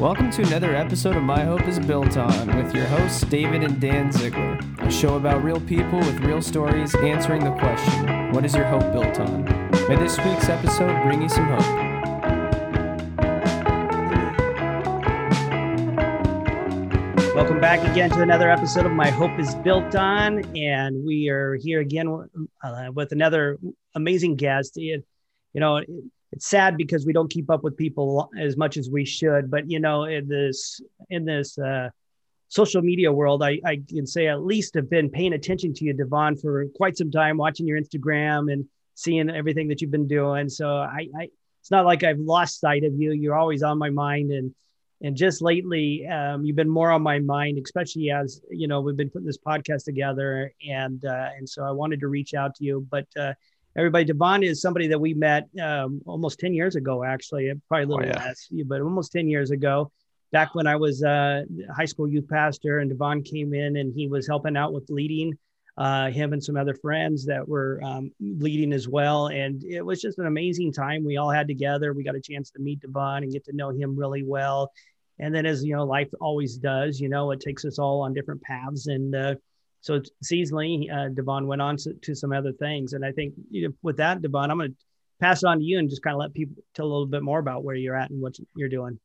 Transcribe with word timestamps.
Welcome 0.00 0.32
to 0.32 0.42
another 0.42 0.74
episode 0.74 1.14
of 1.14 1.22
My 1.22 1.44
Hope 1.44 1.68
is 1.68 1.78
Built 1.78 2.16
On 2.16 2.56
with 2.56 2.74
your 2.74 2.84
hosts, 2.86 3.20
David 3.20 3.62
and 3.62 3.80
Dan 3.80 4.10
Ziegler, 4.10 4.58
a 4.80 4.90
show 4.90 5.14
about 5.14 5.44
real 5.44 5.60
people 5.60 6.00
with 6.00 6.18
real 6.18 6.42
stories 6.42 6.96
answering 6.96 7.44
the 7.44 7.52
question, 7.52 8.32
What 8.32 8.44
is 8.44 8.56
your 8.56 8.64
hope 8.64 8.92
built 8.92 9.20
on? 9.20 9.44
May 9.88 9.94
this 9.94 10.18
week's 10.18 10.48
episode 10.48 11.00
bring 11.04 11.22
you 11.22 11.28
some 11.28 11.46
hope. 11.46 11.60
Welcome 17.36 17.60
back 17.60 17.88
again 17.88 18.10
to 18.10 18.20
another 18.20 18.50
episode 18.50 18.86
of 18.86 18.92
My 18.92 19.10
Hope 19.10 19.38
is 19.38 19.54
Built 19.54 19.94
On. 19.94 20.42
And 20.56 21.06
we 21.06 21.28
are 21.28 21.54
here 21.54 21.80
again 21.80 22.08
uh, 22.64 22.88
with 22.92 23.12
another 23.12 23.58
amazing 23.94 24.34
guest. 24.34 24.76
You 24.76 25.04
know, 25.54 25.80
it's 26.34 26.48
sad 26.48 26.76
because 26.76 27.06
we 27.06 27.12
don't 27.12 27.30
keep 27.30 27.48
up 27.48 27.62
with 27.62 27.76
people 27.76 28.28
as 28.36 28.56
much 28.56 28.76
as 28.76 28.90
we 28.90 29.04
should. 29.04 29.50
But, 29.50 29.70
you 29.70 29.78
know, 29.78 30.04
in 30.04 30.26
this, 30.26 30.80
in 31.08 31.24
this, 31.24 31.56
uh, 31.56 31.90
social 32.48 32.82
media 32.82 33.12
world, 33.12 33.42
I, 33.42 33.60
I 33.64 33.82
can 33.88 34.06
say 34.06 34.26
at 34.26 34.44
least 34.44 34.74
have 34.74 34.90
been 34.90 35.10
paying 35.10 35.32
attention 35.32 35.72
to 35.74 35.84
you, 35.84 35.92
Devon, 35.92 36.36
for 36.36 36.66
quite 36.74 36.96
some 36.96 37.10
time, 37.10 37.36
watching 37.36 37.68
your 37.68 37.80
Instagram 37.80 38.52
and 38.52 38.64
seeing 38.94 39.30
everything 39.30 39.68
that 39.68 39.80
you've 39.80 39.92
been 39.92 40.08
doing. 40.08 40.48
So 40.48 40.68
I, 40.68 41.06
I 41.16 41.28
it's 41.60 41.70
not 41.70 41.84
like 41.84 42.02
I've 42.02 42.18
lost 42.18 42.60
sight 42.60 42.82
of 42.82 42.94
you. 42.94 43.12
You're 43.12 43.36
always 43.36 43.62
on 43.62 43.78
my 43.78 43.90
mind. 43.90 44.32
And, 44.32 44.54
and 45.02 45.16
just 45.16 45.40
lately 45.40 46.06
um, 46.06 46.44
you've 46.44 46.56
been 46.56 46.68
more 46.68 46.90
on 46.90 47.02
my 47.02 47.18
mind 47.18 47.58
especially 47.62 48.10
as 48.10 48.40
you 48.50 48.68
know 48.68 48.80
we've 48.80 48.96
been 48.96 49.10
putting 49.10 49.26
this 49.26 49.38
podcast 49.38 49.84
together 49.84 50.52
and 50.66 51.04
uh, 51.04 51.30
and 51.36 51.48
so 51.48 51.64
i 51.64 51.70
wanted 51.70 51.98
to 52.00 52.06
reach 52.06 52.32
out 52.32 52.54
to 52.54 52.64
you 52.64 52.86
but 52.90 53.06
uh, 53.18 53.34
everybody 53.76 54.04
devon 54.04 54.42
is 54.42 54.60
somebody 54.60 54.86
that 54.86 54.98
we 54.98 55.14
met 55.14 55.48
um, 55.62 56.00
almost 56.06 56.38
10 56.40 56.54
years 56.54 56.76
ago 56.76 57.04
actually 57.04 57.52
probably 57.68 57.84
a 57.84 57.86
little 57.86 58.04
oh, 58.04 58.08
yeah. 58.08 58.24
less 58.24 58.48
but 58.66 58.80
almost 58.80 59.12
10 59.12 59.28
years 59.28 59.50
ago 59.50 59.90
back 60.32 60.54
when 60.54 60.66
i 60.66 60.76
was 60.76 61.02
a 61.02 61.44
high 61.74 61.84
school 61.84 62.08
youth 62.08 62.28
pastor 62.28 62.78
and 62.78 62.90
devon 62.90 63.22
came 63.22 63.54
in 63.54 63.76
and 63.76 63.92
he 63.94 64.06
was 64.06 64.26
helping 64.26 64.56
out 64.56 64.72
with 64.72 64.88
leading 64.90 65.36
uh, 65.76 66.08
him 66.08 66.32
and 66.32 66.44
some 66.44 66.56
other 66.56 66.74
friends 66.74 67.26
that 67.26 67.48
were 67.48 67.80
um, 67.82 68.12
leading 68.20 68.72
as 68.72 68.86
well. 68.86 69.26
And 69.26 69.64
it 69.64 69.84
was 69.84 70.00
just 70.00 70.18
an 70.18 70.26
amazing 70.26 70.72
time 70.72 71.04
we 71.04 71.16
all 71.16 71.32
had 71.32 71.48
together. 71.48 71.92
We 71.92 72.04
got 72.04 72.14
a 72.14 72.20
chance 72.20 72.50
to 72.50 72.60
meet 72.60 72.78
Devon 72.78 73.24
and 73.24 73.32
get 73.32 73.44
to 73.46 73.56
know 73.56 73.70
him 73.70 73.96
really 73.96 74.22
well 74.22 74.70
and 75.18 75.34
then 75.34 75.46
as 75.46 75.64
you 75.64 75.74
know 75.74 75.84
life 75.84 76.08
always 76.20 76.56
does 76.56 77.00
you 77.00 77.08
know 77.08 77.30
it 77.30 77.40
takes 77.40 77.64
us 77.64 77.78
all 77.78 78.00
on 78.02 78.14
different 78.14 78.42
paths 78.42 78.86
and 78.86 79.14
uh, 79.14 79.34
so 79.84 80.00
seasonally 80.24 80.90
uh, 80.90 81.10
devon 81.10 81.46
went 81.46 81.60
on 81.60 81.76
to, 81.76 81.92
to, 81.92 82.14
some 82.14 82.32
other 82.32 82.52
things. 82.52 82.94
And 82.94 83.04
i 83.04 83.12
think 83.12 83.34
you 83.50 83.68
know, 83.68 83.74
with 83.82 83.98
that 83.98 84.22
devon 84.22 84.50
i'm 84.50 84.58
going 84.58 84.70
to 84.70 84.76
pass 85.20 85.42
it 85.42 85.46
on 85.46 85.58
to 85.58 85.64
you 85.64 85.78
and 85.78 85.90
just 85.90 86.02
kind 86.02 86.14
of 86.14 86.20
let 86.20 86.34
people 86.34 86.56
tell 86.74 86.86
a 86.86 86.88
little 86.88 87.06
bit 87.06 87.22
more 87.22 87.38
about 87.38 87.64
where 87.64 87.76
you're 87.76 87.96
at 87.96 88.10
and 88.10 88.20
what 88.20 88.34
you're 88.56 88.68
doing. 88.68 88.98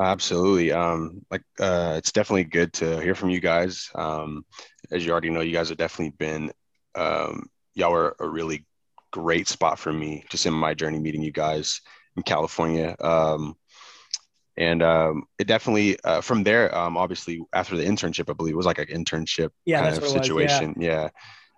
Absolutely. 0.00 0.72
Um, 0.72 1.24
like 1.30 1.42
uh, 1.60 1.94
it's 1.98 2.10
definitely 2.10 2.44
good 2.44 2.72
to 2.74 3.00
hear 3.00 3.14
from 3.14 3.28
you 3.30 3.38
guys. 3.38 3.90
Um, 3.94 4.44
as 4.90 5.04
you 5.04 5.12
already 5.12 5.30
know 5.30 5.40
you 5.40 5.52
guys 5.52 5.68
have 5.68 5.78
definitely 5.78 6.14
been 6.18 6.50
um, 6.94 7.48
y'all 7.74 7.92
were 7.92 8.16
a 8.18 8.28
really 8.28 8.66
great 9.12 9.46
spot 9.46 9.78
for 9.78 9.92
me 9.92 10.24
just 10.30 10.46
in 10.46 10.54
my 10.54 10.72
journey 10.72 10.98
meeting 10.98 11.22
you 11.22 11.32
guys 11.32 11.80
in 12.16 12.22
california. 12.22 12.96
Um, 13.00 13.56
and 14.60 14.82
um, 14.82 15.24
it 15.38 15.46
definitely 15.46 15.98
uh, 16.04 16.20
from 16.20 16.44
there 16.44 16.72
um, 16.76 16.96
obviously 16.96 17.40
after 17.52 17.76
the 17.76 17.84
internship 17.84 18.30
i 18.30 18.32
believe 18.32 18.54
it 18.54 18.56
was 18.56 18.66
like 18.66 18.78
an 18.78 18.86
internship 18.86 19.50
yeah, 19.64 19.82
kind 19.82 19.96
of 19.96 20.06
situation 20.06 20.74
was, 20.76 20.84
yeah, 20.84 21.02
yeah. 21.02 21.08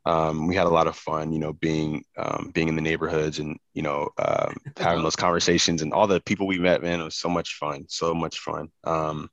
Um, 0.05 0.49
we 0.49 0.57
had 0.57 0.67
a 0.67 0.71
lot 0.71 0.87
of 0.87 0.97
fun 0.97 1.33
you 1.33 1.39
know 1.39 1.53
being 1.53 2.05
um, 2.17 2.51
being 2.55 2.69
in 2.69 2.77
the 2.77 2.83
neighborhoods 2.83 3.39
and 3.39 3.59
you 3.75 3.83
know 3.83 4.09
um, 4.19 4.57
having 4.77 5.03
those 5.03 5.17
conversations 5.17 5.83
and 5.83 5.93
all 5.93 6.07
the 6.07 6.21
people 6.21 6.47
we 6.47 6.59
met 6.59 6.83
man 6.83 7.01
it 7.01 7.05
was 7.05 7.17
so 7.17 7.29
much 7.29 7.55
fun 7.57 7.85
so 7.89 8.15
much 8.15 8.39
fun 8.39 8.69
um, 8.85 9.29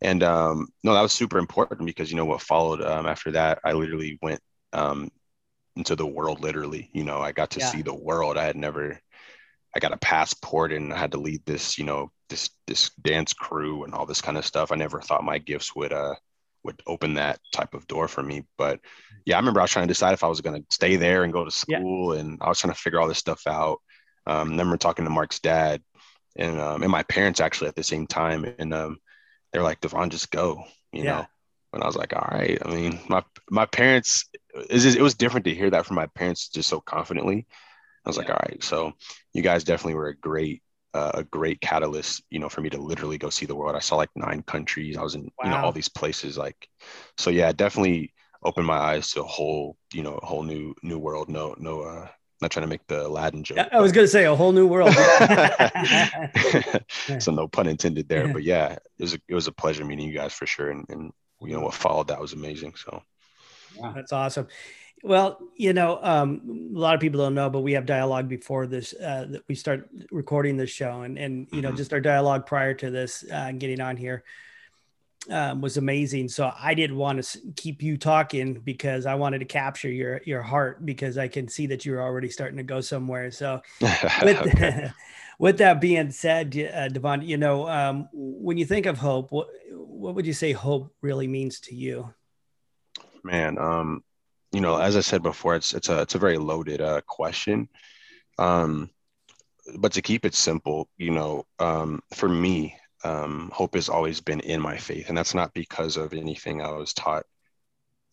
and 0.00 0.20
no 0.20 0.66
that 0.84 1.02
was 1.02 1.12
super 1.12 1.38
important 1.38 1.86
because 1.86 2.10
you 2.10 2.16
know 2.16 2.26
what 2.26 2.42
followed 2.42 2.82
after 2.82 3.30
that 3.32 3.60
i 3.64 3.72
literally 3.72 4.18
went 4.22 4.40
into 5.76 5.94
the 5.94 6.06
world 6.06 6.40
literally 6.40 6.90
you 6.92 7.04
know 7.04 7.20
i 7.20 7.32
got 7.32 7.50
to 7.50 7.60
yeah. 7.60 7.66
see 7.66 7.82
the 7.82 7.94
world 7.94 8.36
i 8.36 8.44
had 8.44 8.56
never 8.56 9.00
I 9.74 9.80
got 9.80 9.92
a 9.92 9.98
passport 9.98 10.72
and 10.72 10.92
I 10.92 10.98
had 10.98 11.12
to 11.12 11.20
lead 11.20 11.44
this, 11.44 11.78
you 11.78 11.84
know, 11.84 12.10
this 12.28 12.50
this 12.66 12.90
dance 13.02 13.32
crew 13.32 13.84
and 13.84 13.94
all 13.94 14.06
this 14.06 14.20
kind 14.20 14.36
of 14.38 14.46
stuff. 14.46 14.72
I 14.72 14.76
never 14.76 15.00
thought 15.00 15.24
my 15.24 15.38
gifts 15.38 15.74
would 15.74 15.92
uh 15.92 16.14
would 16.64 16.82
open 16.86 17.14
that 17.14 17.38
type 17.52 17.74
of 17.74 17.86
door 17.86 18.08
for 18.08 18.22
me. 18.22 18.44
But 18.56 18.80
yeah, 19.24 19.36
I 19.36 19.38
remember 19.38 19.60
I 19.60 19.64
was 19.64 19.70
trying 19.70 19.86
to 19.86 19.92
decide 19.92 20.14
if 20.14 20.24
I 20.24 20.28
was 20.28 20.40
going 20.40 20.60
to 20.60 20.66
stay 20.70 20.96
there 20.96 21.24
and 21.24 21.32
go 21.32 21.44
to 21.44 21.50
school, 21.50 22.14
yeah. 22.14 22.20
and 22.20 22.38
I 22.40 22.48
was 22.48 22.58
trying 22.58 22.74
to 22.74 22.80
figure 22.80 23.00
all 23.00 23.08
this 23.08 23.18
stuff 23.18 23.46
out. 23.46 23.78
Um, 24.26 24.48
I 24.48 24.50
remember 24.50 24.76
talking 24.76 25.04
to 25.04 25.10
Mark's 25.10 25.38
dad 25.38 25.82
and 26.36 26.60
um, 26.60 26.82
and 26.82 26.90
my 26.90 27.02
parents 27.02 27.40
actually 27.40 27.68
at 27.68 27.74
the 27.74 27.82
same 27.82 28.06
time, 28.06 28.44
and 28.58 28.72
um, 28.72 28.98
they're 29.52 29.62
like, 29.62 29.80
"Devon, 29.80 30.10
just 30.10 30.30
go," 30.30 30.64
you 30.92 31.04
yeah. 31.04 31.12
know. 31.12 31.26
And 31.74 31.82
I 31.82 31.86
was 31.86 31.96
like, 31.96 32.14
"All 32.14 32.28
right." 32.30 32.58
I 32.64 32.68
mean, 32.70 33.00
my 33.08 33.22
my 33.50 33.66
parents, 33.66 34.24
it 34.70 35.02
was 35.02 35.14
different 35.14 35.44
to 35.46 35.54
hear 35.54 35.70
that 35.70 35.84
from 35.84 35.96
my 35.96 36.06
parents 36.06 36.48
just 36.48 36.68
so 36.68 36.80
confidently. 36.80 37.46
I 38.08 38.10
was 38.10 38.16
yeah. 38.16 38.22
like, 38.22 38.30
"All 38.30 38.46
right." 38.48 38.64
So 38.64 38.92
you 39.34 39.42
guys 39.42 39.64
definitely 39.64 39.94
were 39.94 40.08
a 40.08 40.16
great 40.16 40.62
uh, 40.94 41.12
a 41.14 41.24
great 41.24 41.60
catalyst, 41.60 42.22
you 42.30 42.38
know, 42.38 42.48
for 42.48 42.60
me 42.60 42.70
to 42.70 42.78
literally 42.78 43.18
go 43.18 43.30
see 43.30 43.46
the 43.46 43.54
world. 43.54 43.76
I 43.76 43.80
saw 43.80 43.96
like 43.96 44.10
nine 44.16 44.42
countries. 44.42 44.96
I 44.96 45.02
was 45.02 45.14
in, 45.14 45.22
wow. 45.22 45.30
you 45.44 45.50
know, 45.50 45.56
all 45.58 45.72
these 45.72 45.88
places. 45.88 46.38
Like, 46.38 46.68
so 47.16 47.30
yeah, 47.30 47.52
definitely 47.52 48.14
opened 48.42 48.66
my 48.66 48.78
eyes 48.78 49.10
to 49.12 49.20
a 49.20 49.26
whole, 49.26 49.76
you 49.92 50.02
know, 50.02 50.14
a 50.14 50.26
whole 50.26 50.42
new 50.42 50.74
new 50.82 50.98
world. 50.98 51.28
No, 51.28 51.54
no, 51.58 51.82
uh, 51.82 52.08
not 52.40 52.50
trying 52.50 52.64
to 52.64 52.68
make 52.68 52.86
the 52.86 53.06
Aladdin 53.06 53.44
joke. 53.44 53.68
I 53.70 53.80
was 53.80 53.92
gonna 53.92 54.08
say 54.08 54.24
a 54.24 54.34
whole 54.34 54.52
new 54.52 54.66
world. 54.66 54.94
so 57.18 57.32
no 57.32 57.48
pun 57.48 57.66
intended 57.66 58.08
there. 58.08 58.32
But 58.32 58.44
yeah, 58.44 58.72
it 58.72 58.80
was 58.98 59.14
a, 59.14 59.18
it 59.28 59.34
was 59.34 59.46
a 59.46 59.52
pleasure 59.52 59.84
meeting 59.84 60.08
you 60.08 60.14
guys 60.14 60.32
for 60.32 60.46
sure. 60.46 60.70
And, 60.70 60.86
and 60.88 61.12
you 61.42 61.52
know 61.52 61.60
what 61.60 61.74
followed 61.74 62.08
that 62.08 62.20
was 62.20 62.32
amazing. 62.32 62.74
So. 62.76 63.02
Wow, 63.76 63.92
that's 63.94 64.12
awesome. 64.12 64.48
Well, 65.04 65.38
you 65.56 65.72
know, 65.72 66.00
um, 66.02 66.72
a 66.74 66.78
lot 66.78 66.94
of 66.94 67.00
people 67.00 67.20
don't 67.20 67.34
know, 67.34 67.48
but 67.48 67.60
we 67.60 67.72
have 67.72 67.86
dialogue 67.86 68.28
before 68.28 68.66
this 68.66 68.94
uh, 68.94 69.26
that 69.30 69.42
we 69.48 69.54
start 69.54 69.88
recording 70.10 70.56
this 70.56 70.70
show, 70.70 71.02
and 71.02 71.18
and 71.18 71.46
you 71.52 71.62
know, 71.62 71.68
mm-hmm. 71.68 71.76
just 71.76 71.92
our 71.92 72.00
dialogue 72.00 72.46
prior 72.46 72.74
to 72.74 72.90
this 72.90 73.24
uh, 73.32 73.52
getting 73.52 73.80
on 73.80 73.96
here 73.96 74.24
um, 75.30 75.60
was 75.60 75.76
amazing. 75.76 76.28
So 76.28 76.52
I 76.58 76.74
didn't 76.74 76.96
want 76.96 77.22
to 77.22 77.40
keep 77.56 77.82
you 77.82 77.96
talking 77.96 78.54
because 78.54 79.06
I 79.06 79.14
wanted 79.14 79.40
to 79.40 79.44
capture 79.44 79.90
your 79.90 80.20
your 80.24 80.42
heart 80.42 80.84
because 80.84 81.18
I 81.18 81.28
can 81.28 81.48
see 81.48 81.66
that 81.66 81.84
you're 81.84 82.02
already 82.02 82.30
starting 82.30 82.56
to 82.56 82.62
go 82.62 82.80
somewhere. 82.80 83.30
So 83.30 83.62
with, 84.22 84.92
with 85.38 85.58
that 85.58 85.80
being 85.80 86.10
said, 86.10 86.56
uh, 86.74 86.88
Devon, 86.88 87.22
you 87.22 87.36
know, 87.36 87.68
um, 87.68 88.08
when 88.12 88.58
you 88.58 88.64
think 88.64 88.86
of 88.86 88.98
hope, 88.98 89.30
what 89.30 89.48
what 89.70 90.14
would 90.14 90.26
you 90.26 90.32
say 90.32 90.52
hope 90.52 90.94
really 91.02 91.26
means 91.26 91.60
to 91.60 91.74
you? 91.74 92.12
Man, 93.24 93.58
um, 93.58 94.02
you 94.52 94.60
know, 94.60 94.76
as 94.76 94.96
I 94.96 95.00
said 95.00 95.22
before, 95.22 95.54
it's 95.56 95.74
it's 95.74 95.88
a 95.88 96.02
it's 96.02 96.14
a 96.14 96.18
very 96.18 96.38
loaded 96.38 96.80
uh, 96.80 97.00
question. 97.02 97.68
Um, 98.38 98.90
but 99.78 99.92
to 99.92 100.02
keep 100.02 100.24
it 100.24 100.34
simple, 100.34 100.88
you 100.96 101.10
know, 101.10 101.46
um, 101.58 102.00
for 102.14 102.28
me, 102.28 102.76
um, 103.04 103.50
hope 103.52 103.74
has 103.74 103.88
always 103.88 104.20
been 104.20 104.40
in 104.40 104.60
my 104.60 104.76
faith, 104.76 105.08
and 105.08 105.18
that's 105.18 105.34
not 105.34 105.52
because 105.54 105.96
of 105.96 106.14
anything 106.14 106.62
I 106.62 106.70
was 106.70 106.94
taught. 106.94 107.24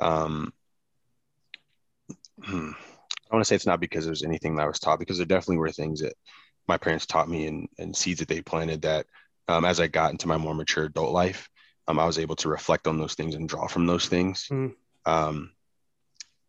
Um, 0.01 0.51
hmm, 2.43 2.71
I 3.31 3.35
want 3.35 3.41
to 3.41 3.45
say 3.45 3.55
it's 3.55 3.65
not 3.65 3.79
because 3.79 4.05
there's 4.05 4.23
anything 4.23 4.55
that 4.55 4.63
I 4.63 4.67
was 4.67 4.79
taught, 4.79 4.99
because 4.99 5.17
there 5.17 5.25
definitely 5.25 5.57
were 5.57 5.71
things 5.71 6.01
that 6.01 6.13
my 6.67 6.77
parents 6.77 7.05
taught 7.05 7.29
me 7.29 7.47
and, 7.47 7.69
and 7.77 7.95
seeds 7.95 8.19
that 8.19 8.27
they 8.27 8.41
planted 8.41 8.81
that 8.81 9.05
um, 9.47 9.65
as 9.65 9.79
I 9.79 9.87
got 9.87 10.11
into 10.11 10.27
my 10.27 10.37
more 10.37 10.55
mature 10.55 10.85
adult 10.85 11.13
life, 11.13 11.49
um, 11.87 11.99
I 11.99 12.05
was 12.05 12.19
able 12.19 12.35
to 12.37 12.49
reflect 12.49 12.87
on 12.87 12.97
those 12.97 13.13
things 13.13 13.35
and 13.35 13.47
draw 13.47 13.67
from 13.67 13.85
those 13.85 14.07
things. 14.07 14.47
Mm. 14.51 14.73
Um, 15.05 15.51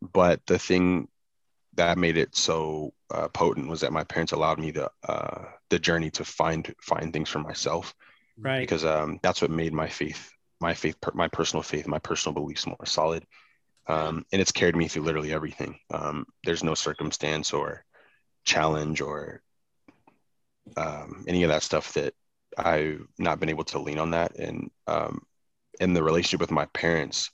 but 0.00 0.40
the 0.46 0.58
thing 0.58 1.08
that 1.74 1.98
made 1.98 2.16
it 2.16 2.34
so 2.34 2.92
uh, 3.10 3.28
potent 3.28 3.68
was 3.68 3.80
that 3.82 3.92
my 3.92 4.04
parents 4.04 4.32
allowed 4.32 4.59
me 4.59 4.71
the 4.71 4.91
uh, 5.06 5.44
the 5.71 5.78
journey 5.78 6.10
to 6.10 6.24
find 6.24 6.74
find 6.80 7.12
things 7.12 7.28
for 7.28 7.38
myself. 7.38 7.94
Right. 8.38 8.60
Because 8.60 8.84
um, 8.84 9.18
that's 9.22 9.41
what 9.41 9.50
made 9.50 9.72
my 9.72 9.88
faith 9.88 10.30
my 10.60 10.74
faith 10.74 10.97
my 11.15 11.28
personal 11.28 11.62
faith 11.62 11.86
my 11.86 11.98
personal 11.98 12.34
beliefs 12.34 12.66
more 12.66 12.86
solid. 12.86 13.24
Um, 13.88 14.24
and 14.32 14.42
it's 14.42 14.53
carried 14.53 14.74
me 14.74 14.88
through 14.88 15.04
literally 15.04 15.32
everything. 15.32 15.78
Um, 15.92 16.26
there's 16.44 16.65
no 16.65 16.74
circumstance 16.74 17.53
or 17.53 17.84
challenge 18.44 19.00
or 19.00 19.42
um, 20.76 21.24
any 21.28 21.44
of 21.44 21.50
that 21.50 21.62
stuff 21.62 21.92
that 21.94 22.15
i've 22.59 23.06
not 23.18 23.38
been 23.38 23.50
able 23.50 23.65
to 23.65 23.78
lean 23.78 23.98
on 23.98 24.10
that. 24.10 24.36
And 24.36 24.71
um, 24.86 25.22
in 25.80 25.92
the 25.92 26.03
relationship 26.03 26.41
with 26.41 26.50
my 26.50 26.66
parents 26.66 27.30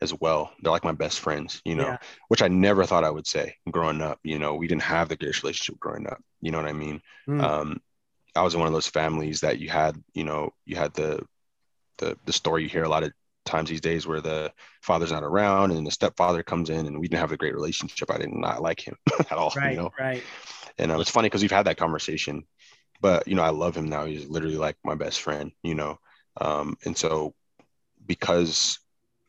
as 0.00 0.14
well. 0.14 0.52
They're 0.60 0.72
like 0.72 0.84
my 0.84 0.92
best 0.92 1.20
friends, 1.20 1.60
you 1.64 1.74
know, 1.74 1.88
yeah. 1.88 1.98
which 2.28 2.42
I 2.42 2.48
never 2.48 2.84
thought 2.84 3.04
I 3.04 3.10
would 3.10 3.26
say 3.26 3.56
growing 3.70 4.00
up. 4.00 4.18
You 4.22 4.38
know, 4.38 4.54
we 4.54 4.68
didn't 4.68 4.82
have 4.82 5.08
the 5.08 5.16
greatest 5.16 5.42
relationship 5.42 5.78
growing 5.80 6.06
up. 6.06 6.22
You 6.40 6.52
know 6.52 6.58
what 6.58 6.68
I 6.68 6.72
mean? 6.72 7.00
Mm. 7.28 7.42
Um, 7.42 7.80
I 8.34 8.42
was 8.42 8.54
in 8.54 8.60
one 8.60 8.68
of 8.68 8.72
those 8.72 8.86
families 8.86 9.40
that 9.40 9.58
you 9.58 9.68
had, 9.68 10.02
you 10.14 10.24
know, 10.24 10.50
you 10.64 10.76
had 10.76 10.94
the 10.94 11.20
the 11.98 12.16
the 12.24 12.32
story 12.32 12.62
you 12.62 12.68
hear 12.68 12.84
a 12.84 12.88
lot 12.88 13.02
of 13.02 13.12
times 13.44 13.68
these 13.68 13.80
days 13.80 14.06
where 14.06 14.20
the 14.20 14.52
father's 14.82 15.10
not 15.10 15.24
around 15.24 15.72
and 15.72 15.86
the 15.86 15.90
stepfather 15.90 16.42
comes 16.42 16.70
in 16.70 16.86
and 16.86 17.00
we 17.00 17.08
didn't 17.08 17.20
have 17.20 17.32
a 17.32 17.36
great 17.36 17.54
relationship. 17.54 18.10
I 18.10 18.18
did 18.18 18.32
not 18.32 18.62
like 18.62 18.86
him 18.86 18.96
at 19.18 19.32
all. 19.32 19.52
Right, 19.56 19.72
you 19.72 19.78
know? 19.78 19.90
right. 19.98 20.22
And 20.76 20.92
uh, 20.92 21.00
it's 21.00 21.10
funny 21.10 21.26
because 21.26 21.42
we've 21.42 21.50
had 21.50 21.66
that 21.66 21.76
conversation 21.76 22.44
but 23.00 23.28
you 23.28 23.34
know, 23.34 23.42
I 23.42 23.50
love 23.50 23.76
him 23.76 23.88
now. 23.88 24.04
He's 24.04 24.28
literally 24.28 24.56
like 24.56 24.76
my 24.84 24.94
best 24.94 25.20
friend, 25.20 25.52
you 25.62 25.74
know. 25.74 25.98
Um, 26.40 26.76
and 26.84 26.96
so 26.96 27.34
because 28.06 28.78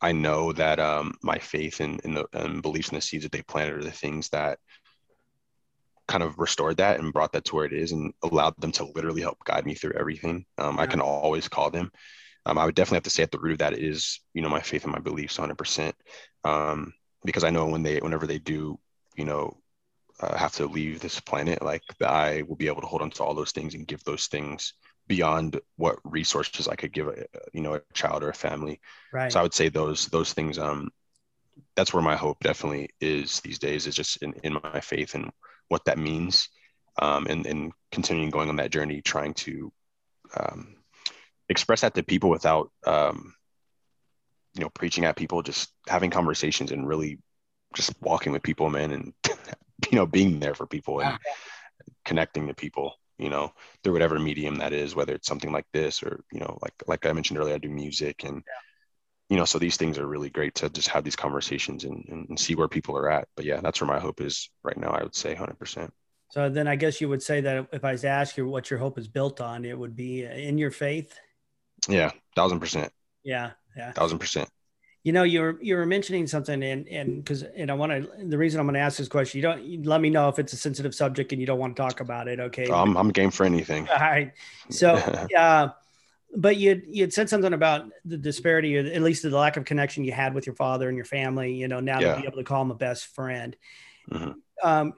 I 0.02 0.12
know 0.14 0.54
that 0.54 0.80
um, 0.80 1.16
my 1.22 1.38
faith 1.40 1.82
and, 1.82 2.00
and 2.04 2.16
the 2.16 2.26
and 2.34 2.62
beliefs 2.62 2.90
in 2.90 2.96
the 2.96 3.02
seeds 3.02 3.24
that 3.24 3.32
they 3.32 3.42
planted 3.42 3.78
are 3.78 3.84
the 3.84 3.92
things 3.92 4.30
that 4.30 4.60
kind 6.08 6.24
of 6.24 6.40
restored 6.40 6.78
that 6.78 7.00
and 7.00 7.14
brought 7.14 7.34
that 7.34 7.46
to 7.46 7.56
where 7.56 7.66
it 7.66 7.74
is 7.74 7.92
and 7.92 8.14
allowed 8.24 8.60
them 8.60 8.72
to 8.72 8.86
literally 8.96 9.22
help 9.22 9.44
guide 9.46 9.66
me 9.66 9.76
through 9.76 9.94
everything. 9.94 10.46
Um, 10.58 10.76
yeah. 10.76 10.82
I 10.82 10.88
can 10.88 11.02
always 11.02 11.48
call 11.48 11.70
them. 11.70 11.92
Um, 12.46 12.58
I 12.58 12.66
would 12.66 12.74
definitely 12.74 12.98
have 12.98 13.04
to 13.04 13.10
say 13.12 13.24
at 13.24 13.32
the 13.32 13.40
root 13.40 13.54
of 13.54 13.58
that 13.60 13.74
is, 13.74 14.20
you 14.34 14.42
know, 14.42 14.50
my 14.50 14.62
faith 14.62 14.84
and 14.86 14.92
my 14.92 15.00
beliefs 15.00 15.38
100%. 15.38 15.94
Um, 16.44 16.94
because 17.24 17.44
I 17.44 17.52
know 17.52 17.68
when 17.68 17.84
they, 17.84 18.00
whenever 18.00 18.26
they 18.26 18.40
do, 18.40 18.80
you 19.16 19.26
know, 19.26 19.58
uh, 20.20 20.36
have 20.36 20.54
to 20.54 20.66
leave 20.66 21.00
this 21.00 21.20
planet, 21.20 21.62
like 21.62 21.84
I 22.02 22.44
will 22.48 22.56
be 22.56 22.68
able 22.68 22.82
to 22.82 22.88
hold 22.88 23.02
on 23.02 23.12
to 23.12 23.24
all 23.24 23.36
those 23.36 23.52
things 23.52 23.76
and 23.76 23.88
give 23.88 24.04
those 24.04 24.28
things 24.28 24.74
beyond 25.10 25.60
what 25.76 26.00
resources 26.06 26.70
I 26.70 26.76
could 26.76 26.94
give 26.94 27.08
a, 27.08 27.26
you 27.52 27.62
know, 27.62 27.74
a 27.74 27.82
child 27.94 28.24
or 28.24 28.30
a 28.30 28.34
family. 28.34 28.80
Right. 29.12 29.32
So 29.32 29.40
I 29.40 29.44
would 29.44 29.54
say 29.54 29.68
those, 29.68 30.06
those 30.08 30.32
things, 30.32 30.58
um, 30.58 30.92
that's 31.76 31.94
where 31.94 32.04
my 32.04 32.16
hope 32.16 32.40
definitely 32.42 32.90
is 33.02 33.42
these 33.42 33.60
days 33.60 33.88
is 33.88 33.96
just 33.96 34.18
in, 34.18 34.34
in 34.44 34.54
my 34.54 34.80
faith 34.80 35.16
and 35.16 35.32
what 35.68 35.84
that 35.86 35.98
means. 35.98 36.48
Um, 37.02 37.28
and, 37.28 37.46
and 37.46 37.72
continuing 37.92 38.30
going 38.30 38.50
on 38.50 38.58
that 38.58 38.72
journey, 38.72 39.02
trying 39.02 39.34
to, 39.34 39.74
um, 40.38 40.76
express 41.50 41.82
that 41.82 41.96
to 41.96 42.04
people 42.04 42.30
without, 42.30 42.72
um, 42.86 43.34
you 44.54 44.62
know, 44.62 44.70
preaching 44.70 45.06
at 45.06 45.16
people, 45.16 45.42
just 45.42 45.72
having 45.88 46.12
conversations 46.12 46.72
and 46.72 46.88
really 46.88 47.18
just 47.74 47.94
walking 48.02 48.32
with 48.32 48.44
people, 48.44 48.70
man, 48.70 48.92
and 48.92 49.14
you 49.92 49.98
know, 49.98 50.06
being 50.06 50.40
there 50.40 50.54
for 50.54 50.68
people 50.68 51.00
and 51.02 51.18
connecting 52.06 52.48
to 52.48 52.54
people, 52.54 52.96
you 53.20 53.30
know, 53.30 53.52
through 53.84 53.94
whatever 53.94 54.18
medium 54.18 54.56
that 54.56 54.74
is, 54.74 54.96
whether 54.96 55.14
it's 55.14 55.28
something 55.28 55.52
like 55.52 55.66
this 55.74 56.02
or, 56.02 56.24
you 56.32 56.40
know, 56.40 56.58
like 56.62 56.74
like 56.88 57.06
I 57.06 57.14
mentioned 57.14 57.40
earlier, 57.40 57.56
I 57.56 57.60
do 57.60 57.70
music 57.70 58.24
and 58.24 58.36
yeah. 58.38 58.62
you 59.30 59.38
know, 59.38 59.46
so 59.46 59.60
these 59.60 59.78
things 59.78 59.98
are 59.98 60.08
really 60.08 60.30
great 60.30 60.56
to 60.56 60.70
just 60.70 60.88
have 60.88 61.04
these 61.04 61.16
conversations 61.16 61.84
and, 61.84 62.06
and 62.10 62.40
see 62.40 62.56
where 62.56 62.68
people 62.68 62.98
are 62.98 63.12
at. 63.12 63.28
But 63.36 63.46
yeah, 63.46 63.60
that's 63.62 63.82
where 63.82 63.88
my 63.88 64.00
hope 64.00 64.22
is 64.22 64.50
right 64.64 64.78
now, 64.78 64.90
I 64.90 65.04
would 65.04 65.16
say 65.16 65.36
hundred 65.36 65.60
percent. 65.60 65.94
So 66.32 66.48
then 66.50 66.68
I 66.68 66.76
guess 66.76 67.02
you 67.02 67.10
would 67.10 67.24
say 67.24 67.42
that 67.42 67.68
if 67.72 67.84
I 67.84 67.92
was 67.92 68.02
to 68.02 68.08
ask 68.08 68.38
you 68.38 68.48
what 68.48 68.70
your 68.70 68.80
hope 68.80 69.00
is 69.00 69.08
built 69.08 69.42
on, 69.42 69.66
it 69.66 69.78
would 69.78 69.96
be 69.96 70.24
in 70.24 70.58
your 70.58 70.72
faith. 70.72 71.20
Yeah, 71.88 72.12
thousand 72.36 72.60
percent. 72.60 72.92
Yeah, 73.24 73.52
yeah, 73.76 73.92
thousand 73.94 74.20
percent. 74.20 74.50
You 75.04 75.14
know, 75.14 75.24
you 75.24 75.42
were 75.42 75.58
you 75.62 75.76
were 75.76 75.86
mentioning 75.86 76.28
something, 76.28 76.62
and 76.62 76.88
and 76.88 77.24
because 77.24 77.44
and 77.44 77.72
I 77.72 77.74
want 77.74 77.92
to. 77.92 78.26
The 78.26 78.38
reason 78.38 78.60
I'm 78.60 78.66
going 78.66 78.74
to 78.74 78.82
ask 78.82 78.98
this 78.98 79.08
question, 79.08 79.38
you 79.38 79.42
don't 79.42 79.64
you 79.64 79.82
let 79.84 80.02
me 80.02 80.10
know 80.10 80.28
if 80.28 80.40
it's 80.40 80.52
a 80.52 80.58
sensitive 80.58 80.94
subject 80.94 81.32
and 81.32 81.40
you 81.40 81.48
don't 81.48 81.60
want 81.60 81.76
to 81.76 81.82
talk 81.82 82.02
about 82.02 82.28
it. 82.28 82.40
Okay, 82.40 82.68
I'm 82.70 82.98
I'm 82.98 83.10
game 83.10 83.32
for 83.32 83.46
anything. 83.46 83.88
All 83.90 83.96
right. 83.96 84.34
So, 84.70 84.94
uh, 85.38 85.70
but 86.36 86.58
you 86.58 86.82
you 86.86 87.04
had 87.04 87.14
said 87.14 87.30
something 87.30 87.54
about 87.54 87.86
the 88.04 88.18
disparity, 88.18 88.78
or 88.78 88.82
at 88.82 89.02
least 89.02 89.24
the 89.24 89.30
lack 89.30 89.56
of 89.56 89.64
connection 89.64 90.04
you 90.04 90.12
had 90.12 90.34
with 90.34 90.46
your 90.46 90.56
father 90.56 90.90
and 90.90 90.98
your 90.98 91.06
family. 91.06 91.54
You 91.54 91.70
know, 91.70 91.80
now 91.80 92.00
yeah. 92.00 92.16
to 92.16 92.22
be 92.22 92.28
able 92.28 92.38
to 92.38 92.44
call 92.44 92.62
him 92.62 92.72
a 92.72 92.76
best 92.76 93.08
friend. 93.08 93.56
Mm-hmm. 94.12 94.32
Um, 94.68 94.94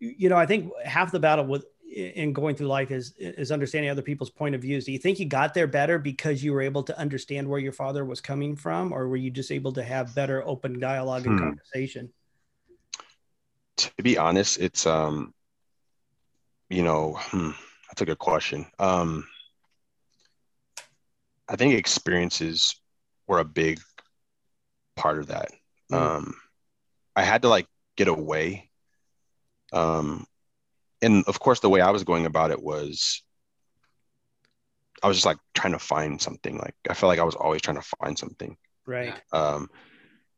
you 0.00 0.28
know, 0.28 0.36
I 0.36 0.46
think 0.46 0.70
half 0.84 1.12
the 1.12 1.20
battle 1.20 1.46
with 1.46 1.64
in 1.90 2.32
going 2.32 2.54
through 2.54 2.68
life 2.68 2.90
is 2.90 3.14
is 3.18 3.50
understanding 3.50 3.90
other 3.90 4.02
people's 4.02 4.30
point 4.30 4.54
of 4.54 4.62
views. 4.62 4.84
Do 4.84 4.92
you 4.92 4.98
think 4.98 5.18
you 5.18 5.26
got 5.26 5.54
there 5.54 5.66
better 5.66 5.98
because 5.98 6.42
you 6.42 6.52
were 6.52 6.60
able 6.60 6.82
to 6.84 6.98
understand 6.98 7.48
where 7.48 7.58
your 7.58 7.72
father 7.72 8.04
was 8.04 8.20
coming 8.20 8.56
from, 8.56 8.92
or 8.92 9.08
were 9.08 9.16
you 9.16 9.30
just 9.30 9.50
able 9.50 9.72
to 9.72 9.82
have 9.82 10.14
better 10.14 10.46
open 10.46 10.78
dialogue 10.78 11.26
and 11.26 11.38
hmm. 11.38 11.46
conversation? 11.46 12.10
To 13.78 13.90
be 14.02 14.18
honest, 14.18 14.60
it's 14.60 14.86
um, 14.86 15.34
you 16.68 16.82
know, 16.82 17.18
hmm, 17.18 17.50
that's 17.88 18.02
a 18.02 18.06
good 18.06 18.18
question. 18.18 18.66
Um, 18.78 19.26
I 21.48 21.56
think 21.56 21.74
experiences 21.74 22.76
were 23.26 23.40
a 23.40 23.44
big 23.44 23.80
part 24.96 25.18
of 25.18 25.26
that. 25.28 25.50
Mm. 25.90 25.96
Um, 25.96 26.34
I 27.16 27.22
had 27.22 27.42
to 27.42 27.48
like 27.48 27.66
get 27.96 28.06
away 28.06 28.70
um, 29.72 30.26
and 31.02 31.24
of 31.26 31.40
course, 31.40 31.60
the 31.60 31.68
way 31.68 31.80
I 31.80 31.90
was 31.90 32.04
going 32.04 32.26
about 32.26 32.50
it 32.50 32.62
was 32.62 33.22
I 35.02 35.08
was 35.08 35.16
just 35.16 35.26
like 35.26 35.38
trying 35.54 35.72
to 35.72 35.78
find 35.78 36.20
something. 36.20 36.58
Like 36.58 36.74
I 36.88 36.94
felt 36.94 37.08
like 37.08 37.18
I 37.18 37.24
was 37.24 37.34
always 37.34 37.62
trying 37.62 37.78
to 37.78 37.88
find 38.00 38.18
something. 38.18 38.56
Right. 38.86 39.14
Um, 39.32 39.70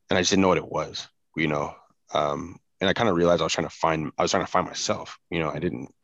and 0.08 0.18
I 0.18 0.20
just 0.20 0.30
didn't 0.30 0.42
know 0.42 0.48
what 0.48 0.58
it 0.58 0.70
was, 0.70 1.08
you 1.36 1.48
know. 1.48 1.74
Um, 2.14 2.58
and 2.80 2.88
I 2.88 2.92
kind 2.92 3.08
of 3.08 3.16
realized 3.16 3.40
I 3.40 3.44
was 3.44 3.52
trying 3.52 3.68
to 3.68 3.74
find 3.74 4.12
I 4.18 4.22
was 4.22 4.30
trying 4.30 4.44
to 4.44 4.50
find 4.50 4.66
myself. 4.66 5.18
You 5.30 5.40
know, 5.40 5.50
I 5.50 5.58
didn't 5.58 5.94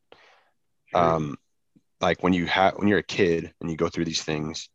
um 0.94 1.37
like 2.00 2.22
when 2.22 2.32
you 2.32 2.46
have 2.46 2.75
when 2.76 2.88
you're 2.88 2.99
a 2.99 3.02
kid 3.02 3.52
and 3.60 3.70
you 3.70 3.76
go 3.76 3.88
through 3.88 4.05
these 4.05 4.22
things, 4.22 4.69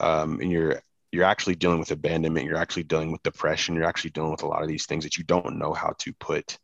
um, 0.00 0.40
and 0.40 0.50
you're 0.50 0.82
you're 1.10 1.24
actually 1.24 1.54
dealing 1.54 1.78
with 1.78 1.90
abandonment, 1.90 2.46
you're 2.46 2.58
actually 2.58 2.82
dealing 2.82 3.12
with 3.12 3.22
depression, 3.22 3.74
you're 3.74 3.84
actually 3.84 4.10
dealing 4.10 4.30
with 4.30 4.42
a 4.42 4.46
lot 4.46 4.62
of 4.62 4.68
these 4.68 4.86
things 4.86 5.04
that 5.04 5.16
you 5.16 5.24
don't 5.24 5.56
know 5.56 5.72
how 5.72 5.94
to 5.98 6.12
put 6.14 6.58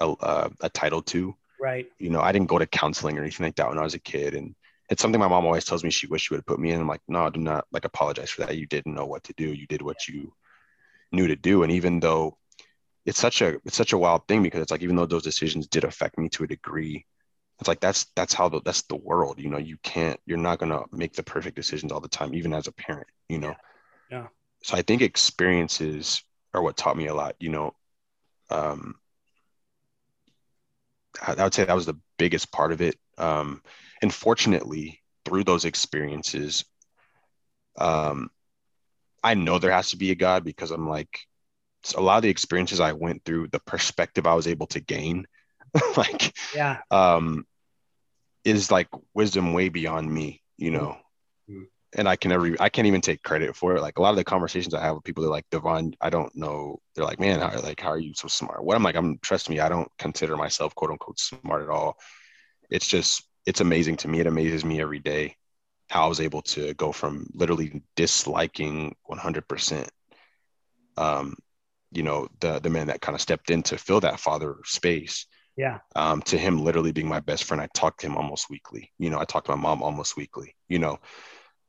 a, 0.00 0.06
uh, 0.06 0.48
a 0.60 0.68
title 0.68 1.02
to. 1.02 1.34
Right. 1.60 1.86
You 1.98 2.10
know, 2.10 2.20
I 2.20 2.32
didn't 2.32 2.48
go 2.48 2.58
to 2.58 2.66
counseling 2.66 3.18
or 3.18 3.22
anything 3.22 3.44
like 3.44 3.56
that 3.56 3.68
when 3.68 3.78
I 3.78 3.82
was 3.82 3.94
a 3.94 3.98
kid. 3.98 4.34
And 4.34 4.54
it's 4.88 5.02
something 5.02 5.20
my 5.20 5.28
mom 5.28 5.46
always 5.46 5.64
tells 5.64 5.82
me 5.82 5.90
she 5.90 6.06
wished 6.06 6.26
she 6.26 6.34
would 6.34 6.38
have 6.38 6.46
put 6.46 6.60
me 6.60 6.70
in. 6.70 6.80
I'm 6.80 6.88
like, 6.88 7.00
no, 7.08 7.28
do 7.30 7.40
not 7.40 7.66
like 7.72 7.84
apologize 7.84 8.30
for 8.30 8.42
that. 8.42 8.56
You 8.56 8.66
didn't 8.66 8.94
know 8.94 9.06
what 9.06 9.24
to 9.24 9.34
do. 9.36 9.52
You 9.52 9.66
did 9.66 9.82
what 9.82 10.06
you 10.06 10.32
knew 11.12 11.26
to 11.26 11.36
do. 11.36 11.62
And 11.62 11.72
even 11.72 12.00
though 12.00 12.38
it's 13.04 13.20
such 13.20 13.40
a 13.40 13.54
it's 13.64 13.76
such 13.76 13.92
a 13.92 13.98
wild 13.98 14.26
thing 14.26 14.42
because 14.42 14.60
it's 14.60 14.70
like 14.70 14.82
even 14.82 14.96
though 14.96 15.06
those 15.06 15.22
decisions 15.22 15.66
did 15.68 15.84
affect 15.84 16.18
me 16.18 16.28
to 16.30 16.44
a 16.44 16.48
degree, 16.48 17.06
it's 17.58 17.68
like 17.68 17.80
that's 17.80 18.06
that's 18.14 18.34
how 18.34 18.48
the 18.48 18.60
that's 18.64 18.82
the 18.82 18.96
world. 18.96 19.40
You 19.40 19.48
know, 19.48 19.58
you 19.58 19.76
can't 19.82 20.20
you're 20.26 20.38
not 20.38 20.58
gonna 20.58 20.82
make 20.92 21.14
the 21.14 21.22
perfect 21.22 21.56
decisions 21.56 21.92
all 21.92 22.00
the 22.00 22.08
time, 22.08 22.34
even 22.34 22.52
as 22.52 22.66
a 22.66 22.72
parent, 22.72 23.06
you 23.28 23.38
know. 23.38 23.54
Yeah. 24.10 24.22
yeah. 24.22 24.26
So 24.62 24.76
I 24.76 24.82
think 24.82 25.02
experiences 25.02 26.22
are 26.52 26.62
what 26.62 26.76
taught 26.76 26.96
me 26.96 27.06
a 27.06 27.14
lot, 27.14 27.36
you 27.38 27.50
know. 27.50 27.74
Um, 28.50 28.96
I 31.22 31.42
would 31.44 31.54
say 31.54 31.64
that 31.64 31.74
was 31.74 31.86
the 31.86 31.98
biggest 32.18 32.52
part 32.52 32.72
of 32.72 32.80
it. 32.80 32.96
Um, 33.18 33.62
and 34.02 34.12
fortunately, 34.12 35.02
through 35.24 35.44
those 35.44 35.64
experiences, 35.64 36.64
um, 37.78 38.30
I 39.22 39.34
know 39.34 39.58
there 39.58 39.72
has 39.72 39.90
to 39.90 39.96
be 39.96 40.10
a 40.10 40.14
God 40.14 40.44
because 40.44 40.70
I'm 40.70 40.88
like, 40.88 41.20
a 41.96 42.00
lot 42.00 42.16
of 42.16 42.22
the 42.22 42.30
experiences 42.30 42.80
I 42.80 42.92
went 42.92 43.24
through, 43.24 43.48
the 43.48 43.60
perspective 43.60 44.26
I 44.26 44.34
was 44.34 44.46
able 44.46 44.66
to 44.68 44.80
gain, 44.80 45.26
like, 45.96 46.36
yeah, 46.54 46.80
um, 46.90 47.46
is 48.44 48.70
like 48.70 48.88
wisdom 49.14 49.52
way 49.52 49.68
beyond 49.68 50.12
me, 50.12 50.42
you 50.56 50.70
know 50.70 50.96
and 51.94 52.08
I 52.08 52.16
can 52.16 52.30
never, 52.30 52.54
I 52.60 52.68
can't 52.68 52.86
even 52.86 53.00
take 53.00 53.22
credit 53.22 53.54
for 53.54 53.76
it. 53.76 53.82
Like 53.82 53.98
a 53.98 54.02
lot 54.02 54.10
of 54.10 54.16
the 54.16 54.24
conversations 54.24 54.74
I 54.74 54.82
have 54.82 54.96
with 54.96 55.04
people, 55.04 55.22
they're 55.22 55.30
like, 55.30 55.48
Devon, 55.50 55.94
I 56.00 56.10
don't 56.10 56.34
know. 56.34 56.80
They're 56.94 57.04
like, 57.04 57.20
man, 57.20 57.40
how, 57.40 57.60
like, 57.60 57.80
how 57.80 57.90
are 57.90 57.98
you 57.98 58.12
so 58.14 58.28
smart? 58.28 58.64
What 58.64 58.76
I'm 58.76 58.82
like, 58.82 58.96
I'm 58.96 59.18
trust 59.18 59.48
me, 59.48 59.60
I 59.60 59.68
don't 59.68 59.90
consider 59.98 60.36
myself 60.36 60.74
quote 60.74 60.90
unquote 60.90 61.18
smart 61.18 61.62
at 61.62 61.70
all. 61.70 61.96
It's 62.70 62.86
just, 62.86 63.22
it's 63.46 63.60
amazing 63.60 63.96
to 63.98 64.08
me. 64.08 64.20
It 64.20 64.26
amazes 64.26 64.64
me 64.64 64.80
every 64.80 64.98
day 64.98 65.36
how 65.88 66.04
I 66.04 66.08
was 66.08 66.20
able 66.20 66.42
to 66.42 66.74
go 66.74 66.90
from 66.90 67.28
literally 67.32 67.82
disliking 67.94 68.96
100%, 69.08 69.88
um, 70.96 71.36
you 71.92 72.02
know, 72.02 72.28
the, 72.40 72.58
the 72.58 72.70
man 72.70 72.88
that 72.88 73.00
kind 73.00 73.14
of 73.14 73.20
stepped 73.20 73.50
in 73.50 73.62
to 73.64 73.78
fill 73.78 74.00
that 74.00 74.18
father 74.18 74.56
space. 74.64 75.26
Yeah. 75.56 75.78
Um, 75.94 76.20
to 76.22 76.36
him 76.36 76.62
literally 76.62 76.92
being 76.92 77.08
my 77.08 77.20
best 77.20 77.44
friend. 77.44 77.62
I 77.62 77.68
talk 77.72 77.96
to 77.98 78.06
him 78.06 78.16
almost 78.16 78.50
weekly. 78.50 78.92
You 78.98 79.08
know, 79.08 79.18
I 79.18 79.24
talk 79.24 79.44
to 79.44 79.56
my 79.56 79.62
mom 79.62 79.82
almost 79.82 80.14
weekly, 80.14 80.54
you 80.68 80.78
know, 80.78 80.98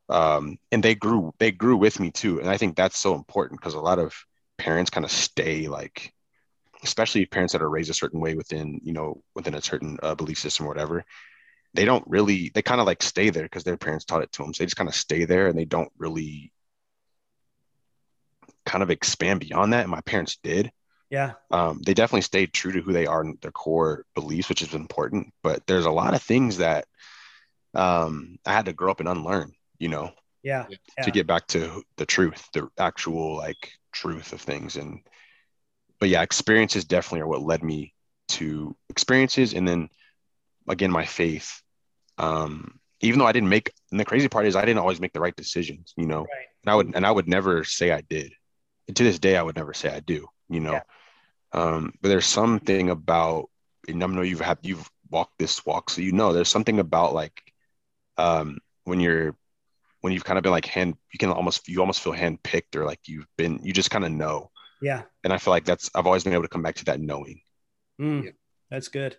um, 0.09 0.57
and 0.71 0.83
they 0.83 0.95
grew 0.95 1.33
they 1.39 1.51
grew 1.51 1.77
with 1.77 1.99
me 1.99 2.11
too. 2.11 2.39
And 2.39 2.49
i 2.49 2.57
think 2.57 2.75
that's 2.75 2.97
so 2.97 3.15
important 3.15 3.59
because 3.59 3.73
a 3.73 3.79
lot 3.79 3.99
of 3.99 4.13
parents 4.57 4.89
kind 4.89 5.05
of 5.05 5.11
stay 5.11 5.67
like 5.67 6.13
especially 6.83 7.25
parents 7.25 7.53
that 7.53 7.61
are 7.61 7.69
raised 7.69 7.89
a 7.89 7.93
certain 7.93 8.19
way 8.19 8.35
within 8.35 8.79
you 8.83 8.93
know 8.93 9.21
within 9.35 9.55
a 9.55 9.61
certain 9.61 9.97
uh, 10.03 10.15
belief 10.15 10.39
system 10.39 10.65
or 10.65 10.69
whatever 10.69 11.05
they 11.73 11.85
don't 11.85 12.03
really 12.07 12.49
they 12.53 12.61
kind 12.61 12.81
of 12.81 12.87
like 12.87 13.03
stay 13.03 13.29
there 13.29 13.43
because 13.43 13.63
their 13.63 13.77
parents 13.77 14.05
taught 14.05 14.23
it 14.23 14.31
to 14.31 14.43
them 14.43 14.53
so 14.53 14.63
they 14.63 14.65
just 14.65 14.77
kind 14.77 14.89
of 14.89 14.95
stay 14.95 15.25
there 15.25 15.47
and 15.47 15.57
they 15.57 15.65
don't 15.65 15.91
really 15.97 16.51
kind 18.67 18.83
of 18.83 18.91
expand 18.91 19.39
beyond 19.39 19.73
that. 19.73 19.83
And 19.83 19.89
my 19.89 20.01
parents 20.01 20.37
did. 20.43 20.71
Yeah. 21.09 21.33
Um, 21.49 21.81
they 21.83 21.93
definitely 21.93 22.21
stayed 22.21 22.53
true 22.53 22.73
to 22.73 22.81
who 22.81 22.91
they 22.91 23.07
are 23.07 23.21
and 23.21 23.39
their 23.41 23.51
core 23.51 24.05
beliefs 24.13 24.49
which 24.49 24.61
is 24.61 24.75
important. 24.75 25.33
But 25.41 25.65
there's 25.65 25.85
a 25.85 25.91
lot 25.91 26.13
of 26.13 26.21
things 26.21 26.57
that 26.57 26.85
um, 27.73 28.37
i 28.45 28.53
had 28.53 28.65
to 28.65 28.73
grow 28.73 28.89
up 28.91 28.99
and 28.99 29.09
unlearn 29.09 29.51
you 29.79 29.87
know 29.87 30.11
yeah, 30.43 30.65
yeah, 30.97 31.03
to 31.03 31.11
get 31.11 31.27
back 31.27 31.47
to 31.47 31.83
the 31.97 32.05
truth 32.05 32.47
the 32.53 32.69
actual 32.77 33.35
like 33.35 33.71
truth 33.91 34.33
of 34.33 34.41
things. 34.41 34.77
And 34.77 35.01
but 35.99 36.09
yeah 36.09 36.21
experiences 36.21 36.85
definitely 36.85 37.21
are 37.21 37.27
what 37.27 37.41
led 37.41 37.63
me 37.63 37.93
to 38.29 38.75
experiences. 38.89 39.53
And 39.53 39.67
then 39.67 39.89
again 40.69 40.91
my 40.91 41.05
faith. 41.05 41.61
Um 42.17 42.79
even 43.01 43.19
though 43.19 43.27
i 43.27 43.31
didn't 43.31 43.49
make 43.49 43.71
and 43.91 43.99
the 43.99 44.05
crazy 44.05 44.27
part 44.27 44.47
is 44.47 44.55
i 44.55 44.61
didn't 44.65 44.79
always 44.79 44.99
make 44.99 45.13
the 45.13 45.19
right 45.19 45.35
decisions 45.35 45.93
you 45.97 46.07
know? 46.07 46.21
Right. 46.21 46.47
and 46.63 46.71
i 46.71 46.75
would 46.75 46.95
and 46.95 47.05
i 47.05 47.11
would 47.11 47.27
never 47.27 47.63
say 47.63 47.91
i 47.91 48.01
did. 48.01 48.31
And 48.87 48.95
to 48.95 49.03
this 49.03 49.19
day 49.19 49.35
i 49.37 49.43
would 49.43 49.55
never 49.55 49.73
say 49.73 49.89
i 49.89 49.99
do 49.99 50.27
you 50.49 50.61
know? 50.61 50.73
Yeah. 50.73 50.81
um 51.53 51.93
but 52.01 52.09
there's 52.09 52.25
something 52.25 52.89
about 52.89 53.49
and 53.87 54.03
I 54.03 54.07
know 54.07 54.21
you've 54.21 54.41
had 54.41 54.59
you've 54.61 54.89
walked 55.09 55.37
this 55.39 55.65
walk 55.65 55.89
so 55.89 56.01
you 56.01 56.11
know 56.11 56.33
there's 56.33 56.49
something 56.49 56.79
about 56.79 57.13
like 57.13 57.41
um 58.17 58.57
when 58.83 58.99
you're 58.99 59.35
when 60.01 60.13
you've 60.13 60.23
kind 60.23 60.37
of 60.37 60.43
been 60.43 60.51
like 60.51 60.65
hand 60.65 60.95
you 61.11 61.19
can 61.19 61.31
almost 61.31 61.67
you 61.67 61.79
almost 61.79 62.01
feel 62.01 62.13
hand 62.13 62.41
picked 62.43 62.75
or 62.75 62.85
like 62.85 62.99
you've 63.07 63.27
been 63.37 63.59
you 63.63 63.73
just 63.73 63.91
kind 63.91 64.05
of 64.05 64.11
know. 64.11 64.51
Yeah. 64.81 65.03
And 65.23 65.33
i 65.33 65.37
feel 65.37 65.51
like 65.51 65.65
that's 65.65 65.89
i've 65.95 66.05
always 66.05 66.23
been 66.23 66.33
able 66.33 66.43
to 66.43 66.49
come 66.49 66.61
back 66.63 66.75
to 66.75 66.85
that 66.85 66.99
knowing. 66.99 67.41
Mm, 67.99 68.25
yeah. 68.25 68.31
that's 68.69 68.87
good. 68.89 69.17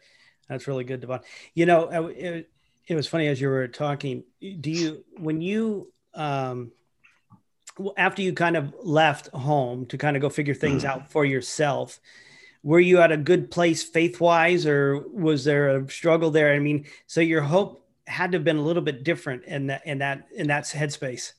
That's 0.49 0.67
really 0.67 0.85
good 0.85 1.01
devon. 1.01 1.21
You 1.55 1.67
know 1.67 1.89
it, 1.89 2.51
it 2.87 2.95
was 2.95 3.07
funny 3.07 3.29
as 3.29 3.41
you 3.41 3.49
were 3.49 3.69
talking 3.69 4.25
do 4.41 4.71
you 4.71 5.05
when 5.17 5.41
you 5.41 5.93
um 6.15 6.73
after 7.97 8.23
you 8.23 8.33
kind 8.33 8.57
of 8.57 8.75
left 8.83 9.29
home 9.29 9.87
to 9.87 9.99
kind 9.99 10.17
of 10.17 10.23
go 10.23 10.29
figure 10.29 10.55
things 10.55 10.85
mm. 10.85 10.89
out 10.89 11.11
for 11.11 11.25
yourself 11.25 12.01
were 12.63 12.81
you 12.81 13.01
at 13.01 13.13
a 13.13 13.17
good 13.17 13.51
place 13.51 13.83
faith 13.83 14.21
wise 14.21 14.67
or 14.67 14.99
was 14.99 15.45
there 15.45 15.77
a 15.77 15.91
struggle 15.91 16.31
there? 16.31 16.53
I 16.53 16.59
mean 16.59 16.87
so 17.07 17.21
your 17.21 17.43
hope 17.43 17.88
had 18.09 18.33
to 18.33 18.39
have 18.39 18.45
been 18.45 18.57
a 18.57 18.63
little 18.63 18.83
bit 18.83 19.05
different 19.05 19.45
in 19.45 19.69
that 19.69 19.87
in 19.87 19.99
that 19.99 20.27
in 20.35 20.49
that 20.49 20.65
headspace. 20.65 21.33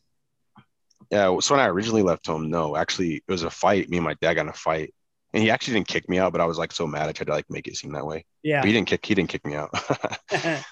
Yeah 1.11 1.37
so 1.39 1.55
when 1.55 1.63
i 1.63 1.67
originally 1.67 2.03
left 2.03 2.27
home 2.27 2.49
no 2.49 2.75
actually 2.75 3.15
it 3.15 3.23
was 3.27 3.43
a 3.43 3.49
fight. 3.49 3.89
Me 3.89 3.97
and 3.97 4.05
my 4.05 4.15
dad 4.21 4.35
got 4.35 4.41
in 4.41 4.49
a 4.49 4.53
fight. 4.53 4.93
And 5.33 5.43
he 5.43 5.51
actually 5.51 5.75
didn't 5.75 5.87
kick 5.87 6.09
me 6.09 6.17
out 6.17 6.31
but 6.31 6.41
i 6.41 6.45
was 6.45 6.57
like 6.57 6.71
so 6.71 6.87
mad 6.87 7.09
i 7.09 7.11
tried 7.11 7.27
to 7.27 7.33
like 7.33 7.49
make 7.49 7.67
it 7.67 7.75
seem 7.75 7.91
that 7.93 8.05
way. 8.05 8.25
Yeah. 8.43 8.61
But 8.61 8.67
he 8.67 8.73
didn't 8.73 8.87
kick 8.87 9.05
he 9.05 9.15
didn't 9.15 9.29
kick 9.29 9.45
me 9.45 9.55
out. 9.55 9.71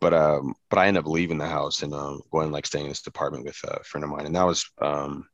But 0.00 0.12
um 0.12 0.54
but 0.70 0.78
i 0.80 0.88
ended 0.88 1.04
up 1.04 1.10
leaving 1.10 1.38
the 1.38 1.46
house 1.46 1.82
and 1.82 1.94
um 1.94 2.22
going 2.32 2.50
like 2.50 2.66
staying 2.66 2.86
in 2.86 2.90
this 2.90 3.06
apartment 3.06 3.44
with 3.44 3.58
a 3.64 3.84
friend 3.84 4.04
of 4.04 4.10
mine. 4.10 4.26
And 4.26 4.34
that 4.34 4.42
was 4.44 4.68
um 4.80 5.28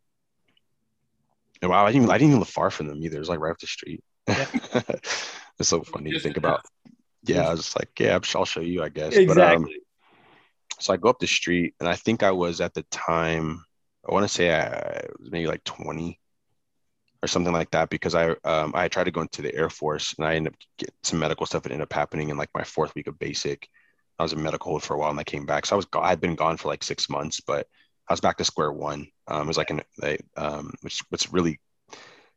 wow 1.62 1.86
i 1.86 1.92
didn't 1.92 2.10
i 2.10 2.18
didn't 2.18 2.30
even 2.30 2.40
live 2.40 2.48
far 2.48 2.70
from 2.70 2.88
them 2.88 3.02
either. 3.02 3.16
It 3.16 3.20
was 3.20 3.28
like 3.30 3.40
right 3.40 3.52
up 3.52 3.58
the 3.58 3.66
street. 3.66 4.02
Yeah. 4.28 4.46
it's 5.58 5.68
so 5.68 5.82
funny 5.82 6.10
to 6.12 6.20
think 6.20 6.36
about. 6.36 6.64
Yeah, 7.24 7.46
I 7.46 7.50
was 7.50 7.60
just 7.60 7.78
like, 7.78 7.90
yeah, 7.98 8.18
I'll 8.34 8.44
show 8.44 8.60
you, 8.60 8.82
I 8.82 8.88
guess. 8.88 9.14
Exactly. 9.14 9.34
But, 9.34 9.54
um, 9.54 9.68
so 10.80 10.92
I 10.92 10.96
go 10.96 11.08
up 11.08 11.18
the 11.18 11.26
street, 11.26 11.74
and 11.80 11.88
I 11.88 11.94
think 11.94 12.22
I 12.22 12.30
was 12.30 12.60
at 12.60 12.74
the 12.74 12.82
time, 12.90 13.64
I 14.08 14.12
want 14.12 14.24
to 14.24 14.28
say 14.28 14.52
I 14.52 15.06
was 15.18 15.30
maybe 15.30 15.46
like 15.46 15.64
20 15.64 16.18
or 17.22 17.28
something 17.28 17.52
like 17.52 17.70
that, 17.72 17.90
because 17.90 18.14
I 18.14 18.30
um, 18.44 18.72
I 18.74 18.88
tried 18.88 19.04
to 19.04 19.10
go 19.10 19.20
into 19.20 19.42
the 19.42 19.54
Air 19.54 19.70
Force, 19.70 20.14
and 20.16 20.26
I 20.26 20.36
ended 20.36 20.54
up 20.54 20.58
getting 20.78 20.94
some 21.02 21.18
medical 21.18 21.46
stuff 21.46 21.62
that 21.62 21.72
ended 21.72 21.84
up 21.84 21.92
happening 21.92 22.30
in 22.30 22.36
like 22.36 22.50
my 22.54 22.64
fourth 22.64 22.94
week 22.94 23.06
of 23.06 23.18
basic. 23.18 23.68
I 24.18 24.22
was 24.22 24.32
in 24.32 24.42
medical 24.42 24.70
hold 24.70 24.82
for 24.82 24.94
a 24.94 24.98
while, 24.98 25.10
and 25.10 25.20
I 25.20 25.24
came 25.24 25.46
back. 25.46 25.66
So 25.66 25.76
I 25.76 25.78
was 25.78 25.86
I 25.94 26.08
had 26.08 26.20
been 26.20 26.34
gone 26.34 26.56
for 26.56 26.68
like 26.68 26.82
six 26.82 27.08
months, 27.08 27.40
but 27.40 27.66
I 28.08 28.12
was 28.12 28.20
back 28.20 28.38
to 28.38 28.44
square 28.44 28.72
one. 28.72 29.08
Um, 29.28 29.42
it 29.42 29.46
was 29.46 29.56
like 29.56 29.70
an, 29.70 29.82
um, 30.36 30.72
which 30.82 31.02
what's 31.10 31.32
really 31.32 31.60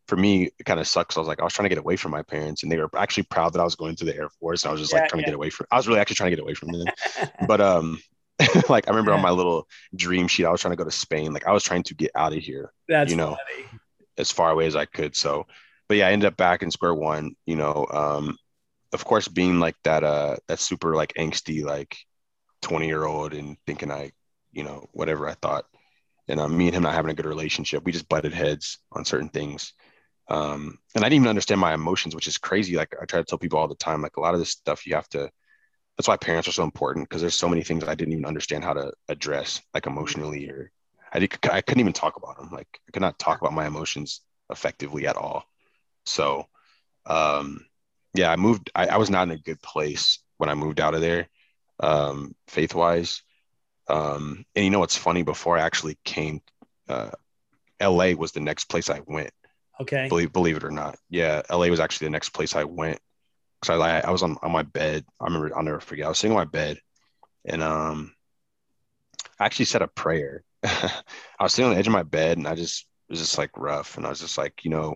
for 0.07 0.17
me, 0.17 0.49
it 0.59 0.65
kind 0.65 0.79
of 0.79 0.87
sucks. 0.87 1.15
I 1.15 1.21
was 1.21 1.27
like, 1.27 1.39
I 1.39 1.43
was 1.43 1.53
trying 1.53 1.65
to 1.65 1.69
get 1.69 1.77
away 1.77 1.95
from 1.95 2.11
my 2.11 2.21
parents, 2.21 2.63
and 2.63 2.71
they 2.71 2.77
were 2.77 2.89
actually 2.97 3.23
proud 3.23 3.53
that 3.53 3.61
I 3.61 3.63
was 3.63 3.75
going 3.75 3.95
to 3.95 4.05
the 4.05 4.15
Air 4.15 4.29
Force. 4.29 4.63
And 4.63 4.69
I 4.69 4.71
was 4.73 4.81
just 4.81 4.93
yeah, 4.93 5.01
like 5.01 5.09
trying 5.09 5.21
yeah. 5.21 5.27
to 5.27 5.31
get 5.31 5.35
away 5.35 5.49
from. 5.49 5.67
I 5.71 5.77
was 5.77 5.87
really 5.87 5.99
actually 5.99 6.15
trying 6.15 6.31
to 6.31 6.35
get 6.35 6.43
away 6.43 6.53
from 6.53 6.71
them. 6.71 6.87
but 7.47 7.61
um, 7.61 7.99
like 8.69 8.87
I 8.87 8.91
remember 8.91 9.11
yeah. 9.11 9.17
on 9.17 9.23
my 9.23 9.31
little 9.31 9.67
dream 9.95 10.27
sheet, 10.27 10.45
I 10.45 10.51
was 10.51 10.61
trying 10.61 10.73
to 10.73 10.77
go 10.77 10.83
to 10.83 10.91
Spain. 10.91 11.33
Like 11.33 11.47
I 11.47 11.51
was 11.51 11.63
trying 11.63 11.83
to 11.83 11.95
get 11.95 12.11
out 12.15 12.33
of 12.33 12.39
here. 12.39 12.71
That's 12.87 13.11
you 13.11 13.17
know, 13.17 13.37
funny. 13.51 13.67
as 14.17 14.31
far 14.31 14.51
away 14.51 14.65
as 14.65 14.75
I 14.75 14.85
could. 14.85 15.15
So, 15.15 15.45
but 15.87 15.97
yeah, 15.97 16.07
I 16.07 16.11
ended 16.11 16.27
up 16.27 16.37
back 16.37 16.63
in 16.63 16.71
square 16.71 16.93
one. 16.93 17.35
You 17.45 17.55
know, 17.55 17.87
um, 17.91 18.37
of 18.91 19.05
course, 19.05 19.27
being 19.27 19.59
like 19.59 19.75
that, 19.83 20.03
uh, 20.03 20.37
that 20.47 20.59
super 20.59 20.95
like 20.95 21.13
angsty, 21.13 21.63
like 21.63 21.97
twenty 22.61 22.87
year 22.87 23.05
old, 23.05 23.33
and 23.33 23.57
thinking 23.67 23.91
I, 23.91 24.11
you 24.51 24.63
know, 24.63 24.87
whatever 24.91 25.27
I 25.27 25.33
thought. 25.35 25.65
And 26.27 26.39
um, 26.39 26.57
me 26.57 26.67
and 26.67 26.75
him 26.75 26.83
not 26.83 26.93
having 26.93 27.11
a 27.11 27.15
good 27.15 27.25
relationship, 27.25 27.83
we 27.83 27.91
just 27.91 28.07
butted 28.07 28.33
heads 28.33 28.79
on 28.93 29.03
certain 29.03 29.29
things 29.29 29.73
um, 30.29 30.79
and 30.95 31.03
I 31.03 31.09
didn't 31.09 31.23
even 31.23 31.29
understand 31.29 31.59
my 31.59 31.73
emotions, 31.73 32.15
which 32.15 32.27
is 32.27 32.37
crazy. 32.37 32.75
Like 32.75 32.95
I 33.01 33.05
try 33.05 33.19
to 33.19 33.25
tell 33.25 33.37
people 33.37 33.59
all 33.59 33.67
the 33.67 33.75
time, 33.75 34.01
like 34.01 34.17
a 34.17 34.21
lot 34.21 34.33
of 34.33 34.39
this 34.39 34.51
stuff 34.51 34.85
you 34.85 34.95
have 34.95 35.09
to. 35.09 35.29
That's 35.97 36.07
why 36.07 36.17
parents 36.17 36.47
are 36.47 36.53
so 36.53 36.63
important 36.63 37.07
because 37.07 37.21
there's 37.21 37.35
so 37.35 37.49
many 37.49 37.63
things 37.63 37.83
I 37.83 37.95
didn't 37.95 38.13
even 38.13 38.25
understand 38.25 38.63
how 38.63 38.73
to 38.73 38.93
address, 39.09 39.61
like 39.73 39.85
emotionally, 39.85 40.49
or 40.49 40.71
I 41.11 41.19
did, 41.19 41.37
I 41.51 41.61
couldn't 41.61 41.81
even 41.81 41.93
talk 41.93 42.17
about 42.17 42.37
them. 42.37 42.49
Like 42.51 42.67
I 42.87 42.91
could 42.91 43.01
not 43.01 43.19
talk 43.19 43.39
about 43.39 43.53
my 43.53 43.67
emotions 43.67 44.21
effectively 44.49 45.07
at 45.07 45.17
all. 45.17 45.43
So, 46.05 46.47
um, 47.05 47.65
yeah, 48.15 48.31
I 48.31 48.35
moved. 48.35 48.71
I, 48.75 48.87
I 48.87 48.97
was 48.97 49.09
not 49.09 49.27
in 49.27 49.31
a 49.31 49.37
good 49.37 49.61
place 49.61 50.19
when 50.37 50.49
I 50.49 50.55
moved 50.55 50.79
out 50.79 50.95
of 50.95 51.01
there, 51.01 51.29
um, 51.79 52.35
faith 52.47 52.73
wise. 52.75 53.21
Um, 53.87 54.45
and 54.55 54.65
you 54.65 54.71
know 54.71 54.79
what's 54.79 54.97
funny? 54.97 55.23
Before 55.23 55.57
I 55.57 55.61
actually 55.61 55.97
came, 56.03 56.41
uh, 56.89 57.11
LA 57.81 58.13
was 58.13 58.31
the 58.31 58.39
next 58.39 58.65
place 58.65 58.89
I 58.89 59.01
went 59.05 59.31
Okay. 59.79 60.07
Believe 60.07 60.31
believe 60.31 60.57
it 60.57 60.63
or 60.63 60.71
not. 60.71 60.97
Yeah, 61.09 61.41
LA 61.49 61.67
was 61.67 61.79
actually 61.79 62.07
the 62.07 62.11
next 62.11 62.29
place 62.29 62.55
I 62.55 62.63
went. 62.63 62.99
Cause 63.63 63.79
I 63.79 63.99
I 64.01 64.11
was 64.11 64.23
on, 64.23 64.37
on 64.41 64.51
my 64.51 64.63
bed. 64.63 65.05
I 65.21 65.25
remember 65.25 65.55
I'll 65.55 65.63
never 65.63 65.79
forget. 65.79 66.05
I 66.05 66.09
was 66.09 66.17
sitting 66.17 66.35
on 66.35 66.41
my 66.41 66.49
bed 66.49 66.79
and 67.45 67.63
um 67.63 68.13
I 69.39 69.45
actually 69.45 69.65
said 69.65 69.81
a 69.81 69.87
prayer. 69.87 70.43
I 70.63 71.01
was 71.39 71.53
sitting 71.53 71.69
on 71.69 71.73
the 71.73 71.79
edge 71.79 71.87
of 71.87 71.93
my 71.93 72.03
bed 72.03 72.37
and 72.37 72.47
I 72.47 72.55
just 72.55 72.85
was 73.09 73.19
just 73.19 73.37
like 73.37 73.51
rough. 73.57 73.95
And 73.97 74.05
I 74.05 74.09
was 74.09 74.19
just 74.19 74.37
like, 74.37 74.65
you 74.65 74.71
know, 74.71 74.95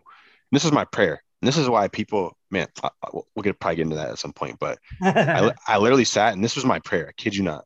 this 0.51 0.65
is 0.65 0.71
my 0.71 0.85
prayer. 0.85 1.21
And 1.41 1.47
this 1.47 1.57
is 1.57 1.69
why 1.69 1.87
people, 1.87 2.37
man, 2.51 2.67
I, 2.83 2.89
I, 3.03 3.09
we'll 3.13 3.43
get 3.43 3.59
probably 3.59 3.77
get 3.77 3.83
into 3.83 3.95
that 3.95 4.09
at 4.09 4.19
some 4.19 4.33
point. 4.33 4.57
But 4.59 4.79
I, 5.01 5.51
I 5.67 5.77
literally 5.77 6.05
sat 6.05 6.33
and 6.33 6.43
this 6.43 6.55
was 6.55 6.65
my 6.65 6.79
prayer. 6.79 7.07
I 7.07 7.11
kid 7.13 7.35
you 7.35 7.43
not. 7.43 7.63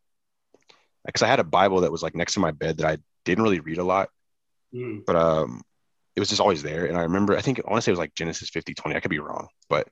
Because 1.05 1.23
I 1.23 1.27
had 1.27 1.39
a 1.39 1.43
Bible 1.43 1.81
that 1.81 1.91
was 1.91 2.03
like 2.03 2.15
next 2.15 2.35
to 2.35 2.39
my 2.39 2.51
bed 2.51 2.77
that 2.77 2.87
I 2.87 2.97
didn't 3.25 3.43
really 3.43 3.59
read 3.59 3.79
a 3.79 3.83
lot. 3.83 4.09
Mm. 4.73 5.03
But 5.05 5.15
um, 5.15 5.63
it 6.15 6.19
was 6.19 6.29
just 6.29 6.41
always 6.41 6.61
there. 6.61 6.85
And 6.85 6.97
I 6.97 7.01
remember, 7.01 7.35
I 7.35 7.41
think 7.41 7.59
honestly, 7.65 7.91
it 7.91 7.93
was 7.93 7.99
like 7.99 8.13
Genesis 8.13 8.49
50, 8.49 8.75
20. 8.75 8.95
I 8.95 8.99
could 8.99 9.09
be 9.09 9.19
wrong, 9.19 9.47
but 9.67 9.87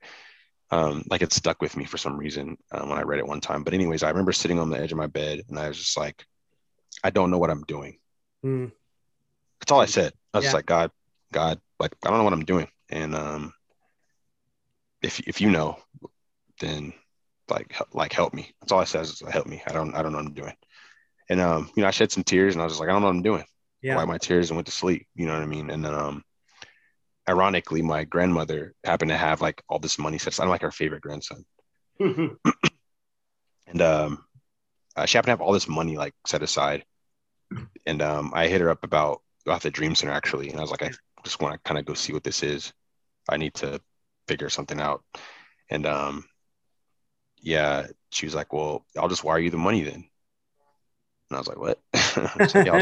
um, 0.71 1.03
like 1.09 1.21
it 1.21 1.33
stuck 1.33 1.61
with 1.61 1.75
me 1.75 1.85
for 1.85 1.97
some 1.97 2.17
reason 2.17 2.57
um, 2.71 2.89
when 2.89 2.97
I 2.97 3.03
read 3.03 3.19
it 3.19 3.27
one 3.27 3.41
time. 3.41 3.63
But 3.63 3.73
anyways, 3.73 4.03
I 4.03 4.09
remember 4.09 4.31
sitting 4.31 4.59
on 4.59 4.69
the 4.69 4.79
edge 4.79 4.91
of 4.91 4.97
my 4.97 5.07
bed 5.07 5.43
and 5.49 5.57
I 5.57 5.67
was 5.67 5.77
just 5.77 5.97
like, 5.97 6.25
I 7.03 7.09
don't 7.09 7.31
know 7.31 7.37
what 7.37 7.49
I'm 7.49 7.63
doing. 7.63 7.97
Mm. 8.45 8.71
That's 9.59 9.71
all 9.71 9.81
I 9.81 9.85
said. 9.85 10.13
I 10.33 10.37
was 10.37 10.45
yeah. 10.45 10.53
like, 10.53 10.65
God, 10.65 10.91
God, 11.31 11.59
like, 11.79 11.95
I 12.05 12.09
don't 12.09 12.19
know 12.19 12.23
what 12.23 12.33
I'm 12.33 12.45
doing. 12.45 12.67
And 12.89 13.15
um, 13.15 13.53
if, 15.01 15.19
if 15.21 15.41
you 15.41 15.49
know, 15.49 15.77
then 16.59 16.93
like, 17.49 17.75
like 17.93 18.13
help 18.13 18.33
me. 18.33 18.53
That's 18.61 18.71
all 18.71 18.79
I 18.79 18.85
said 18.85 19.01
is 19.01 19.23
help 19.29 19.47
me. 19.47 19.61
I 19.67 19.71
don't, 19.71 19.95
I 19.95 20.01
don't 20.01 20.11
know 20.11 20.19
what 20.19 20.27
I'm 20.27 20.33
doing. 20.33 20.55
And, 21.29 21.39
um, 21.39 21.69
you 21.75 21.81
know, 21.81 21.87
I 21.87 21.91
shed 21.91 22.11
some 22.11 22.23
tears 22.23 22.55
and 22.55 22.61
I 22.61 22.65
was 22.65 22.73
just 22.73 22.79
like, 22.79 22.89
I 22.89 22.93
don't 22.93 23.01
know 23.01 23.07
what 23.07 23.15
I'm 23.15 23.23
doing 23.23 23.45
yeah. 23.81 23.95
wiped 23.95 24.07
my 24.07 24.17
tears 24.17 24.49
and 24.49 24.57
went 24.57 24.67
to 24.67 24.71
sleep. 24.71 25.07
You 25.15 25.25
know 25.27 25.33
what 25.33 25.43
I 25.43 25.47
mean? 25.47 25.69
And 25.69 25.83
then, 25.83 25.93
um, 25.93 26.23
ironically, 27.29 27.81
my 27.83 28.03
grandmother 28.03 28.73
happened 28.83 29.09
to 29.09 29.17
have 29.17 29.41
like 29.41 29.61
all 29.69 29.79
this 29.79 29.99
money 29.99 30.17
set 30.17 30.33
aside. 30.33 30.43
I'm 30.43 30.49
like 30.49 30.63
her 30.63 30.71
favorite 30.71 31.01
grandson. 31.01 31.45
and 31.99 33.81
um, 33.81 34.25
uh, 34.95 35.05
she 35.05 35.17
happened 35.17 35.27
to 35.27 35.31
have 35.33 35.41
all 35.41 35.53
this 35.53 35.67
money 35.67 35.95
like 35.95 36.13
set 36.25 36.41
aside. 36.41 36.85
And 37.85 38.01
um, 38.01 38.31
I 38.33 38.47
hit 38.47 38.61
her 38.61 38.69
up 38.69 38.83
about 38.83 39.21
about 39.45 39.61
the 39.61 39.71
Dream 39.71 39.95
Center 39.95 40.13
actually, 40.13 40.49
and 40.49 40.57
I 40.57 40.61
was 40.61 40.71
like, 40.71 40.83
I 40.83 40.91
just 41.23 41.41
want 41.41 41.53
to 41.53 41.67
kind 41.67 41.79
of 41.79 41.85
go 41.85 41.93
see 41.93 42.13
what 42.13 42.23
this 42.23 42.43
is. 42.43 42.73
I 43.29 43.37
need 43.37 43.53
to 43.55 43.79
figure 44.27 44.49
something 44.49 44.79
out. 44.79 45.03
And 45.69 45.85
um, 45.85 46.25
yeah, 47.41 47.87
she 48.11 48.25
was 48.25 48.35
like, 48.35 48.53
"Well, 48.53 48.85
I'll 48.97 49.09
just 49.09 49.23
wire 49.23 49.39
you 49.39 49.49
the 49.49 49.57
money 49.57 49.83
then." 49.83 50.05
And 51.29 51.35
I 51.35 51.37
was 51.37 51.47
like, 51.47 51.59
"What?" 51.59 51.79
like, 52.37 52.65
yeah, 52.65 52.73
I'll, 52.73 52.81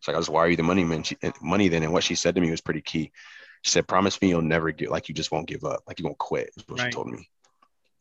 so 0.00 0.12
I 0.14 0.16
was, 0.16 0.28
are 0.28 0.48
you 0.48 0.56
the 0.56 0.62
money 0.62 0.84
man? 0.84 1.02
She, 1.02 1.16
money 1.42 1.68
then. 1.68 1.82
And 1.82 1.92
what 1.92 2.04
she 2.04 2.14
said 2.14 2.34
to 2.34 2.40
me 2.40 2.50
was 2.50 2.60
pretty 2.60 2.82
key. 2.82 3.12
She 3.62 3.70
said, 3.70 3.86
promise 3.86 4.20
me 4.20 4.28
you'll 4.28 4.42
never 4.42 4.70
get, 4.70 4.90
like, 4.90 5.08
you 5.08 5.14
just 5.14 5.32
won't 5.32 5.48
give 5.48 5.64
up. 5.64 5.82
Like 5.86 5.98
you 5.98 6.04
won't 6.04 6.18
quit 6.18 6.50
is 6.56 6.64
what 6.66 6.78
right. 6.78 6.86
she 6.86 6.90
told 6.94 7.08
me. 7.08 7.28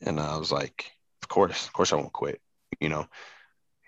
And 0.02 0.20
I 0.20 0.38
was 0.38 0.52
like, 0.52 0.92
of 1.22 1.28
course, 1.28 1.68
of 1.68 1.74
course 1.74 1.92
I 1.92 1.98
won't 1.98 2.14
quit, 2.14 2.42
you 2.80 2.90
know? 2.90 3.02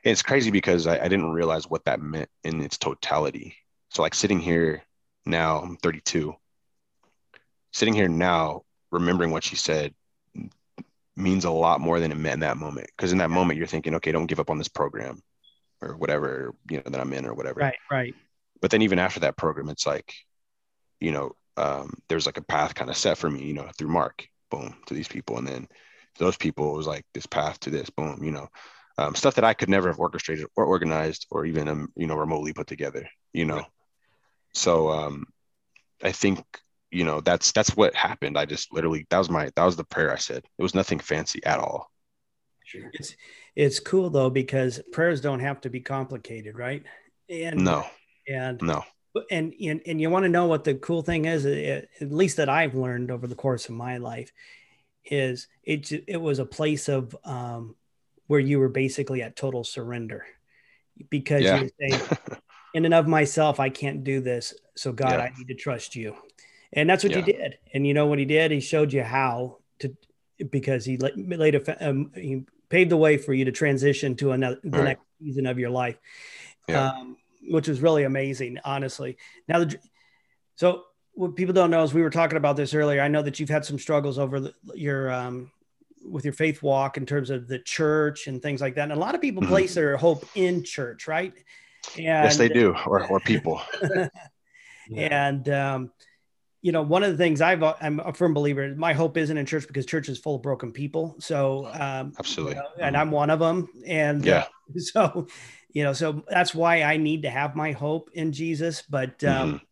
And 0.04 0.12
it's 0.12 0.24
crazy 0.24 0.52
because 0.52 0.88
I, 0.88 1.00
I 1.00 1.08
didn't 1.08 1.32
realize 1.32 1.70
what 1.70 1.86
that 1.86 2.02
meant 2.02 2.30
in 2.44 2.62
its 2.62 2.78
totality. 2.78 3.56
So 3.90 4.02
like 4.02 4.16
sitting 4.16 4.40
here 4.40 4.84
now, 5.26 5.60
I'm 5.60 5.78
32, 5.78 6.36
sitting 7.72 7.94
here 7.94 8.10
now, 8.10 8.64
remembering 8.92 9.32
what 9.32 9.44
she 9.44 9.56
said 9.56 9.94
means 11.16 11.46
a 11.46 11.52
lot 11.52 11.80
more 11.80 12.00
than 12.00 12.12
it 12.12 12.18
meant 12.18 12.36
in 12.36 12.40
that 12.42 12.58
moment. 12.58 12.88
Because 12.96 13.12
in 13.12 13.20
that 13.20 13.30
moment, 13.30 13.58
you're 13.58 13.68
thinking, 13.68 13.96
okay, 13.96 14.12
don't 14.12 14.26
give 14.26 14.40
up 14.40 14.50
on 14.50 14.58
this 14.58 14.68
program 14.68 15.22
or 15.82 15.96
whatever 15.96 16.54
you 16.70 16.78
know 16.78 16.84
that 16.86 17.00
I'm 17.00 17.14
in 17.14 17.26
or 17.26 17.34
whatever. 17.34 17.60
Right, 17.60 17.78
right. 17.90 18.16
But 18.62 18.72
then 18.72 18.82
even 18.82 19.00
after 19.00 19.22
that 19.22 19.38
program, 19.38 19.70
it's 19.70 19.86
like, 19.86 20.14
you 21.00 21.12
know, 21.12 21.36
um, 21.62 21.94
there's 22.10 22.26
like 22.26 22.38
a 22.38 22.44
path 22.44 22.74
kind 22.74 22.90
of 22.90 22.98
set 22.98 23.18
for 23.18 23.30
me, 23.30 23.44
you 23.44 23.54
know, 23.54 23.70
through 23.78 23.90
Mark, 23.90 24.28
boom, 24.50 24.76
to 24.88 24.94
these 24.94 25.08
people, 25.08 25.38
and 25.38 25.48
then 25.48 25.68
those 26.18 26.36
people 26.36 26.74
was 26.74 26.88
like 26.88 27.06
this 27.14 27.26
path 27.26 27.60
to 27.62 27.70
this, 27.70 27.90
boom, 27.90 28.24
you 28.24 28.32
know, 28.32 28.48
um, 28.98 29.16
stuff 29.16 29.36
that 29.36 29.44
I 29.44 29.54
could 29.54 29.70
never 29.70 29.88
have 29.88 30.00
orchestrated 30.00 30.48
or 30.56 30.66
organized 30.66 31.28
or 31.30 31.46
even 31.46 31.68
um, 31.68 31.92
you 31.96 32.08
know 32.08 32.16
remotely 32.16 32.54
put 32.54 32.68
together, 32.68 33.08
you 33.34 33.46
know. 33.46 33.64
So 34.54 34.90
um, 34.90 35.26
I 36.04 36.12
think 36.12 36.44
you 36.92 37.04
know 37.04 37.22
that's 37.22 37.52
that's 37.52 37.76
what 37.76 37.96
happened. 37.96 38.38
I 38.38 38.46
just 38.46 38.74
literally 38.74 39.06
that 39.10 39.18
was 39.18 39.30
my 39.30 39.50
that 39.56 39.66
was 39.66 39.76
the 39.76 39.84
prayer 39.84 40.12
I 40.12 40.18
said. 40.18 40.44
It 40.58 40.64
was 40.64 40.76
nothing 40.76 41.00
fancy 41.00 41.44
at 41.46 41.60
all. 41.60 41.90
Sure. 42.66 42.90
It's 42.94 43.16
it's 43.56 43.80
cool 43.80 44.10
though 44.10 44.30
because 44.30 44.82
prayers 44.92 45.22
don't 45.22 45.40
have 45.40 45.62
to 45.62 45.70
be 45.70 45.80
complicated, 45.80 46.58
right? 46.58 46.84
And 47.30 47.64
no, 47.64 47.86
and 48.28 48.62
no, 48.62 48.84
and 49.30 49.54
and, 49.62 49.82
and 49.86 50.02
you 50.02 50.10
want 50.10 50.24
to 50.24 50.30
know 50.30 50.48
what 50.48 50.64
the 50.64 50.76
cool 50.76 51.02
thing 51.02 51.26
is, 51.26 51.46
at 51.46 52.12
least 52.12 52.38
that 52.38 52.50
I've 52.50 52.76
learned 52.76 53.12
over 53.12 53.28
the 53.28 53.36
course 53.36 53.68
of 53.70 53.76
my 53.76 53.98
life, 53.98 54.32
is 55.06 55.48
it 55.64 55.92
it 56.08 56.22
was 56.22 56.40
a 56.40 56.46
place 56.46 56.88
of 56.88 57.16
um, 57.24 57.76
where 58.28 58.40
you 58.40 58.60
were 58.60 58.70
basically 58.70 59.22
at 59.22 59.36
total 59.36 59.64
surrender 59.64 60.26
because 61.10 61.44
yeah. 61.44 61.62
you 61.62 61.70
say, 61.80 62.02
in 62.74 62.86
and 62.86 62.94
of 62.94 63.08
myself, 63.08 63.60
I 63.60 63.70
can't 63.70 64.04
do 64.04 64.22
this. 64.22 64.54
So 64.76 64.92
God, 64.92 65.12
yeah. 65.12 65.24
I 65.24 65.34
need 65.38 65.48
to 65.48 65.56
trust 65.56 65.96
you. 65.96 66.16
And 66.74 66.90
that's 66.90 67.04
what 67.04 67.12
yeah. 67.12 67.20
you 67.20 67.24
did. 67.26 67.58
And 67.74 67.86
you 67.86 67.94
know 67.94 68.06
what 68.06 68.20
he 68.20 68.26
did? 68.26 68.52
He 68.52 68.60
showed 68.60 68.94
you 68.94 69.04
how 69.04 69.58
to, 69.80 69.96
because 70.50 70.86
he 70.86 70.98
laid 70.98 71.56
a, 71.56 71.90
um, 71.90 72.12
he 72.16 72.44
paved 72.70 72.92
the 72.92 72.98
way 72.98 73.18
for 73.18 73.34
you 73.34 73.46
to 73.46 73.52
transition 73.52 74.16
to 74.18 74.32
another, 74.32 74.60
the 74.64 74.70
right. 74.78 74.84
next 74.84 75.02
season 75.22 75.46
of 75.46 75.60
your 75.60 75.70
life, 75.70 75.98
um, 76.70 77.18
which 77.50 77.68
was 77.68 77.82
really 77.82 78.04
amazing, 78.04 78.60
honestly. 78.64 79.18
Now, 79.48 79.60
the, 79.64 79.78
so 80.56 80.84
what 81.14 81.36
people 81.36 81.54
don't 81.54 81.72
know 81.72 81.84
is 81.84 81.94
we 81.94 82.02
were 82.02 82.10
talking 82.10 82.38
about 82.38 82.56
this 82.56 82.74
earlier. 82.74 83.02
I 83.02 83.08
know 83.08 83.22
that 83.22 83.40
you've 83.40 83.50
had 83.50 83.66
some 83.66 83.80
struggles 83.80 84.18
over 84.18 84.40
the, 84.40 84.54
your, 84.74 85.12
um, 85.12 85.52
with 86.04 86.26
your 86.26 86.34
faith 86.34 86.64
walk 86.64 86.98
in 86.98 87.06
terms 87.06 87.30
of 87.30 87.48
the 87.48 87.60
church 87.60 88.28
and 88.28 88.42
things 88.42 88.62
like 88.62 88.76
that. 88.76 88.84
And 88.84 88.94
a 88.94 88.96
lot 88.96 89.16
of 89.16 89.22
people 89.22 89.44
mm-hmm. 89.44 89.52
place 89.52 89.74
their 89.74 89.98
hope 89.98 90.26
in 90.36 90.64
church, 90.64 91.08
right? 91.08 91.34
And, 91.96 92.06
yes, 92.06 92.38
they 92.38 92.50
do, 92.50 92.76
or, 92.86 93.06
or 93.08 93.20
people. 93.20 93.62
and, 94.96 95.50
um, 95.50 95.92
you 96.62 96.72
know, 96.72 96.84
one 96.84 97.04
of 97.04 97.12
the 97.12 97.18
things 97.18 97.42
I've, 97.42 97.64
I'm 97.64 98.00
a 98.00 98.14
firm 98.14 98.34
believer, 98.34 98.74
my 98.76 98.94
hope 98.94 99.18
isn't 99.18 99.36
in 99.36 99.46
church 99.46 99.66
because 99.66 99.86
church 99.86 100.10
is 100.10 100.20
full 100.20 100.36
of 100.36 100.44
broken 100.44 100.72
people. 100.72 101.16
So, 101.20 101.68
um, 101.74 102.14
absolutely. 102.20 102.56
You 102.56 102.62
know, 102.62 102.70
and 102.80 102.96
mm-hmm. 102.96 103.02
I'm 103.02 103.12
one 103.12 103.32
of 103.32 103.40
them. 103.40 103.68
And 103.86 104.24
yeah, 104.24 104.46
uh, 104.76 104.80
so, 104.80 105.28
you 105.74 105.84
know, 105.84 105.94
so 105.94 106.24
that's 106.28 106.54
why 106.54 106.84
I 106.84 106.98
need 106.98 107.24
to 107.24 107.30
have 107.30 107.56
my 107.56 107.72
hope 107.72 108.10
in 108.14 108.32
Jesus. 108.32 108.82
But, 108.82 109.24
um, 109.24 109.50
mm-hmm 109.50 109.66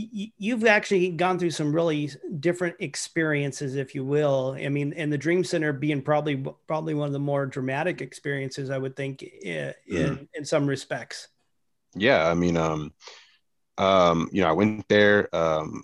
you've 0.00 0.64
actually 0.64 1.08
gone 1.10 1.40
through 1.40 1.50
some 1.50 1.74
really 1.74 2.08
different 2.38 2.76
experiences 2.78 3.74
if 3.74 3.96
you 3.96 4.04
will 4.04 4.56
i 4.64 4.68
mean 4.68 4.92
and 4.96 5.12
the 5.12 5.18
dream 5.18 5.42
center 5.42 5.72
being 5.72 6.00
probably 6.00 6.36
probably 6.68 6.94
one 6.94 7.06
of 7.06 7.12
the 7.12 7.18
more 7.18 7.46
dramatic 7.46 8.00
experiences 8.00 8.70
i 8.70 8.78
would 8.78 8.94
think 8.94 9.22
in 9.22 9.74
mm. 9.90 10.28
in 10.34 10.44
some 10.44 10.66
respects 10.66 11.28
yeah 11.96 12.28
i 12.28 12.34
mean 12.34 12.56
um 12.56 12.92
um 13.76 14.28
you 14.32 14.40
know 14.40 14.48
i 14.48 14.52
went 14.52 14.86
there 14.88 15.34
um 15.34 15.82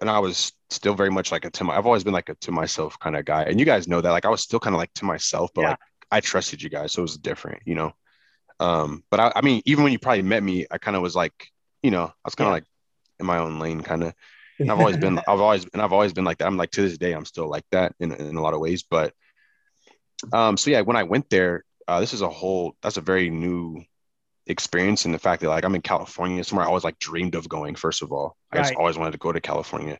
and 0.00 0.08
i 0.08 0.20
was 0.20 0.52
still 0.70 0.94
very 0.94 1.10
much 1.10 1.32
like 1.32 1.44
a 1.44 1.50
to 1.50 1.64
my, 1.64 1.76
i've 1.76 1.86
always 1.86 2.04
been 2.04 2.14
like 2.14 2.28
a 2.28 2.34
to 2.36 2.52
myself 2.52 2.96
kind 3.00 3.16
of 3.16 3.24
guy 3.24 3.42
and 3.42 3.58
you 3.58 3.66
guys 3.66 3.88
know 3.88 4.00
that 4.00 4.12
like 4.12 4.24
i 4.24 4.30
was 4.30 4.40
still 4.40 4.60
kind 4.60 4.74
of 4.74 4.78
like 4.78 4.92
to 4.94 5.04
myself 5.04 5.50
but 5.54 5.62
yeah. 5.62 5.70
like 5.70 5.78
i 6.12 6.20
trusted 6.20 6.62
you 6.62 6.70
guys 6.70 6.92
so 6.92 7.00
it 7.00 7.02
was 7.02 7.16
different 7.16 7.60
you 7.64 7.74
know 7.74 7.92
um 8.60 9.04
but 9.10 9.20
I, 9.20 9.32
I 9.36 9.40
mean 9.42 9.62
even 9.64 9.84
when 9.84 9.92
you 9.92 9.98
probably 9.98 10.22
met 10.22 10.42
me 10.42 10.66
i 10.70 10.78
kind 10.78 10.96
of 10.96 11.02
was 11.02 11.14
like 11.14 11.48
you 11.82 11.90
know 11.90 12.04
i 12.04 12.12
was 12.24 12.34
kind 12.34 12.48
of 12.48 12.50
yeah. 12.50 12.54
like 12.54 12.64
in 13.20 13.26
my 13.26 13.38
own 13.38 13.58
lane 13.58 13.82
kind 13.82 14.04
of 14.04 14.14
and 14.58 14.70
I've 14.70 14.78
always 14.80 14.96
been 14.96 15.18
I've 15.18 15.40
always 15.40 15.66
and 15.72 15.82
I've 15.82 15.92
always 15.92 16.12
been 16.12 16.24
like 16.24 16.38
that. 16.38 16.46
I'm 16.46 16.56
like 16.56 16.70
to 16.72 16.82
this 16.82 16.98
day 16.98 17.12
I'm 17.12 17.24
still 17.24 17.48
like 17.48 17.64
that 17.72 17.94
in, 18.00 18.12
in 18.12 18.36
a 18.36 18.42
lot 18.42 18.54
of 18.54 18.60
ways. 18.60 18.82
But 18.82 19.12
um 20.32 20.56
so 20.56 20.70
yeah, 20.70 20.80
when 20.82 20.96
I 20.96 21.04
went 21.04 21.30
there, 21.30 21.64
uh, 21.86 22.00
this 22.00 22.12
is 22.12 22.22
a 22.22 22.28
whole 22.28 22.76
that's 22.82 22.96
a 22.96 23.02
very 23.02 23.30
new 23.30 23.82
experience 24.46 25.04
and 25.04 25.14
the 25.14 25.18
fact 25.18 25.42
that 25.42 25.48
like 25.48 25.64
I'm 25.64 25.74
in 25.74 25.82
California, 25.82 26.42
somewhere 26.44 26.64
I 26.64 26.68
always 26.68 26.84
like 26.84 26.98
dreamed 26.98 27.34
of 27.34 27.48
going, 27.48 27.74
first 27.74 28.02
of 28.02 28.12
all. 28.12 28.36
I 28.52 28.56
right. 28.56 28.62
just 28.64 28.74
always 28.74 28.98
wanted 28.98 29.12
to 29.12 29.18
go 29.18 29.32
to 29.32 29.40
California. 29.40 29.98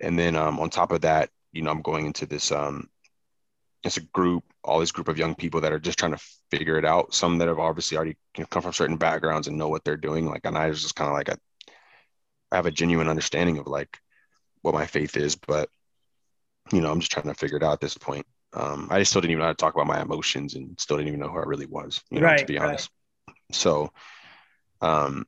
And 0.00 0.18
then 0.18 0.36
um 0.36 0.60
on 0.60 0.70
top 0.70 0.92
of 0.92 1.02
that, 1.02 1.30
you 1.52 1.62
know, 1.62 1.70
I'm 1.70 1.82
going 1.82 2.06
into 2.06 2.26
this 2.26 2.52
um 2.52 2.88
it's 3.84 3.96
a 3.96 4.02
group, 4.02 4.44
all 4.62 4.78
this 4.78 4.92
group 4.92 5.08
of 5.08 5.18
young 5.18 5.34
people 5.34 5.60
that 5.60 5.72
are 5.72 5.80
just 5.80 5.98
trying 5.98 6.12
to 6.12 6.24
figure 6.50 6.78
it 6.78 6.84
out. 6.84 7.14
Some 7.14 7.38
that 7.38 7.48
have 7.48 7.58
obviously 7.58 7.96
already 7.96 8.16
come 8.50 8.62
from 8.62 8.72
certain 8.72 8.96
backgrounds 8.96 9.48
and 9.48 9.58
know 9.58 9.68
what 9.68 9.84
they're 9.84 9.96
doing. 9.96 10.26
Like, 10.26 10.42
and 10.44 10.56
I 10.56 10.68
was 10.68 10.82
just 10.82 10.94
kind 10.94 11.08
of 11.08 11.14
like, 11.14 11.28
a, 11.28 11.38
I 12.52 12.56
have 12.56 12.66
a 12.66 12.70
genuine 12.70 13.08
understanding 13.08 13.58
of 13.58 13.66
like 13.66 13.98
what 14.60 14.74
my 14.74 14.86
faith 14.86 15.16
is, 15.16 15.34
but 15.34 15.68
you 16.72 16.80
know, 16.80 16.92
I'm 16.92 17.00
just 17.00 17.10
trying 17.10 17.26
to 17.26 17.34
figure 17.34 17.56
it 17.56 17.62
out 17.62 17.72
at 17.72 17.80
this 17.80 17.98
point. 17.98 18.26
Um, 18.54 18.88
I 18.90 19.02
still 19.02 19.20
didn't 19.20 19.32
even 19.32 19.40
know 19.40 19.46
how 19.46 19.52
to 19.52 19.56
talk 19.56 19.74
about 19.74 19.86
my 19.86 20.00
emotions 20.00 20.54
and 20.54 20.78
still 20.78 20.96
didn't 20.96 21.08
even 21.08 21.20
know 21.20 21.28
who 21.28 21.38
I 21.38 21.44
really 21.44 21.66
was, 21.66 22.02
you 22.10 22.20
know, 22.20 22.26
right, 22.26 22.38
to 22.38 22.44
be 22.44 22.58
honest. 22.58 22.90
Right. 23.26 23.36
So, 23.52 23.92
um, 24.80 25.26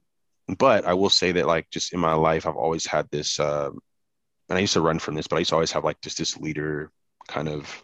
but 0.59 0.85
I 0.85 0.93
will 0.93 1.11
say 1.11 1.33
that 1.33 1.47
like 1.47 1.71
just 1.71 1.93
in 1.93 2.01
my 2.01 2.13
life, 2.13 2.47
I've 2.47 2.57
always 2.57 2.87
had 2.87 3.09
this, 3.11 3.41
uh, 3.41 3.71
and 4.49 4.59
I 4.59 4.61
used 4.61 4.75
to 4.75 4.83
run 4.83 4.99
from 4.99 5.15
this, 5.15 5.27
but 5.27 5.37
I 5.37 5.39
used 5.41 5.49
to 5.49 5.57
always 5.57 5.73
have 5.73 5.85
like 5.85 6.01
just 6.03 6.19
this 6.19 6.37
leader 6.37 6.93
kind 7.27 7.49
of 7.49 7.83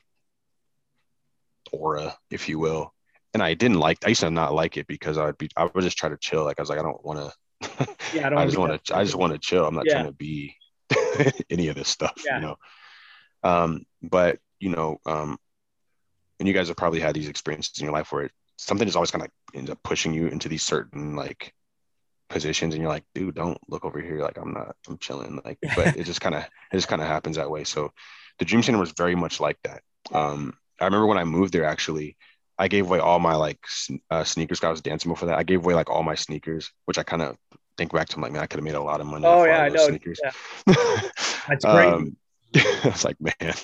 aura, 1.73 2.17
if 2.31 2.49
you 2.49 2.59
will. 2.59 2.95
And 3.33 3.43
I 3.43 3.55
didn't 3.55 3.79
like, 3.79 3.99
I 4.05 4.09
used 4.09 4.23
to 4.23 4.31
not 4.31 4.55
like 4.55 4.77
it 4.77 4.87
because 4.87 5.17
I'd 5.17 5.39
be, 5.39 5.49
I 5.57 5.65
would 5.65 5.85
just 5.85 5.99
try 5.99 6.09
to 6.09 6.17
chill. 6.17 6.45
Like 6.45 6.59
I 6.59 6.63
was 6.63 6.69
like, 6.69 6.79
I 6.79 6.83
don't 6.83 7.05
want 7.05 7.19
to, 7.21 7.33
yeah, 8.15 8.29
I, 8.29 8.43
I 8.43 8.45
just 8.47 8.59
want 8.59 8.85
to. 8.85 8.97
I 8.97 9.05
just 9.05 9.17
want 9.17 9.33
to 9.33 9.39
chill. 9.39 9.67
I'm 9.67 9.75
not 9.75 9.87
yeah. 9.87 9.95
trying 9.95 10.07
to 10.07 10.13
be 10.13 10.57
any 11.51 11.69
of 11.69 11.77
this 11.77 11.89
stuff, 11.89 12.15
yeah. 12.25 12.37
you 12.37 12.43
know. 12.43 12.57
Um, 13.43 13.85
but 14.03 14.39
you 14.59 14.71
know, 14.71 14.99
um, 15.07 15.39
and 16.39 16.49
you 16.49 16.55
guys 16.55 16.69
have 16.69 16.77
probably 16.77 17.01
had 17.01 17.15
these 17.15 17.29
experiences 17.29 17.79
in 17.79 17.85
your 17.85 17.93
life 17.93 18.13
where 18.13 18.25
it, 18.25 18.33
something 18.57 18.89
is 18.89 18.97
always 18.97 19.11
kind 19.11 19.25
of 19.25 19.31
ends 19.55 19.71
up 19.71 19.83
pushing 19.83 20.15
you 20.15 20.29
into 20.29 20.49
these 20.49 20.63
certain 20.63 21.17
like 21.17 21.53
positions, 22.29 22.75
and 22.75 22.83
you're 22.83 22.91
like, 22.91 23.05
dude, 23.15 23.35
don't 23.35 23.59
look 23.69 23.85
over 23.85 24.01
here. 24.01 24.23
Like 24.23 24.39
I'm 24.39 24.55
not. 24.55 24.77
I'm 24.89 24.99
chilling. 24.99 25.41
Like, 25.45 25.59
but 25.77 25.89
it 25.97 26.05
just 26.05 26.21
kind 26.21 26.35
of 26.35 26.43
it 26.43 26.77
just 26.77 26.89
kind 26.89 27.03
of 27.03 27.09
happens 27.09 27.37
that 27.37 27.51
way. 27.51 27.65
So, 27.65 27.93
the 28.39 28.45
Dream 28.45 28.63
Center 28.63 28.79
was 28.79 28.93
very 28.93 29.15
much 29.15 29.39
like 29.41 29.59
that. 29.65 29.83
Um, 30.13 30.55
I 30.81 30.85
remember 30.87 31.07
when 31.07 31.19
I 31.19 31.25
moved 31.25 31.53
there, 31.53 31.65
actually, 31.65 32.17
I 32.59 32.69
gave 32.69 32.87
away 32.87 32.99
all 32.99 33.19
my 33.19 33.35
like 33.35 33.59
uh, 34.11 34.25
sneakers. 34.25 34.63
I 34.63 34.71
was 34.71 34.83
dancing 34.83 35.11
before 35.11 35.29
that. 35.29 35.39
I 35.39 35.43
gave 35.43 35.61
away 35.61 35.75
like 35.75 35.89
all 35.89 36.03
my 36.03 36.15
sneakers, 36.15 36.71
which 36.85 36.99
I 36.99 37.03
kind 37.03 37.23
of 37.23 37.37
think 37.79 37.93
back 37.93 38.09
to. 38.09 38.17
I'm 38.17 38.23
like, 38.23 38.33
man, 38.33 38.43
I 38.43 38.47
could 38.47 38.59
have 38.59 38.65
made 38.65 38.75
a 38.75 38.83
lot 38.83 39.01
of 39.01 39.07
money. 39.07 39.25
Oh 39.27 39.45
yeah, 39.45 39.63
I 39.63 39.69
know. 39.71 39.89
Sneakers. 39.89 40.21
Yeah. 40.23 40.33
That's 41.49 41.65
great. 41.65 41.89
um, 41.89 42.17
I 42.55 42.81
was 42.85 43.05
like, 43.05 43.17
man. 43.19 43.55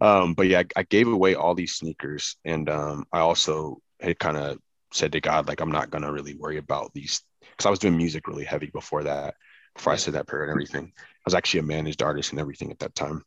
Um, 0.00 0.34
but 0.34 0.46
yeah, 0.46 0.60
I, 0.60 0.80
I, 0.80 0.82
gave 0.82 1.08
away 1.08 1.34
all 1.34 1.54
these 1.54 1.74
sneakers, 1.74 2.36
and 2.44 2.68
um, 2.68 3.06
I 3.12 3.20
also 3.20 3.78
had 4.00 4.18
kind 4.18 4.36
of 4.36 4.58
said 4.92 5.12
to 5.12 5.20
God, 5.20 5.48
like, 5.48 5.60
I'm 5.60 5.72
not 5.72 5.90
gonna 5.90 6.12
really 6.12 6.34
worry 6.34 6.58
about 6.58 6.92
these 6.92 7.22
because 7.40 7.66
I 7.66 7.70
was 7.70 7.78
doing 7.78 7.96
music 7.96 8.28
really 8.28 8.44
heavy 8.44 8.70
before 8.72 9.04
that. 9.04 9.36
Before 9.74 9.92
yeah. 9.92 9.94
I 9.94 9.98
said 9.98 10.14
that 10.14 10.26
prayer 10.26 10.42
and 10.42 10.50
everything, 10.50 10.92
I 10.96 11.22
was 11.24 11.34
actually 11.34 11.60
a 11.60 11.64
managed 11.64 12.02
artist 12.02 12.32
and 12.32 12.40
everything 12.40 12.70
at 12.70 12.78
that 12.80 12.94
time. 12.94 13.24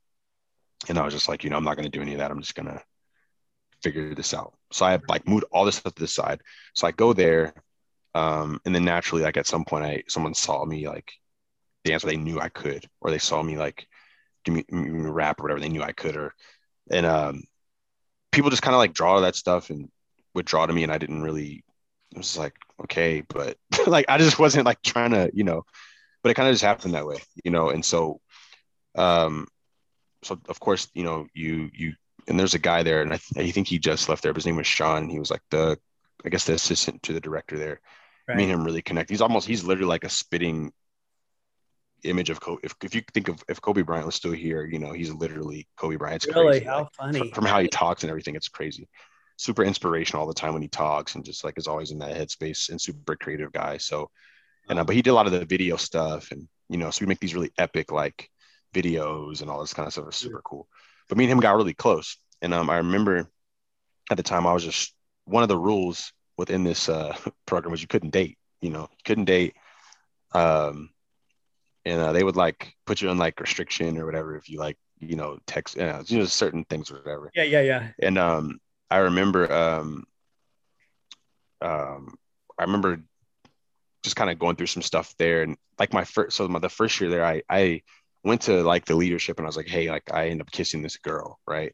And 0.87 0.99
I 0.99 1.03
was 1.03 1.13
just 1.13 1.27
like, 1.27 1.43
you 1.43 1.49
know, 1.49 1.57
I'm 1.57 1.63
not 1.63 1.75
gonna 1.75 1.89
do 1.89 2.01
any 2.01 2.13
of 2.13 2.19
that. 2.19 2.29
I'm 2.29 2.41
just 2.41 2.55
gonna 2.55 2.83
figure 3.81 4.13
this 4.15 4.33
out. 4.33 4.53
So 4.71 4.85
I 4.85 4.99
like 5.07 5.27
moved 5.27 5.45
all 5.51 5.65
this 5.65 5.75
stuff 5.75 5.95
to 5.95 6.01
the 6.01 6.07
side. 6.07 6.41
So 6.73 6.87
I 6.87 6.91
go 6.91 7.13
there, 7.13 7.53
um, 8.15 8.59
and 8.65 8.73
then 8.73 8.85
naturally, 8.85 9.23
like 9.23 9.37
at 9.37 9.47
some 9.47 9.65
point, 9.65 9.85
I 9.85 10.03
someone 10.07 10.33
saw 10.33 10.65
me 10.65 10.87
like 10.87 11.13
dance, 11.85 12.03
or 12.03 12.07
they 12.07 12.17
knew 12.17 12.39
I 12.39 12.49
could, 12.49 12.85
or 13.01 13.11
they 13.11 13.19
saw 13.19 13.41
me 13.41 13.57
like 13.57 13.87
do 14.45 14.51
me, 14.51 14.65
me 14.69 15.09
rap 15.09 15.39
or 15.39 15.43
whatever. 15.43 15.59
They 15.59 15.69
knew 15.69 15.83
I 15.83 15.91
could, 15.91 16.15
or 16.15 16.33
and 16.91 17.05
um, 17.05 17.43
people 18.31 18.49
just 18.49 18.61
kind 18.61 18.75
of 18.75 18.79
like 18.79 18.93
draw 18.93 19.19
that 19.21 19.35
stuff 19.35 19.69
and 19.69 19.89
would 20.33 20.45
draw 20.45 20.65
to 20.65 20.73
me, 20.73 20.83
and 20.83 20.91
I 20.91 20.97
didn't 20.97 21.21
really. 21.21 21.63
It 22.11 22.17
was 22.17 22.37
like 22.37 22.55
okay, 22.83 23.23
but 23.27 23.57
like 23.87 24.05
I 24.09 24.17
just 24.17 24.39
wasn't 24.39 24.65
like 24.65 24.81
trying 24.81 25.11
to, 25.11 25.29
you 25.33 25.43
know. 25.43 25.63
But 26.23 26.31
it 26.31 26.33
kind 26.33 26.49
of 26.49 26.53
just 26.53 26.63
happened 26.63 26.95
that 26.95 27.05
way, 27.05 27.17
you 27.43 27.51
know, 27.51 27.69
and 27.69 27.85
so, 27.85 28.19
um, 28.95 29.47
so 30.23 30.39
of 30.49 30.59
course, 30.59 30.89
you 30.93 31.03
know, 31.03 31.27
you 31.33 31.69
you 31.73 31.93
and 32.27 32.39
there's 32.39 32.53
a 32.53 32.59
guy 32.59 32.83
there, 32.83 33.01
and 33.01 33.13
I, 33.13 33.17
th- 33.17 33.47
I 33.47 33.51
think 33.51 33.67
he 33.67 33.79
just 33.79 34.09
left 34.09 34.21
there. 34.21 34.33
But 34.33 34.37
his 34.37 34.45
name 34.45 34.57
was 34.57 34.67
Sean. 34.67 35.09
He 35.09 35.19
was 35.19 35.31
like 35.31 35.41
the, 35.49 35.77
I 36.25 36.29
guess 36.29 36.45
the 36.45 36.53
assistant 36.53 37.03
to 37.03 37.13
the 37.13 37.21
director 37.21 37.57
there. 37.57 37.79
Right. 38.27 38.37
Me 38.37 38.43
and 38.43 38.51
him 38.51 38.65
really 38.65 38.81
connect. 38.81 39.09
He's 39.09 39.21
almost, 39.21 39.47
he's 39.47 39.63
literally 39.63 39.89
like 39.89 40.03
a 40.03 40.09
spitting 40.09 40.73
image 42.03 42.29
of 42.29 42.41
Kobe. 42.41 42.59
If, 42.63 42.75
if 42.83 42.93
you 42.93 43.01
think 43.13 43.29
of 43.29 43.41
if 43.47 43.61
Kobe 43.61 43.81
Bryant 43.81 44.05
was 44.05 44.15
still 44.15 44.33
here, 44.33 44.65
you 44.65 44.79
know, 44.79 44.91
he's 44.91 45.11
literally 45.13 45.67
Kobe 45.77 45.95
Bryant's 45.95 46.27
really 46.27 46.59
crazy. 46.59 46.65
how 46.65 46.79
like, 46.79 46.93
funny 46.93 47.19
from, 47.19 47.31
from, 47.31 47.45
how 47.45 47.59
he 47.59 47.69
talks 47.69 48.03
and 48.03 48.09
everything. 48.09 48.35
It's 48.35 48.49
crazy. 48.49 48.89
Super 49.37 49.63
inspirational 49.63 50.21
all 50.21 50.27
the 50.27 50.33
time 50.33 50.53
when 50.53 50.61
he 50.61 50.67
talks 50.67 51.15
and 51.15 51.23
just 51.23 51.45
like 51.45 51.57
is 51.57 51.67
always 51.67 51.91
in 51.91 51.99
that 51.99 52.15
headspace 52.15 52.69
and 52.69 52.81
super 52.81 53.15
creative 53.15 53.53
guy. 53.53 53.77
So, 53.77 54.09
and 54.67 54.79
uh, 54.79 54.83
but 54.83 54.95
he 54.95 55.01
did 55.01 55.11
a 55.11 55.13
lot 55.13 55.27
of 55.27 55.31
the 55.31 55.45
video 55.45 55.77
stuff 55.77 56.31
and 56.31 56.47
you 56.67 56.77
know, 56.77 56.91
so 56.91 57.05
we 57.05 57.07
make 57.07 57.21
these 57.21 57.35
really 57.35 57.53
epic 57.57 57.93
like 57.93 58.29
videos 58.73 59.41
and 59.41 59.49
all 59.49 59.61
this 59.61 59.73
kind 59.73 59.87
of 59.87 59.93
stuff. 59.93 60.07
It's 60.07 60.17
super 60.17 60.41
cool 60.43 60.67
but 61.07 61.17
me 61.17 61.25
and 61.25 61.31
him 61.31 61.39
got 61.39 61.55
really 61.55 61.73
close. 61.73 62.17
And 62.41 62.53
um, 62.53 62.69
I 62.69 62.77
remember 62.77 63.29
at 64.09 64.17
the 64.17 64.23
time 64.23 64.45
I 64.45 64.53
was 64.53 64.63
just 64.63 64.93
one 65.25 65.43
of 65.43 65.49
the 65.49 65.57
rules 65.57 66.13
within 66.37 66.63
this 66.63 66.89
uh, 66.89 67.15
program 67.45 67.71
was 67.71 67.81
you 67.81 67.87
couldn't 67.87 68.11
date. 68.11 68.37
You 68.61 68.69
know, 68.69 68.81
you 68.81 69.03
couldn't 69.05 69.25
date. 69.25 69.55
Um, 70.33 70.89
and 71.85 72.01
uh, 72.01 72.11
they 72.11 72.23
would 72.23 72.35
like 72.35 72.73
put 72.85 73.01
you 73.01 73.09
on 73.09 73.17
like 73.17 73.39
restriction 73.39 73.97
or 73.97 74.05
whatever 74.05 74.35
if 74.35 74.49
you 74.49 74.59
like 74.59 74.77
you 74.99 75.15
know 75.15 75.37
text 75.45 75.75
you 75.75 75.83
know, 75.83 76.03
you 76.05 76.19
know 76.19 76.25
certain 76.25 76.63
things 76.65 76.91
or 76.91 76.95
whatever. 76.95 77.31
Yeah, 77.33 77.43
yeah, 77.43 77.61
yeah. 77.61 77.89
And 78.01 78.17
um, 78.17 78.59
I 78.89 78.97
remember 78.97 79.51
um, 79.51 80.05
um, 81.61 82.15
I 82.57 82.63
remember 82.63 83.01
just 84.03 84.15
kind 84.15 84.29
of 84.29 84.39
going 84.39 84.55
through 84.55 84.67
some 84.67 84.83
stuff 84.83 85.13
there 85.17 85.43
and 85.43 85.57
like 85.79 85.93
my 85.93 86.03
first 86.03 86.35
so 86.35 86.47
my 86.47 86.59
the 86.59 86.69
first 86.69 86.99
year 86.99 87.09
there 87.09 87.25
I 87.25 87.41
I 87.49 87.81
went 88.27 88.41
to 88.43 88.63
like 88.63 88.85
the 88.85 88.95
leadership 88.95 89.37
and 89.37 89.45
I 89.45 89.49
was 89.49 89.57
like, 89.57 89.67
hey, 89.67 89.89
like 89.89 90.11
I 90.13 90.27
end 90.29 90.41
up 90.41 90.51
kissing 90.51 90.81
this 90.81 90.97
girl, 90.97 91.39
right? 91.47 91.73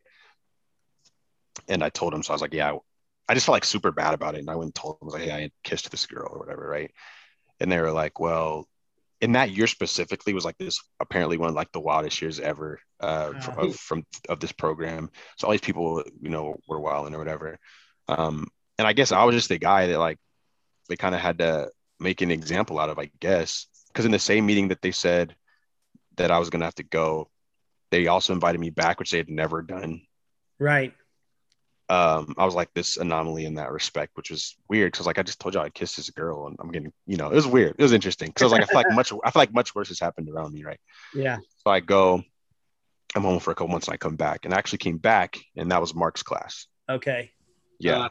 And 1.68 1.84
I 1.84 1.90
told 1.90 2.14
him, 2.14 2.24
so 2.24 2.32
I 2.32 2.36
was 2.36 2.42
like, 2.42 2.54
yeah, 2.54 2.74
I 3.28 3.34
just 3.34 3.46
felt 3.46 3.56
like 3.56 3.66
super 3.66 3.92
bad 3.92 4.14
about 4.14 4.36
it. 4.36 4.40
And 4.40 4.50
I 4.50 4.56
went 4.56 4.68
and 4.68 4.76
told 4.76 4.96
him, 4.96 5.00
I 5.04 5.06
was 5.06 5.14
like, 5.14 5.24
hey, 5.24 5.46
I 5.46 5.52
kissed 5.64 5.90
this 5.92 6.06
girl 6.06 6.30
or 6.32 6.40
whatever, 6.40 6.68
right? 6.68 6.92
And 7.60 7.72
they 7.72 7.80
were 7.80 7.92
like, 7.92 8.20
well, 8.20 8.68
in 9.22 9.34
that 9.34 9.52
year 9.52 9.68
specifically 9.68 10.34
was 10.34 10.44
like 10.44 10.58
this 10.58 10.82
apparently 11.00 11.38
one 11.38 11.50
of 11.50 11.56
like 11.56 11.72
the 11.72 11.80
wildest 11.80 12.22
years 12.22 12.40
ever 12.42 12.80
uh, 13.00 13.32
from, 13.40 13.60
of, 13.60 13.76
from 13.76 14.06
of 14.28 14.40
this 14.40 14.52
program. 14.52 15.10
So 15.38 15.48
all 15.48 15.52
these 15.52 15.62
people, 15.62 16.04
you 16.22 16.30
know, 16.30 16.56
were 16.68 16.80
wilding 16.80 17.16
or 17.16 17.20
whatever. 17.20 17.58
Um, 18.10 18.48
and 18.78 18.88
I 18.88 18.94
guess 18.94 19.12
I 19.12 19.24
was 19.24 19.36
just 19.36 19.50
the 19.50 19.58
guy 19.58 19.88
that 19.88 20.00
like 20.00 20.18
they 20.90 20.98
kind 20.98 21.16
of 21.16 21.22
had 21.22 21.38
to 21.38 21.70
make 22.00 22.22
an 22.22 22.32
example 22.32 22.80
out 22.80 22.90
of, 22.90 23.00
I 23.00 23.10
guess, 23.22 23.68
because 23.88 24.06
in 24.06 24.12
the 24.12 24.20
same 24.20 24.46
meeting 24.46 24.68
that 24.70 24.82
they 24.82 24.92
said 24.92 25.36
that 26.16 26.32
I 26.32 26.40
was 26.40 26.50
gonna 26.50 26.66
have 26.66 26.76
to 26.76 26.84
go, 26.84 27.30
they 27.92 28.08
also 28.08 28.34
invited 28.34 28.60
me 28.60 28.70
back, 28.70 29.00
which 29.00 29.12
they 29.12 29.18
had 29.18 29.30
never 29.30 29.62
done. 29.62 30.02
Right. 30.60 30.94
Um, 31.90 32.34
I 32.38 32.46
was 32.46 32.56
like 32.56 32.74
this 32.74 32.98
anomaly 32.98 33.46
in 33.46 33.56
that 33.56 33.72
respect, 33.72 34.12
which 34.16 34.32
was 34.32 34.56
weird 34.70 34.92
because 34.92 35.06
like 35.06 35.20
I 35.20 35.24
just 35.24 35.40
told 35.40 35.54
you 35.54 35.60
I 35.60 35.70
kissed 35.70 35.98
this 35.98 36.10
girl 36.10 36.48
and 36.48 36.56
I'm 36.60 36.72
getting, 36.72 36.94
you 37.06 37.18
know, 37.18 37.30
it 37.30 37.36
was 37.36 37.46
weird. 37.46 37.76
It 37.78 37.84
was 37.84 37.92
interesting 37.92 38.30
because 38.30 38.42
I 38.42 38.46
was 38.46 38.52
like, 38.54 38.64
I 38.64 38.66
feel 38.66 38.78
like 38.78 38.96
much, 38.96 39.14
I 39.24 39.32
feel 39.32 39.42
like 39.42 39.54
much 39.54 39.76
worse 39.76 39.90
has 39.90 40.00
happened 40.00 40.30
around 40.30 40.54
me, 40.54 40.64
right? 40.64 40.80
Yeah. 41.14 41.38
So 41.58 41.72
I 41.72 41.82
go, 41.82 42.24
I'm 43.16 43.22
home 43.22 43.40
for 43.40 43.52
a 43.52 43.56
couple 43.56 43.68
months 43.68 43.88
and 43.88 43.94
I 43.94 43.98
come 43.98 44.16
back 44.16 44.46
and 44.46 44.54
I 44.54 44.58
actually 44.58 44.80
came 44.80 44.98
back 44.98 45.38
and 45.56 45.72
that 45.72 45.82
was 45.82 45.94
Mark's 45.94 46.24
class. 46.24 46.68
Okay. 46.90 47.32
Yeah. 47.80 48.06
Uh, 48.06 48.10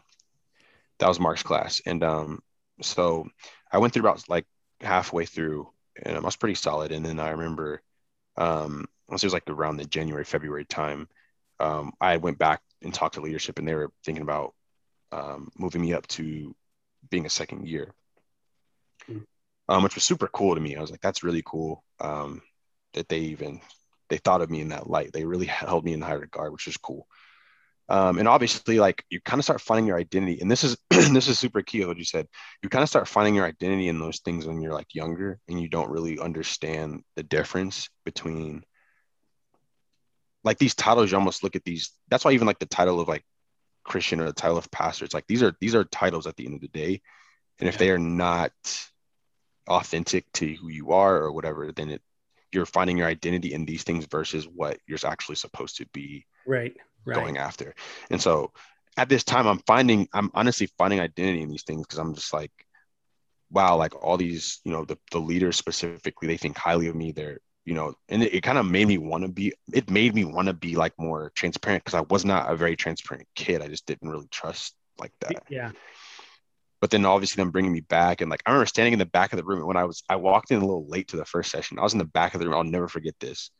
that 0.98 1.08
was 1.08 1.18
Mark's 1.18 1.42
class. 1.42 1.80
And 1.84 2.04
um, 2.04 2.40
so 2.82 3.26
I 3.72 3.78
went 3.78 3.94
through 3.94 4.02
about 4.02 4.28
like 4.28 4.46
halfway 4.80 5.24
through 5.24 5.70
and 6.00 6.16
I 6.16 6.20
was 6.20 6.36
pretty 6.36 6.54
solid. 6.54 6.92
And 6.92 7.04
then 7.04 7.18
I 7.18 7.30
remember 7.30 7.82
um, 8.36 8.86
once 9.08 9.22
it 9.22 9.26
was 9.26 9.34
like 9.34 9.48
around 9.48 9.76
the 9.76 9.84
January, 9.84 10.24
February 10.24 10.64
time, 10.64 11.08
um, 11.60 11.92
I 12.00 12.16
went 12.16 12.38
back 12.38 12.60
and 12.82 12.92
talked 12.92 13.14
to 13.14 13.20
leadership 13.20 13.58
and 13.58 13.68
they 13.68 13.74
were 13.74 13.90
thinking 14.04 14.22
about 14.22 14.54
um, 15.12 15.50
moving 15.56 15.82
me 15.82 15.92
up 15.92 16.06
to 16.08 16.54
being 17.10 17.26
a 17.26 17.30
second 17.30 17.68
year, 17.68 17.92
Mm. 19.10 19.24
um, 19.68 19.82
which 19.82 19.94
was 19.94 20.04
super 20.04 20.28
cool 20.28 20.54
to 20.54 20.60
me. 20.60 20.76
I 20.76 20.80
was 20.80 20.90
like, 20.90 21.00
that's 21.00 21.22
really 21.22 21.42
cool 21.44 21.84
um, 22.00 22.42
that 22.94 23.08
they 23.08 23.18
even, 23.18 23.60
they 24.08 24.18
thought 24.18 24.42
of 24.42 24.50
me 24.50 24.60
in 24.60 24.68
that 24.68 24.88
light. 24.88 25.12
They 25.12 25.24
really 25.24 25.46
held 25.46 25.84
me 25.84 25.92
in 25.92 26.00
high 26.00 26.12
regard, 26.14 26.52
which 26.52 26.66
is 26.68 26.76
cool. 26.76 27.06
Um, 27.88 28.18
and 28.18 28.28
obviously, 28.28 28.78
like 28.78 29.04
you 29.10 29.20
kind 29.20 29.38
of 29.38 29.44
start 29.44 29.60
finding 29.60 29.86
your 29.86 29.98
identity, 29.98 30.40
and 30.40 30.50
this 30.50 30.64
is 30.64 30.76
this 30.90 31.28
is 31.28 31.38
super 31.38 31.62
key. 31.62 31.84
What 31.84 31.98
you 31.98 32.04
said, 32.04 32.28
you 32.62 32.68
kind 32.68 32.82
of 32.82 32.88
start 32.88 33.08
finding 33.08 33.34
your 33.34 33.44
identity 33.44 33.88
in 33.88 33.98
those 33.98 34.20
things 34.20 34.46
when 34.46 34.60
you're 34.60 34.72
like 34.72 34.94
younger, 34.94 35.38
and 35.48 35.60
you 35.60 35.68
don't 35.68 35.90
really 35.90 36.18
understand 36.18 37.02
the 37.16 37.22
difference 37.22 37.88
between 38.04 38.64
like 40.44 40.58
these 40.58 40.74
titles. 40.74 41.10
You 41.10 41.18
almost 41.18 41.42
look 41.42 41.56
at 41.56 41.64
these. 41.64 41.90
That's 42.08 42.24
why 42.24 42.32
even 42.32 42.46
like 42.46 42.60
the 42.60 42.66
title 42.66 43.00
of 43.00 43.08
like 43.08 43.24
Christian 43.84 44.20
or 44.20 44.26
the 44.26 44.32
title 44.32 44.58
of 44.58 44.70
pastor, 44.70 45.04
it's 45.04 45.14
like 45.14 45.26
these 45.26 45.42
are 45.42 45.54
these 45.60 45.74
are 45.74 45.84
titles 45.84 46.26
at 46.26 46.36
the 46.36 46.46
end 46.46 46.54
of 46.54 46.60
the 46.60 46.68
day, 46.68 47.02
and 47.58 47.68
if 47.68 47.78
they 47.78 47.90
are 47.90 47.98
not 47.98 48.52
authentic 49.68 50.30
to 50.32 50.54
who 50.54 50.68
you 50.68 50.92
are 50.92 51.16
or 51.16 51.32
whatever, 51.32 51.72
then 51.72 51.90
it 51.90 52.02
you're 52.52 52.66
finding 52.66 52.98
your 52.98 53.08
identity 53.08 53.54
in 53.54 53.64
these 53.64 53.82
things 53.82 54.04
versus 54.06 54.46
what 54.46 54.78
you're 54.86 54.98
actually 55.04 55.36
supposed 55.36 55.78
to 55.78 55.86
be 55.92 56.26
right. 56.46 56.76
Right. 57.04 57.16
going 57.16 57.36
after. 57.38 57.74
And 58.10 58.20
so 58.20 58.52
at 58.96 59.08
this 59.08 59.24
time, 59.24 59.46
I'm 59.46 59.58
finding, 59.66 60.08
I'm 60.12 60.30
honestly 60.34 60.68
finding 60.78 61.00
identity 61.00 61.42
in 61.42 61.50
these 61.50 61.64
things 61.64 61.82
because 61.82 61.98
I'm 61.98 62.14
just 62.14 62.32
like, 62.32 62.52
wow, 63.50 63.76
like 63.76 63.94
all 63.94 64.16
these, 64.16 64.60
you 64.64 64.72
know, 64.72 64.84
the, 64.84 64.98
the 65.10 65.18
leaders 65.18 65.56
specifically, 65.56 66.28
they 66.28 66.36
think 66.36 66.56
highly 66.56 66.88
of 66.88 66.96
me. 66.96 67.12
They're, 67.12 67.38
you 67.64 67.74
know, 67.74 67.94
and 68.08 68.22
it, 68.22 68.34
it 68.34 68.40
kind 68.42 68.58
of 68.58 68.66
made 68.66 68.88
me 68.88 68.98
want 68.98 69.24
to 69.24 69.30
be, 69.30 69.52
it 69.72 69.90
made 69.90 70.14
me 70.14 70.24
want 70.24 70.48
to 70.48 70.54
be 70.54 70.74
like 70.74 70.92
more 70.98 71.32
transparent 71.34 71.84
because 71.84 71.98
I 71.98 72.04
was 72.08 72.24
not 72.24 72.50
a 72.50 72.56
very 72.56 72.76
transparent 72.76 73.28
kid. 73.34 73.62
I 73.62 73.68
just 73.68 73.86
didn't 73.86 74.08
really 74.08 74.28
trust 74.30 74.74
like 74.98 75.12
that. 75.20 75.42
Yeah. 75.48 75.70
But 76.80 76.90
then 76.90 77.06
obviously 77.06 77.40
them 77.40 77.52
bringing 77.52 77.72
me 77.72 77.80
back 77.80 78.20
and 78.20 78.30
like 78.30 78.42
I 78.44 78.50
remember 78.50 78.66
standing 78.66 78.92
in 78.92 78.98
the 78.98 79.06
back 79.06 79.32
of 79.32 79.36
the 79.36 79.44
room 79.44 79.58
and 79.58 79.68
when 79.68 79.76
I 79.76 79.84
was 79.84 80.02
I 80.08 80.16
walked 80.16 80.50
in 80.50 80.56
a 80.56 80.66
little 80.66 80.88
late 80.88 81.08
to 81.08 81.16
the 81.16 81.24
first 81.24 81.50
session. 81.50 81.78
I 81.78 81.82
was 81.82 81.92
in 81.92 81.98
the 81.98 82.04
back 82.04 82.34
of 82.34 82.40
the 82.40 82.46
room. 82.46 82.56
I'll 82.56 82.64
never 82.64 82.88
forget 82.88 83.14
this. 83.20 83.50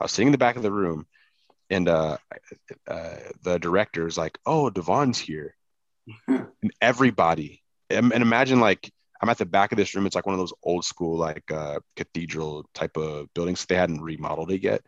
I 0.00 0.04
was 0.04 0.12
sitting 0.12 0.28
in 0.28 0.32
the 0.32 0.38
back 0.38 0.56
of 0.56 0.62
the 0.62 0.70
room 0.70 1.06
and 1.74 1.88
uh, 1.88 2.16
uh 2.86 3.16
the 3.42 3.58
director 3.58 4.06
is 4.06 4.16
like, 4.16 4.38
"Oh, 4.46 4.70
Devon's 4.70 5.18
here," 5.18 5.54
and 6.28 6.72
everybody 6.80 7.64
and, 7.90 8.12
and 8.12 8.22
imagine 8.22 8.60
like 8.60 8.90
I'm 9.20 9.28
at 9.28 9.38
the 9.38 9.46
back 9.46 9.72
of 9.72 9.78
this 9.78 9.94
room. 9.94 10.06
It's 10.06 10.14
like 10.14 10.26
one 10.26 10.34
of 10.34 10.40
those 10.40 10.52
old 10.62 10.84
school 10.84 11.16
like 11.16 11.50
uh, 11.50 11.80
cathedral 11.96 12.68
type 12.74 12.96
of 12.96 13.32
buildings. 13.34 13.64
They 13.64 13.76
hadn't 13.76 14.02
remodeled 14.02 14.50
it 14.50 14.62
yet, 14.62 14.82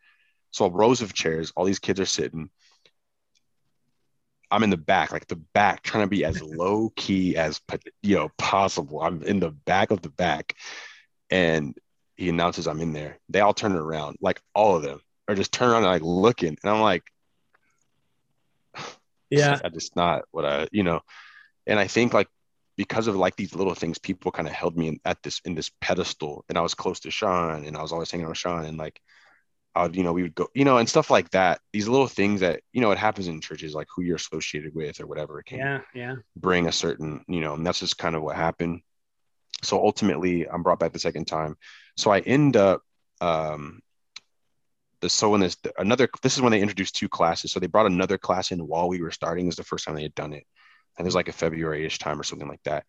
so 0.50 0.70
rows 0.70 1.02
of 1.02 1.14
chairs. 1.14 1.52
All 1.56 1.64
these 1.64 1.78
kids 1.78 2.00
are 2.00 2.06
sitting. 2.06 2.50
I'm 4.50 4.62
in 4.62 4.70
the 4.70 4.76
back, 4.76 5.10
like 5.12 5.26
the 5.26 5.36
back, 5.54 5.82
trying 5.82 6.04
to 6.04 6.10
be 6.10 6.24
as 6.24 6.40
low 6.42 6.90
key 6.96 7.36
as 7.36 7.60
you 8.02 8.16
know 8.16 8.30
possible. 8.38 9.00
I'm 9.02 9.22
in 9.22 9.40
the 9.40 9.50
back 9.50 9.90
of 9.90 10.02
the 10.02 10.10
back, 10.10 10.54
and 11.30 11.76
he 12.16 12.28
announces 12.28 12.66
I'm 12.66 12.80
in 12.80 12.92
there. 12.92 13.18
They 13.28 13.40
all 13.40 13.54
turn 13.54 13.72
around, 13.72 14.18
like 14.20 14.40
all 14.54 14.76
of 14.76 14.82
them, 14.82 15.00
are 15.28 15.34
just 15.34 15.52
turn 15.52 15.70
around 15.70 15.82
and 15.82 15.92
like 15.92 16.02
looking, 16.02 16.56
and 16.62 16.70
I'm 16.70 16.80
like, 16.80 17.04
Yeah. 19.30 19.58
I 19.64 19.68
just 19.70 19.96
not 19.96 20.24
what 20.30 20.44
I, 20.44 20.68
you 20.70 20.82
know, 20.82 21.00
and 21.66 21.78
I 21.78 21.86
think 21.88 22.14
like 22.14 22.28
because 22.76 23.06
of 23.06 23.16
like 23.16 23.36
these 23.36 23.54
little 23.54 23.74
things, 23.74 23.98
people 23.98 24.30
kind 24.30 24.46
of 24.46 24.54
held 24.54 24.76
me 24.76 24.88
in, 24.88 25.00
at 25.04 25.22
this 25.22 25.40
in 25.44 25.54
this 25.54 25.70
pedestal, 25.80 26.44
and 26.48 26.56
I 26.58 26.60
was 26.60 26.74
close 26.74 27.00
to 27.00 27.10
Sean, 27.10 27.64
and 27.64 27.76
I 27.76 27.82
was 27.82 27.92
always 27.92 28.10
hanging 28.10 28.26
out 28.26 28.30
with 28.30 28.38
Sean, 28.38 28.64
and 28.64 28.78
like 28.78 29.00
I 29.74 29.82
would, 29.82 29.96
you 29.96 30.04
know, 30.04 30.12
we 30.12 30.22
would 30.22 30.34
go, 30.34 30.48
you 30.54 30.64
know, 30.64 30.78
and 30.78 30.88
stuff 30.88 31.10
like 31.10 31.30
that. 31.30 31.60
These 31.72 31.88
little 31.88 32.06
things 32.06 32.40
that 32.40 32.60
you 32.72 32.80
know, 32.80 32.92
it 32.92 32.98
happens 32.98 33.28
in 33.28 33.40
churches, 33.40 33.74
like 33.74 33.88
who 33.94 34.02
you're 34.02 34.16
associated 34.16 34.74
with 34.74 35.00
or 35.00 35.06
whatever, 35.06 35.40
it 35.40 35.46
can 35.46 35.58
Yeah. 35.58 35.80
Yeah. 35.94 36.14
bring 36.36 36.66
a 36.66 36.72
certain, 36.72 37.24
you 37.28 37.40
know, 37.40 37.54
and 37.54 37.66
that's 37.66 37.80
just 37.80 37.98
kind 37.98 38.14
of 38.14 38.22
what 38.22 38.36
happened. 38.36 38.80
So 39.62 39.78
ultimately, 39.82 40.48
I'm 40.48 40.62
brought 40.62 40.78
back 40.78 40.92
the 40.92 40.98
second 40.98 41.26
time. 41.26 41.56
So 41.96 42.10
I 42.10 42.20
end 42.20 42.56
up, 42.56 42.82
um, 43.20 43.80
the 45.00 45.08
so 45.08 45.34
in 45.34 45.40
this 45.40 45.56
another 45.78 46.08
this 46.22 46.36
is 46.36 46.42
when 46.42 46.52
they 46.52 46.60
introduced 46.60 46.96
two 46.96 47.08
classes. 47.08 47.52
So 47.52 47.60
they 47.60 47.66
brought 47.66 47.86
another 47.86 48.18
class 48.18 48.50
in 48.52 48.66
while 48.66 48.88
we 48.88 49.00
were 49.00 49.10
starting. 49.10 49.48
is 49.48 49.56
the 49.56 49.64
first 49.64 49.84
time 49.84 49.94
they 49.94 50.02
had 50.02 50.14
done 50.14 50.32
it, 50.32 50.44
and 50.98 51.04
it 51.04 51.08
was 51.08 51.14
like 51.14 51.28
a 51.28 51.32
February-ish 51.32 51.98
time 51.98 52.20
or 52.20 52.24
something 52.24 52.48
like 52.48 52.62
that. 52.64 52.84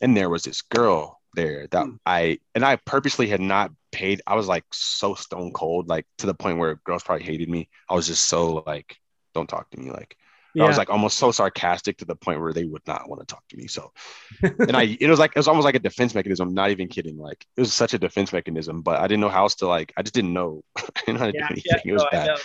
And 0.00 0.16
there 0.16 0.30
was 0.30 0.42
this 0.44 0.62
girl 0.62 1.20
there 1.34 1.66
that 1.68 1.86
Hmm. 1.86 1.96
I 2.06 2.38
and 2.54 2.64
I 2.64 2.76
purposely 2.76 3.28
had 3.28 3.40
not 3.40 3.72
paid. 3.92 4.22
I 4.26 4.34
was 4.34 4.48
like 4.48 4.64
so 4.72 5.14
stone 5.14 5.52
cold, 5.52 5.88
like 5.88 6.06
to 6.18 6.26
the 6.26 6.34
point 6.34 6.58
where 6.58 6.80
girls 6.84 7.02
probably 7.02 7.24
hated 7.24 7.48
me. 7.48 7.68
I 7.88 7.94
was 7.94 8.06
just 8.06 8.28
so 8.28 8.62
like, 8.66 8.96
don't 9.34 9.48
talk 9.48 9.70
to 9.70 9.80
me, 9.80 9.90
like 9.90 10.16
Yeah. 10.54 10.64
I 10.64 10.68
was 10.68 10.78
like 10.78 10.90
almost 10.90 11.18
so 11.18 11.30
sarcastic 11.30 11.98
to 11.98 12.04
the 12.04 12.16
point 12.16 12.40
where 12.40 12.52
they 12.52 12.64
would 12.64 12.86
not 12.86 13.08
want 13.08 13.20
to 13.20 13.26
talk 13.26 13.46
to 13.48 13.56
me. 13.56 13.66
So, 13.66 13.92
and 14.42 14.76
I, 14.76 14.96
it 15.00 15.08
was 15.08 15.18
like, 15.18 15.32
it 15.32 15.38
was 15.38 15.48
almost 15.48 15.64
like 15.64 15.76
a 15.76 15.80
defense 15.80 16.14
mechanism. 16.14 16.48
I'm 16.48 16.54
not 16.54 16.70
even 16.70 16.88
kidding. 16.88 17.16
Like 17.16 17.46
it 17.56 17.60
was 17.60 17.72
such 17.72 17.94
a 17.94 17.98
defense 17.98 18.32
mechanism, 18.32 18.82
but 18.82 18.98
I 19.00 19.06
didn't 19.06 19.20
know 19.20 19.28
how 19.28 19.42
else 19.42 19.54
to 19.56 19.68
like, 19.68 19.92
I 19.96 20.02
just 20.02 20.14
didn't 20.14 20.32
know, 20.32 20.62
I 20.76 20.82
didn't 21.06 21.14
know 21.14 21.20
how 21.20 21.30
to 21.30 21.36
yeah. 21.36 21.48
do 21.48 21.52
anything. 21.52 21.80
yeah. 21.84 21.90
it 21.90 21.92
was 21.92 22.02
No, 22.02 22.08
bad. 22.10 22.38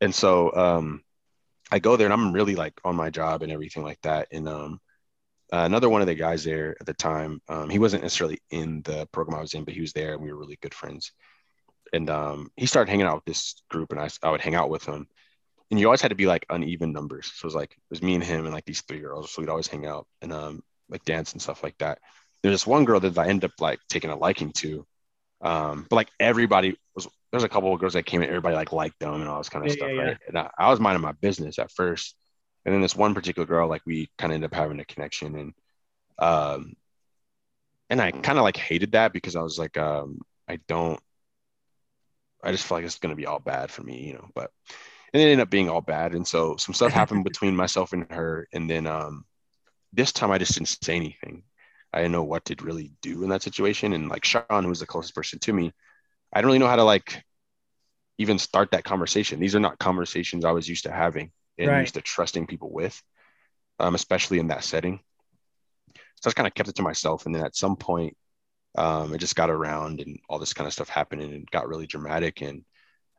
And 0.00 0.14
so, 0.14 0.54
um, 0.54 1.02
I 1.70 1.78
go 1.78 1.96
there 1.96 2.06
and 2.06 2.12
I'm 2.12 2.32
really 2.32 2.54
like 2.54 2.74
on 2.84 2.96
my 2.96 3.10
job 3.10 3.42
and 3.42 3.52
everything 3.52 3.82
like 3.82 4.00
that. 4.02 4.28
And, 4.32 4.48
um, 4.48 4.80
uh, 5.52 5.64
another 5.66 5.88
one 5.90 6.00
of 6.00 6.06
the 6.06 6.14
guys 6.14 6.44
there 6.44 6.76
at 6.80 6.86
the 6.86 6.94
time, 6.94 7.40
um, 7.48 7.68
he 7.68 7.78
wasn't 7.78 8.02
necessarily 8.02 8.38
in 8.50 8.80
the 8.82 9.06
program 9.12 9.38
I 9.38 9.42
was 9.42 9.52
in, 9.52 9.64
but 9.64 9.74
he 9.74 9.82
was 9.82 9.92
there 9.92 10.14
and 10.14 10.22
we 10.22 10.32
were 10.32 10.38
really 10.38 10.58
good 10.62 10.74
friends. 10.74 11.12
And 11.92 12.08
um, 12.08 12.50
he 12.56 12.64
started 12.64 12.90
hanging 12.90 13.06
out 13.06 13.16
with 13.16 13.26
this 13.26 13.62
group 13.68 13.92
and 13.92 14.00
I, 14.00 14.08
I 14.22 14.30
would 14.30 14.40
hang 14.40 14.54
out 14.54 14.70
with 14.70 14.84
him 14.84 15.06
and 15.72 15.80
you 15.80 15.88
always 15.88 16.02
had 16.02 16.10
to 16.10 16.16
be 16.16 16.26
like 16.28 16.46
uneven 16.50 16.92
numbers. 16.94 17.32
So 17.36 17.46
it 17.46 17.48
was 17.48 17.56
like 17.56 17.72
it 17.72 17.78
was 17.90 18.02
me 18.02 18.16
and 18.16 18.24
him 18.24 18.46
and 18.46 18.54
like 18.54 18.66
these 18.66 18.82
three 18.82 19.00
girls. 19.00 19.32
So 19.32 19.42
we'd 19.42 19.50
always 19.50 19.68
hang 19.68 19.86
out 19.86 20.08
and 20.22 20.32
um 20.32 20.64
like 20.90 21.04
dance 21.06 21.32
and 21.34 21.42
stuff 21.42 21.64
like 21.64 21.78
that. 21.80 22.00
There's 22.42 22.54
this 22.54 22.68
one 22.68 22.86
girl 22.86 23.00
that 23.00 23.18
I 23.18 23.28
ended 23.28 23.50
up 23.50 23.60
like 23.60 23.80
taking 23.90 24.10
a 24.10 24.16
liking 24.16 24.52
to. 24.54 24.86
Um, 25.42 25.86
but 25.90 25.96
like 25.96 26.10
everybody 26.20 26.76
was 26.96 27.08
there's 27.32 27.44
a 27.44 27.50
couple 27.50 27.74
of 27.74 27.80
girls 27.80 27.94
that 27.94 28.06
came 28.06 28.22
in, 28.22 28.28
everybody 28.30 28.56
like 28.56 28.72
liked 28.72 29.00
them 29.00 29.14
and 29.14 29.28
all 29.28 29.38
this 29.38 29.50
kind 29.50 29.64
of 29.64 29.70
Yeah, 29.70 29.72
stuff, 29.72 29.92
yeah, 29.92 29.94
right? 29.98 30.18
And 30.28 30.38
I, 30.38 30.50
I 30.58 30.70
was 30.70 30.80
minding 30.80 31.02
my 31.02 31.12
business 31.12 31.58
at 31.60 31.72
first. 31.72 32.16
And 32.66 32.74
then 32.74 32.82
this 32.82 32.96
one 32.96 33.14
particular 33.14 33.46
girl, 33.46 33.68
like 33.68 33.82
we 33.86 34.10
kind 34.18 34.32
of 34.32 34.36
ended 34.36 34.52
up 34.52 34.56
having 34.56 34.80
a 34.80 34.86
connection 34.86 35.36
and 35.36 35.54
um 36.18 36.74
and 37.90 38.00
I 38.00 38.10
kind 38.12 38.38
of 38.38 38.44
like 38.44 38.56
hated 38.56 38.92
that 38.92 39.12
because 39.12 39.36
I 39.36 39.42
was 39.42 39.58
like, 39.58 39.76
um, 39.76 40.20
I 40.48 40.58
don't 40.68 41.00
I 42.42 42.52
just 42.52 42.66
feel 42.66 42.78
like 42.78 42.84
it's 42.84 42.98
gonna 42.98 43.14
be 43.14 43.26
all 43.26 43.38
bad 43.38 43.70
for 43.70 43.82
me, 43.82 44.06
you 44.06 44.14
know. 44.14 44.28
But 44.34 44.50
and 45.12 45.22
it 45.22 45.26
ended 45.26 45.40
up 45.40 45.50
being 45.50 45.68
all 45.70 45.80
bad. 45.80 46.14
And 46.14 46.26
so 46.26 46.56
some 46.56 46.74
stuff 46.74 46.92
happened 46.94 47.24
between 47.24 47.56
myself 47.56 47.92
and 47.92 48.10
her. 48.12 48.48
And 48.52 48.70
then 48.70 48.86
um, 48.86 49.24
this 49.92 50.12
time 50.12 50.30
I 50.30 50.38
just 50.38 50.54
didn't 50.54 50.68
say 50.82 50.96
anything. 50.96 51.44
I 51.92 51.98
didn't 51.98 52.12
know 52.12 52.24
what 52.24 52.44
to 52.46 52.56
really 52.62 52.92
do 53.02 53.22
in 53.22 53.30
that 53.30 53.42
situation. 53.42 53.92
And 53.92 54.08
like 54.08 54.24
Sean, 54.24 54.44
who 54.50 54.68
was 54.68 54.80
the 54.80 54.86
closest 54.86 55.14
person 55.14 55.38
to 55.40 55.52
me, 55.52 55.72
I 56.32 56.38
didn't 56.38 56.46
really 56.46 56.58
know 56.58 56.68
how 56.68 56.76
to 56.76 56.84
like 56.84 57.22
even 58.18 58.38
start 58.38 58.72
that 58.72 58.84
conversation. 58.84 59.40
These 59.40 59.54
are 59.56 59.60
not 59.60 59.78
conversations 59.78 60.44
I 60.44 60.52
was 60.52 60.68
used 60.68 60.84
to 60.84 60.92
having 60.92 61.32
and 61.58 61.78
Right. 61.78 61.80
used 61.80 61.94
to 61.94 62.02
trusting 62.02 62.46
people 62.46 62.72
with, 62.72 63.00
um, 63.78 63.94
especially 63.94 64.38
in 64.38 64.48
that 64.48 64.64
setting. 64.64 65.00
So 66.20 66.26
I 66.26 66.28
just 66.28 66.36
kind 66.36 66.46
of 66.46 66.54
kept 66.54 66.68
it 66.68 66.76
to 66.76 66.82
myself. 66.82 67.26
And 67.26 67.34
then 67.34 67.44
at 67.44 67.56
some 67.56 67.76
point, 67.76 68.16
um, 68.76 69.14
it 69.14 69.18
just 69.18 69.36
got 69.36 69.50
around 69.50 70.00
and 70.00 70.18
all 70.28 70.38
this 70.38 70.54
kind 70.54 70.66
of 70.66 70.72
stuff 70.72 70.88
happened 70.88 71.22
and 71.22 71.32
it 71.34 71.50
got 71.50 71.68
really 71.68 71.86
dramatic. 71.86 72.42
And 72.42 72.64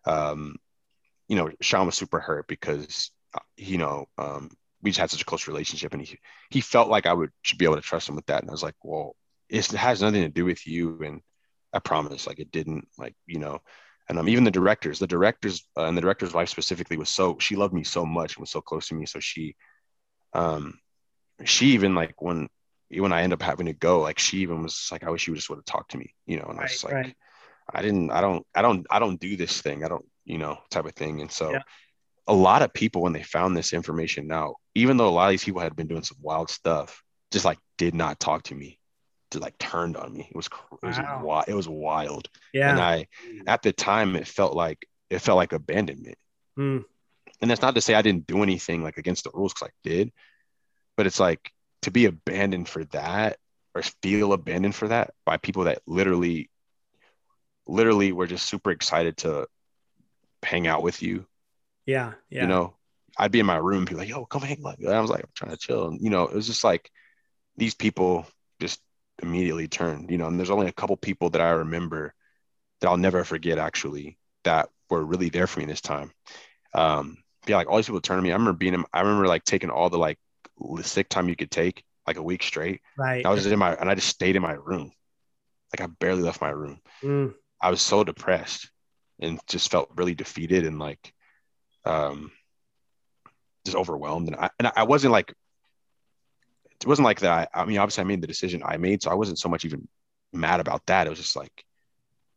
um, 0.06 0.56
you 1.28 1.36
know, 1.36 1.50
Sean 1.62 1.86
was 1.86 1.96
super 1.96 2.20
hurt 2.20 2.48
because, 2.48 3.12
uh, 3.34 3.40
you 3.58 3.78
know, 3.78 4.06
um, 4.18 4.50
we 4.82 4.92
just 4.92 5.00
had 5.00 5.12
such 5.12 5.22
a 5.22 5.26
close 5.26 5.48
relationship, 5.48 5.94
and 5.94 6.02
he 6.02 6.20
he 6.50 6.62
felt 6.62 6.90
like 6.90 7.06
I 7.06 7.14
would 7.14 7.32
should 7.42 7.58
be 7.58 7.66
able 7.66 7.76
to 7.76 7.82
trust 7.82 8.10
him 8.10 8.16
with 8.16 8.26
that. 8.28 8.42
And 8.42 8.50
I 8.50 8.54
was 8.54 8.64
like, 8.64 8.76
well, 8.84 9.16
it 9.50 9.66
has 9.68 10.02
nothing 10.02 10.24
to 10.24 10.30
do 10.30 10.46
with 10.46 10.68
you, 10.68 11.00
and 11.04 11.22
I 11.72 11.80
promise. 11.80 12.28
Like 12.28 12.40
it 12.40 12.52
didn't 12.52 12.88
like, 12.98 13.16
you 13.26 13.40
know, 13.40 13.62
and 14.10 14.20
um, 14.20 14.28
even 14.28 14.44
the 14.44 14.52
directors, 14.52 15.00
the 15.00 15.08
directors 15.08 15.64
uh, 15.78 15.86
and 15.86 15.98
the 15.98 16.02
director's 16.02 16.34
wife 16.34 16.50
specifically 16.50 16.98
was 16.98 17.10
so, 17.10 17.38
she 17.40 17.56
loved 17.56 17.74
me 17.74 17.84
so 17.84 18.06
much 18.06 18.36
and 18.36 18.42
was 18.42 18.52
so 18.52 18.62
close 18.62 18.88
to 18.90 18.96
me. 18.96 19.06
So 19.06 19.20
she, 19.20 19.56
um, 20.34 20.80
she 21.46 21.68
even 21.68 21.96
like 21.96 22.22
when, 22.22 22.50
when 22.90 23.14
I 23.14 23.24
end 23.24 23.34
up 23.34 23.42
having 23.42 23.68
to 23.68 23.74
go, 23.74 24.02
like 24.02 24.20
she 24.20 24.40
even 24.40 24.62
was 24.62 24.90
like, 24.92 25.04
I 25.04 25.10
wish 25.10 25.28
you 25.28 25.36
just 25.36 25.50
would 25.50 25.58
have 25.58 25.66
talked 25.66 25.92
to 25.92 25.98
me, 25.98 26.14
you 26.26 26.38
know, 26.38 26.46
and 26.50 26.58
right, 26.58 26.70
I 26.70 26.74
was 26.74 26.84
like, 26.84 26.94
right. 26.94 27.16
I 27.74 27.82
didn't, 27.82 28.12
I 28.12 28.20
don't, 28.22 28.46
I 28.54 28.62
don't, 28.62 28.86
I 28.90 29.00
don't 29.00 29.20
do 29.20 29.38
this 29.38 29.62
thing. 29.62 29.86
I 29.86 29.88
don't, 29.88 30.06
you 30.26 30.38
know, 30.38 30.58
type 30.70 30.86
of 30.86 30.94
thing. 30.94 31.22
And 31.22 31.32
so 31.32 31.52
yeah. 31.52 31.62
a 32.28 32.34
lot 32.34 32.62
of 32.62 32.74
people, 32.74 33.02
when 33.02 33.14
they 33.14 33.24
found 33.24 33.56
this 33.56 33.74
information 33.74 34.28
now, 34.28 34.56
even 34.76 34.98
though 34.98 35.08
a 35.08 35.12
lot 35.12 35.26
of 35.26 35.32
these 35.32 35.44
people 35.44 35.62
had 35.62 35.76
been 35.76 35.88
doing 35.88 36.04
some 36.04 36.18
wild 36.22 36.50
stuff, 36.50 37.04
just 37.32 37.46
like 37.46 37.60
did 37.78 37.96
not 37.96 38.20
talk 38.20 38.44
to 38.44 38.56
me 38.56 38.80
to 39.32 39.40
like 39.40 39.58
turned 39.58 39.98
on 39.98 40.14
me. 40.14 40.28
It 40.30 40.36
was 40.36 40.48
it 40.82 40.86
was 40.86 40.98
wow. 40.98 41.22
wild. 41.24 41.46
It 41.48 41.54
was 41.56 41.68
wild. 41.68 42.30
Yeah. 42.54 42.72
And 42.72 42.80
I 42.80 43.08
at 43.48 43.62
the 43.62 43.74
time 43.74 44.16
it 44.16 44.28
felt 44.28 44.56
like 44.56 44.88
it 45.10 45.20
felt 45.20 45.38
like 45.38 45.54
abandonment. 45.54 46.18
Mm. 46.58 46.86
And 47.42 47.52
that's 47.52 47.62
not 47.62 47.76
to 47.76 47.82
say 47.82 47.94
I 47.94 48.02
didn't 48.02 48.28
do 48.28 48.42
anything 48.42 48.84
like 48.84 48.98
against 48.98 49.26
the 49.26 49.32
rules 49.34 49.54
because 49.54 49.70
I 49.70 49.90
did, 49.90 50.12
but 50.96 51.08
it's 51.08 51.20
like 51.20 51.52
to 51.82 51.92
be 51.92 52.06
abandoned 52.06 52.70
for 52.70 52.86
that 52.86 53.38
or 53.76 53.82
feel 53.82 54.34
abandoned 54.34 54.76
for 54.76 54.88
that 54.88 55.14
by 55.26 55.38
people 55.38 55.66
that 55.66 55.82
literally 55.86 56.50
literally 57.68 58.12
were 58.12 58.28
just 58.28 58.48
super 58.48 58.72
excited 58.72 59.18
to 59.18 59.48
hang 60.44 60.68
out 60.68 60.84
with 60.84 61.02
you. 61.02 61.26
Yeah. 61.86 62.14
Yeah. 62.30 62.44
You 62.44 62.48
know, 62.48 62.76
I'd 63.18 63.32
be 63.32 63.40
in 63.40 63.46
my 63.46 63.58
room, 63.58 63.86
be 63.86 63.96
like, 63.96 64.10
yo, 64.10 64.26
come 64.26 64.42
hang 64.42 64.64
out. 64.66 64.84
I 64.86 65.00
was 65.00 65.10
like, 65.10 65.24
I'm 65.24 65.30
trying 65.36 65.52
to 65.52 65.58
chill. 65.58 65.88
And, 65.88 66.02
you 66.02 66.10
know, 66.10 66.24
it 66.24 66.36
was 66.36 66.48
just 66.48 66.64
like 66.64 66.90
these 67.58 67.76
people 67.76 68.26
just 68.60 68.80
immediately 69.22 69.68
turned, 69.68 70.10
you 70.10 70.18
know, 70.18 70.28
and 70.28 70.40
there's 70.40 70.50
only 70.50 70.68
a 70.68 70.74
couple 70.74 70.98
people 70.98 71.30
that 71.32 71.42
I 71.42 71.50
remember 71.50 72.14
that 72.82 72.88
I'll 72.88 72.98
never 72.98 73.24
forget 73.24 73.58
actually 73.58 74.18
that 74.44 74.70
were 74.90 75.04
really 75.04 75.30
there 75.30 75.48
for 75.48 75.60
me 75.60 75.66
this 75.66 75.82
time. 75.82 76.12
Um, 76.74 77.18
yeah, 77.46 77.58
like 77.58 77.70
all 77.70 77.78
these 77.78 77.86
people 77.86 78.02
turned 78.02 78.20
to 78.20 78.24
me. 78.24 78.32
I 78.32 78.36
remember 78.36 78.58
being, 78.58 78.84
I 78.94 79.02
remember 79.02 79.28
like 79.28 79.44
taking 79.44 79.70
all 79.70 79.90
the 79.90 79.98
like 79.98 80.18
sick 80.82 81.10
time 81.10 81.30
you 81.30 81.36
could 81.36 81.52
take, 81.52 81.84
like 82.08 82.18
a 82.18 82.24
week 82.24 82.44
straight. 82.44 82.82
Right. 82.98 83.26
I 83.26 83.30
was 83.30 83.46
in 83.46 83.60
my, 83.60 83.76
and 83.76 83.90
I 83.90 83.96
just 83.96 84.10
stayed 84.10 84.36
in 84.36 84.42
my 84.42 84.54
room. 84.54 84.92
Like 85.72 85.88
I 85.88 85.92
barely 86.00 86.24
left 86.24 86.42
my 86.42 86.50
room. 86.50 86.80
Mm. 87.04 87.34
I 87.62 87.70
was 87.70 87.82
so 87.82 88.04
depressed 88.04 88.70
and 89.20 89.40
just 89.48 89.72
felt 89.72 89.92
really 89.96 90.16
defeated 90.16 90.66
and 90.66 90.80
like, 90.80 91.14
um, 91.86 92.32
just 93.66 93.78
overwhelmed. 93.78 94.28
And 94.28 94.36
I, 94.36 94.50
and 94.60 94.72
I 94.76 94.84
wasn't 94.84 95.14
like 95.14 95.34
it 96.82 96.88
wasn't 96.88 97.06
like 97.06 97.22
that. 97.22 97.50
I, 97.54 97.62
I 97.62 97.66
mean, 97.66 97.78
obviously, 97.78 98.02
I 98.02 98.06
made 98.06 98.22
the 98.22 98.28
decision 98.28 98.62
I 98.66 98.78
made, 98.78 99.02
so 99.02 99.10
I 99.10 99.16
wasn't 99.16 99.40
so 99.40 99.50
much 99.50 99.66
even 99.66 99.88
mad 100.34 100.60
about 100.60 100.86
that. 100.88 101.08
It 101.08 101.10
was 101.10 101.20
just 101.20 101.36
like 101.36 101.64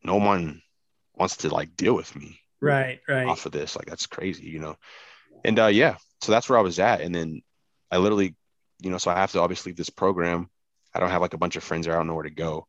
no 0.05 0.17
one 0.17 0.63
wants 1.15 1.39
to 1.39 1.49
like 1.49 1.77
deal 1.77 1.95
with 1.95 2.15
me, 2.15 2.39
right? 2.61 3.01
Right. 3.09 3.27
Off 3.27 3.47
of 3.47 3.53
this, 3.53 3.77
like 3.77 3.87
that's 3.87 4.07
crazy, 4.07 4.47
you 4.47 4.61
know. 4.61 4.77
And 5.45 5.59
uh, 5.59 5.67
yeah, 5.67 5.97
so 6.23 6.33
that's 6.33 6.49
where 6.49 6.59
I 6.59 6.63
was 6.63 6.79
at, 6.79 7.01
and 7.01 7.15
then 7.15 7.43
I 7.91 7.99
literally, 7.99 8.37
you 8.81 8.91
know, 8.91 8.99
so 8.99 9.11
I 9.11 9.17
have 9.17 9.33
to 9.33 9.41
obviously 9.41 9.71
leave 9.71 9.77
this 9.77 9.91
program. 9.91 10.49
I 10.95 11.01
don't 11.01 11.11
have 11.11 11.23
like 11.23 11.35
a 11.35 11.39
bunch 11.39 11.57
of 11.57 11.65
friends 11.65 11.87
there. 11.87 11.95
I 11.95 11.99
don't 11.99 12.07
know 12.07 12.15
where 12.15 12.23
to 12.23 12.31
go. 12.31 12.67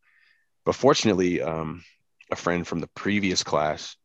But 0.65 0.75
fortunately, 0.75 1.41
um, 1.41 1.83
a 2.31 2.35
friend 2.35 2.67
from 2.67 2.79
the 2.79 2.87
previous 2.87 3.43
class 3.43 3.95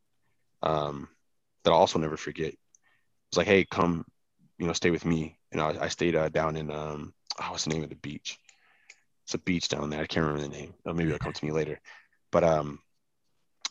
um, 0.63 1.09
that 1.65 1.71
I'll 1.71 1.79
also 1.79 1.99
never 1.99 2.17
forget 2.17 2.55
was 3.31 3.39
like, 3.39 3.47
"Hey, 3.47 3.65
come, 3.65 4.05
you 4.59 4.67
know, 4.67 4.73
stay 4.73 4.91
with 4.91 5.05
me." 5.05 5.39
And 5.51 5.61
I, 5.61 5.77
I 5.83 5.89
stayed 5.89 6.17
uh, 6.17 6.29
down 6.29 6.57
in 6.57 6.71
um, 6.71 7.15
oh, 7.41 7.51
what's 7.51 7.65
the 7.65 7.71
name 7.71 7.83
of 7.83 7.91
the 7.91 7.97
beach? 7.97 8.39
It's 9.25 9.35
a 9.35 9.39
beach 9.39 9.69
down 9.69 9.91
there. 9.91 10.03
I 10.03 10.07
can't 10.07 10.27
remember 10.27 10.43
the 10.43 10.57
name. 10.57 10.75
Oh, 10.85 10.93
maybe 10.93 11.09
it'll 11.09 11.19
come 11.19 11.33
to 11.33 11.45
me 11.45 11.53
later. 11.53 11.81
But 12.31 12.45
um, 12.45 12.81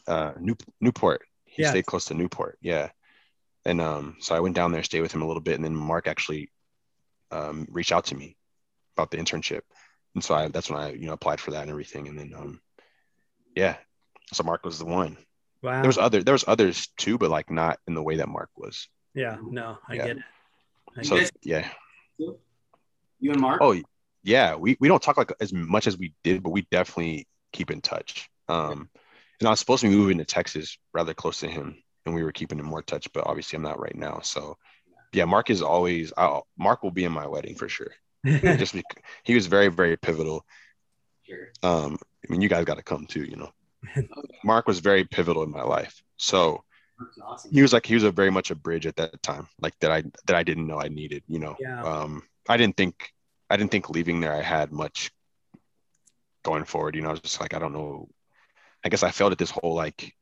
uh, 0.07 0.33
New, 0.39 0.55
Newport. 0.79 1.21
He 1.45 1.63
yeah. 1.63 1.71
stayed 1.71 1.85
close 1.85 2.05
to 2.05 2.13
Newport. 2.13 2.57
Yeah. 2.61 2.89
And 3.65 3.81
um, 3.81 4.15
so 4.19 4.35
I 4.35 4.39
went 4.39 4.55
down 4.55 4.71
there, 4.71 4.83
stayed 4.83 5.01
with 5.01 5.13
him 5.13 5.21
a 5.21 5.27
little 5.27 5.41
bit, 5.41 5.55
and 5.55 5.63
then 5.63 5.75
Mark 5.75 6.07
actually 6.07 6.49
um, 7.31 7.67
reached 7.69 7.91
out 7.91 8.05
to 8.05 8.15
me 8.15 8.37
about 8.95 9.11
the 9.11 9.17
internship, 9.17 9.61
and 10.15 10.23
so 10.23 10.33
I 10.33 10.47
that's 10.47 10.69
when 10.69 10.79
I 10.79 10.93
you 10.93 11.05
know 11.05 11.13
applied 11.13 11.39
for 11.39 11.51
that 11.51 11.61
and 11.61 11.69
everything, 11.69 12.07
and 12.07 12.17
then 12.17 12.33
um, 12.35 12.59
yeah, 13.55 13.77
so 14.33 14.43
Mark 14.43 14.65
was 14.65 14.79
the 14.79 14.85
one. 14.85 15.17
Wow. 15.61 15.81
There 15.81 15.89
was 15.89 15.97
other 15.97 16.23
there 16.23 16.33
was 16.33 16.45
others 16.47 16.87
too, 16.97 17.17
but 17.17 17.29
like 17.29 17.51
not 17.51 17.79
in 17.87 17.93
the 17.93 18.03
way 18.03 18.17
that 18.17 18.29
Mark 18.29 18.49
was. 18.55 18.87
Yeah. 19.13 19.37
No, 19.41 19.77
I 19.87 19.93
yeah. 19.95 20.07
get 20.07 20.17
it. 20.17 20.23
I 20.97 21.01
so 21.03 21.17
get 21.17 21.31
yeah. 21.43 21.69
You 22.17 23.31
and 23.31 23.39
Mark? 23.39 23.61
Oh 23.61 23.79
yeah, 24.23 24.55
we, 24.55 24.77
we 24.79 24.87
don't 24.87 25.01
talk 25.01 25.17
like 25.17 25.31
as 25.39 25.53
much 25.53 25.87
as 25.87 25.97
we 25.97 26.13
did, 26.23 26.43
but 26.43 26.51
we 26.51 26.67
definitely 26.71 27.27
keep 27.53 27.71
in 27.71 27.81
touch. 27.81 28.29
Um, 28.47 28.89
and 29.39 29.47
I 29.47 29.51
was 29.51 29.59
supposed 29.59 29.81
to 29.81 29.89
be 29.89 29.95
moving 29.95 30.19
to 30.19 30.25
Texas 30.25 30.77
rather 30.93 31.13
close 31.13 31.39
to 31.39 31.47
him, 31.47 31.77
and 32.05 32.13
we 32.13 32.23
were 32.23 32.31
keeping 32.31 32.59
in 32.59 32.65
more 32.65 32.81
touch. 32.81 33.11
But 33.13 33.25
obviously, 33.25 33.57
I'm 33.57 33.63
not 33.63 33.79
right 33.79 33.95
now. 33.95 34.19
So 34.21 34.57
yeah, 35.13 35.25
Mark 35.25 35.49
is 35.49 35.61
always. 35.61 36.13
I'll, 36.17 36.47
Mark 36.57 36.83
will 36.83 36.91
be 36.91 37.03
in 37.03 37.11
my 37.11 37.27
wedding 37.27 37.55
for 37.55 37.67
sure. 37.67 37.91
Just 38.25 38.73
because 38.73 38.83
he 39.23 39.33
was 39.33 39.47
very 39.47 39.69
very 39.69 39.97
pivotal. 39.97 40.45
Sure. 41.23 41.49
Um, 41.63 41.97
I 42.27 42.31
mean, 42.31 42.41
you 42.41 42.49
guys 42.49 42.65
got 42.65 42.77
to 42.77 42.83
come 42.83 43.07
too. 43.07 43.23
You 43.23 43.37
know, 43.37 43.51
Mark 44.43 44.67
was 44.67 44.79
very 44.79 45.03
pivotal 45.03 45.43
in 45.43 45.51
my 45.51 45.63
life. 45.63 46.01
So 46.17 46.63
awesome. 47.23 47.51
he 47.51 47.61
was 47.61 47.73
like 47.73 47.85
he 47.85 47.93
was 47.93 48.03
a 48.03 48.11
very 48.11 48.29
much 48.29 48.51
a 48.51 48.55
bridge 48.55 48.85
at 48.85 48.95
that 48.97 49.21
time, 49.23 49.47
like 49.59 49.77
that 49.79 49.91
I 49.91 50.03
that 50.27 50.35
I 50.35 50.43
didn't 50.43 50.67
know 50.67 50.79
I 50.79 50.87
needed. 50.87 51.23
You 51.27 51.39
know, 51.39 51.55
yeah. 51.59 51.83
um, 51.83 52.23
I 52.47 52.57
didn't 52.57 52.77
think 52.77 53.11
I 53.49 53.57
didn't 53.57 53.71
think 53.71 53.89
leaving 53.89 54.19
there 54.19 54.33
I 54.33 54.41
had 54.41 54.71
much 54.71 55.11
going 56.43 56.65
forward. 56.65 56.95
You 56.95 57.01
know, 57.01 57.09
I 57.09 57.11
was 57.11 57.21
just 57.21 57.41
like, 57.41 57.53
I 57.53 57.59
don't 57.59 57.73
know. 57.73 58.07
I 58.83 58.89
guess 58.89 59.03
I 59.03 59.11
felt 59.11 59.31
it 59.31 59.37
this 59.37 59.51
whole 59.51 59.75
like 59.75 60.15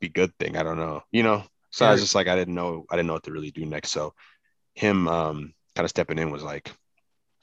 be 0.00 0.08
good 0.08 0.36
thing. 0.38 0.56
I 0.56 0.62
don't 0.62 0.78
know, 0.78 1.02
you 1.10 1.22
know. 1.22 1.44
So 1.70 1.84
yeah. 1.84 1.90
I 1.90 1.92
was 1.92 2.00
just 2.00 2.14
like, 2.14 2.28
I 2.28 2.36
didn't 2.36 2.54
know, 2.54 2.86
I 2.90 2.96
didn't 2.96 3.08
know 3.08 3.14
what 3.14 3.24
to 3.24 3.32
really 3.32 3.50
do 3.50 3.66
next. 3.66 3.90
So 3.90 4.14
him 4.74 5.08
um 5.08 5.54
kind 5.74 5.84
of 5.84 5.90
stepping 5.90 6.18
in 6.18 6.30
was 6.30 6.42
like 6.42 6.70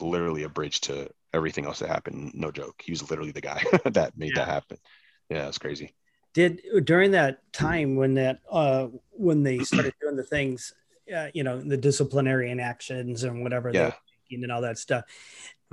literally 0.01 0.43
a 0.43 0.49
bridge 0.49 0.81
to 0.81 1.09
everything 1.35 1.65
else 1.65 1.79
that 1.79 1.89
happened. 1.89 2.31
No 2.33 2.51
joke. 2.51 2.81
He 2.83 2.91
was 2.91 3.09
literally 3.09 3.31
the 3.31 3.41
guy 3.41 3.63
that 3.85 4.17
made 4.17 4.31
yeah. 4.35 4.45
that 4.45 4.47
happen. 4.47 4.77
Yeah, 5.29 5.47
it's 5.47 5.57
crazy. 5.57 5.93
Did 6.33 6.61
during 6.83 7.11
that 7.11 7.39
time 7.53 7.95
when 7.95 8.15
that 8.15 8.39
uh 8.49 8.87
when 9.11 9.43
they 9.43 9.59
started 9.59 9.93
doing 10.01 10.15
the 10.15 10.23
things 10.23 10.73
uh, 11.13 11.27
you 11.33 11.43
know 11.43 11.61
the 11.61 11.77
disciplinary 11.77 12.51
actions 12.59 13.23
and 13.23 13.43
whatever 13.43 13.71
yeah. 13.73 13.93
and 14.31 14.51
all 14.51 14.61
that 14.61 14.77
stuff 14.77 15.03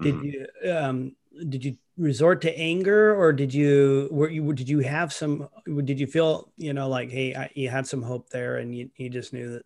did 0.01 0.15
mm-hmm. 0.15 0.25
you 0.65 0.73
um 0.73 1.17
did 1.49 1.65
you 1.65 1.77
resort 1.97 2.43
to 2.43 2.59
anger 2.59 3.15
or 3.15 3.33
did 3.33 3.53
you 3.53 4.09
were 4.11 4.29
you 4.29 4.53
did 4.53 4.69
you 4.69 4.81
have 4.81 5.13
some 5.13 5.49
did 5.85 6.01
you 6.01 6.07
feel 6.07 6.51
you 6.57 6.73
know 6.73 6.89
like 6.89 7.11
hey 7.11 7.35
I, 7.35 7.51
you 7.55 7.69
had 7.69 7.87
some 7.87 8.03
hope 8.03 8.31
there 8.31 8.57
and 8.57 8.75
you, 8.75 8.91
you 8.97 9.09
just 9.09 9.33
knew 9.33 9.53
that 9.53 9.63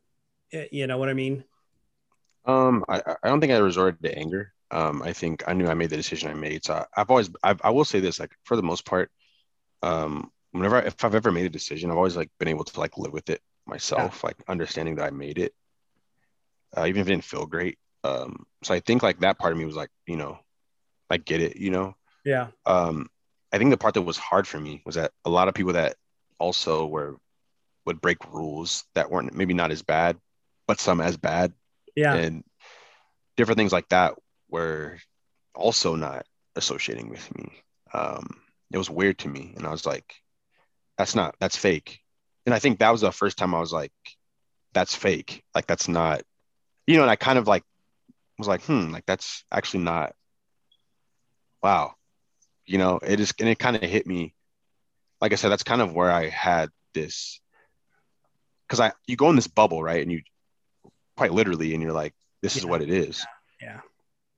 eh, 0.52 0.66
you 0.72 0.86
know 0.86 0.98
what 0.98 1.08
i 1.08 1.14
mean 1.14 1.44
um 2.44 2.84
i 2.88 3.02
i 3.22 3.28
don't 3.28 3.40
think 3.40 3.52
i 3.52 3.56
resorted 3.58 4.02
to 4.02 4.16
anger 4.16 4.52
um 4.70 5.02
i 5.02 5.12
think 5.12 5.44
i 5.46 5.52
knew 5.52 5.68
i 5.68 5.74
made 5.74 5.90
the 5.90 5.96
decision 5.96 6.30
i 6.30 6.34
made 6.34 6.64
so 6.64 6.74
I, 6.74 7.00
have 7.00 7.10
always 7.10 7.30
I've, 7.42 7.60
i 7.62 7.70
will 7.70 7.84
say 7.84 8.00
this 8.00 8.18
like 8.18 8.32
for 8.44 8.56
the 8.56 8.62
most 8.62 8.84
part 8.84 9.10
um 9.82 10.30
whenever 10.52 10.78
if 10.78 11.04
i've 11.04 11.14
ever 11.14 11.30
made 11.30 11.46
a 11.46 11.50
decision 11.50 11.90
i've 11.90 11.96
always 11.96 12.16
like 12.16 12.30
been 12.38 12.48
able 12.48 12.64
to 12.64 12.80
like 12.80 12.98
live 12.98 13.12
with 13.12 13.30
it 13.30 13.40
myself, 13.66 14.20
yeah. 14.22 14.28
like 14.28 14.36
understanding 14.48 14.96
that 14.96 15.04
I 15.04 15.10
made 15.10 15.38
it, 15.38 15.52
uh, 16.76 16.86
even 16.86 17.00
if 17.00 17.08
it 17.08 17.10
didn't 17.10 17.24
feel 17.24 17.46
great. 17.46 17.78
Um, 18.04 18.46
so 18.62 18.74
I 18.74 18.80
think 18.80 19.02
like 19.02 19.20
that 19.20 19.38
part 19.38 19.52
of 19.52 19.58
me 19.58 19.64
was 19.64 19.76
like, 19.76 19.90
you 20.06 20.16
know, 20.16 20.38
I 21.10 21.16
get 21.16 21.40
it, 21.40 21.56
you 21.56 21.70
know. 21.70 21.94
Yeah. 22.24 22.48
Um, 22.64 23.08
I 23.52 23.58
think 23.58 23.70
the 23.70 23.76
part 23.76 23.94
that 23.94 24.02
was 24.02 24.16
hard 24.16 24.46
for 24.46 24.60
me 24.60 24.82
was 24.84 24.94
that 24.94 25.12
a 25.24 25.30
lot 25.30 25.48
of 25.48 25.54
people 25.54 25.74
that 25.74 25.96
also 26.38 26.86
were 26.86 27.16
would 27.84 28.00
break 28.00 28.32
rules 28.32 28.84
that 28.94 29.10
weren't 29.10 29.34
maybe 29.34 29.54
not 29.54 29.70
as 29.70 29.82
bad, 29.82 30.18
but 30.66 30.80
some 30.80 31.00
as 31.00 31.16
bad. 31.16 31.52
Yeah. 31.94 32.14
And 32.14 32.44
different 33.36 33.58
things 33.58 33.72
like 33.72 33.88
that 33.90 34.14
were 34.56 34.98
also 35.54 35.96
not 35.96 36.26
associating 36.56 37.08
with 37.08 37.36
me. 37.36 37.52
Um, 37.92 38.40
it 38.72 38.78
was 38.78 38.90
weird 38.90 39.18
to 39.18 39.28
me, 39.28 39.54
and 39.56 39.66
I 39.66 39.70
was 39.70 39.86
like, 39.86 40.14
"That's 40.98 41.14
not. 41.14 41.36
That's 41.40 41.56
fake." 41.56 42.00
and 42.46 42.54
I 42.54 42.60
think 42.60 42.78
that 42.78 42.90
was 42.90 43.00
the 43.00 43.10
first 43.10 43.36
time 43.36 43.54
I 43.54 43.60
was 43.60 43.72
like, 43.72 43.92
that's 44.72 44.94
fake. 44.94 45.42
Like 45.54 45.66
that's 45.66 45.88
not, 45.88 46.22
you 46.86 46.96
know, 46.96 47.02
and 47.02 47.10
I 47.10 47.16
kind 47.16 47.38
of 47.38 47.48
like 47.48 47.64
was 48.38 48.46
like, 48.46 48.62
hmm, 48.62 48.92
like 48.92 49.04
that's 49.04 49.44
actually 49.50 49.82
not 49.82 50.14
wow. 51.62 51.94
You 52.64 52.78
know, 52.78 53.00
it 53.02 53.18
is 53.20 53.34
and 53.40 53.48
it 53.48 53.58
kind 53.58 53.76
of 53.76 53.82
hit 53.82 54.06
me. 54.06 54.32
Like 55.20 55.32
I 55.32 55.36
said, 55.36 55.50
that's 55.50 55.64
kind 55.64 55.82
of 55.82 55.92
where 55.92 56.10
I 56.10 56.28
had 56.28 56.70
this 56.94 57.40
because 58.66 58.80
I 58.80 58.92
you 59.06 59.16
go 59.16 59.30
in 59.30 59.36
this 59.36 59.48
bubble, 59.48 59.82
right? 59.82 60.02
And 60.02 60.12
you 60.12 60.22
quite 61.16 61.32
literally, 61.32 61.74
and 61.74 61.82
you're 61.82 61.92
like, 61.92 62.14
this 62.42 62.54
yeah. 62.54 62.60
is 62.60 62.66
what 62.66 62.82
it 62.82 62.90
is. 62.90 63.26
Yeah. 63.60 63.80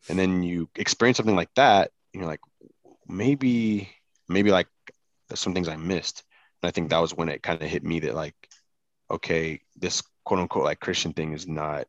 And 0.08 0.18
then 0.18 0.42
you 0.42 0.68
experience 0.76 1.16
something 1.16 1.36
like 1.36 1.52
that, 1.56 1.90
and 2.12 2.20
you're 2.22 2.30
like, 2.30 2.40
maybe, 3.06 3.88
maybe 4.28 4.50
like 4.50 4.68
some 5.34 5.54
things 5.54 5.68
I 5.68 5.76
missed. 5.76 6.24
And 6.62 6.68
I 6.68 6.72
think 6.72 6.90
that 6.90 6.98
was 6.98 7.14
when 7.14 7.28
it 7.28 7.42
kind 7.42 7.60
of 7.62 7.68
hit 7.68 7.84
me 7.84 8.00
that 8.00 8.14
like, 8.14 8.34
okay, 9.10 9.60
this 9.76 10.02
quote 10.24 10.40
unquote 10.40 10.64
like 10.64 10.80
Christian 10.80 11.12
thing 11.12 11.32
is 11.32 11.46
not 11.46 11.86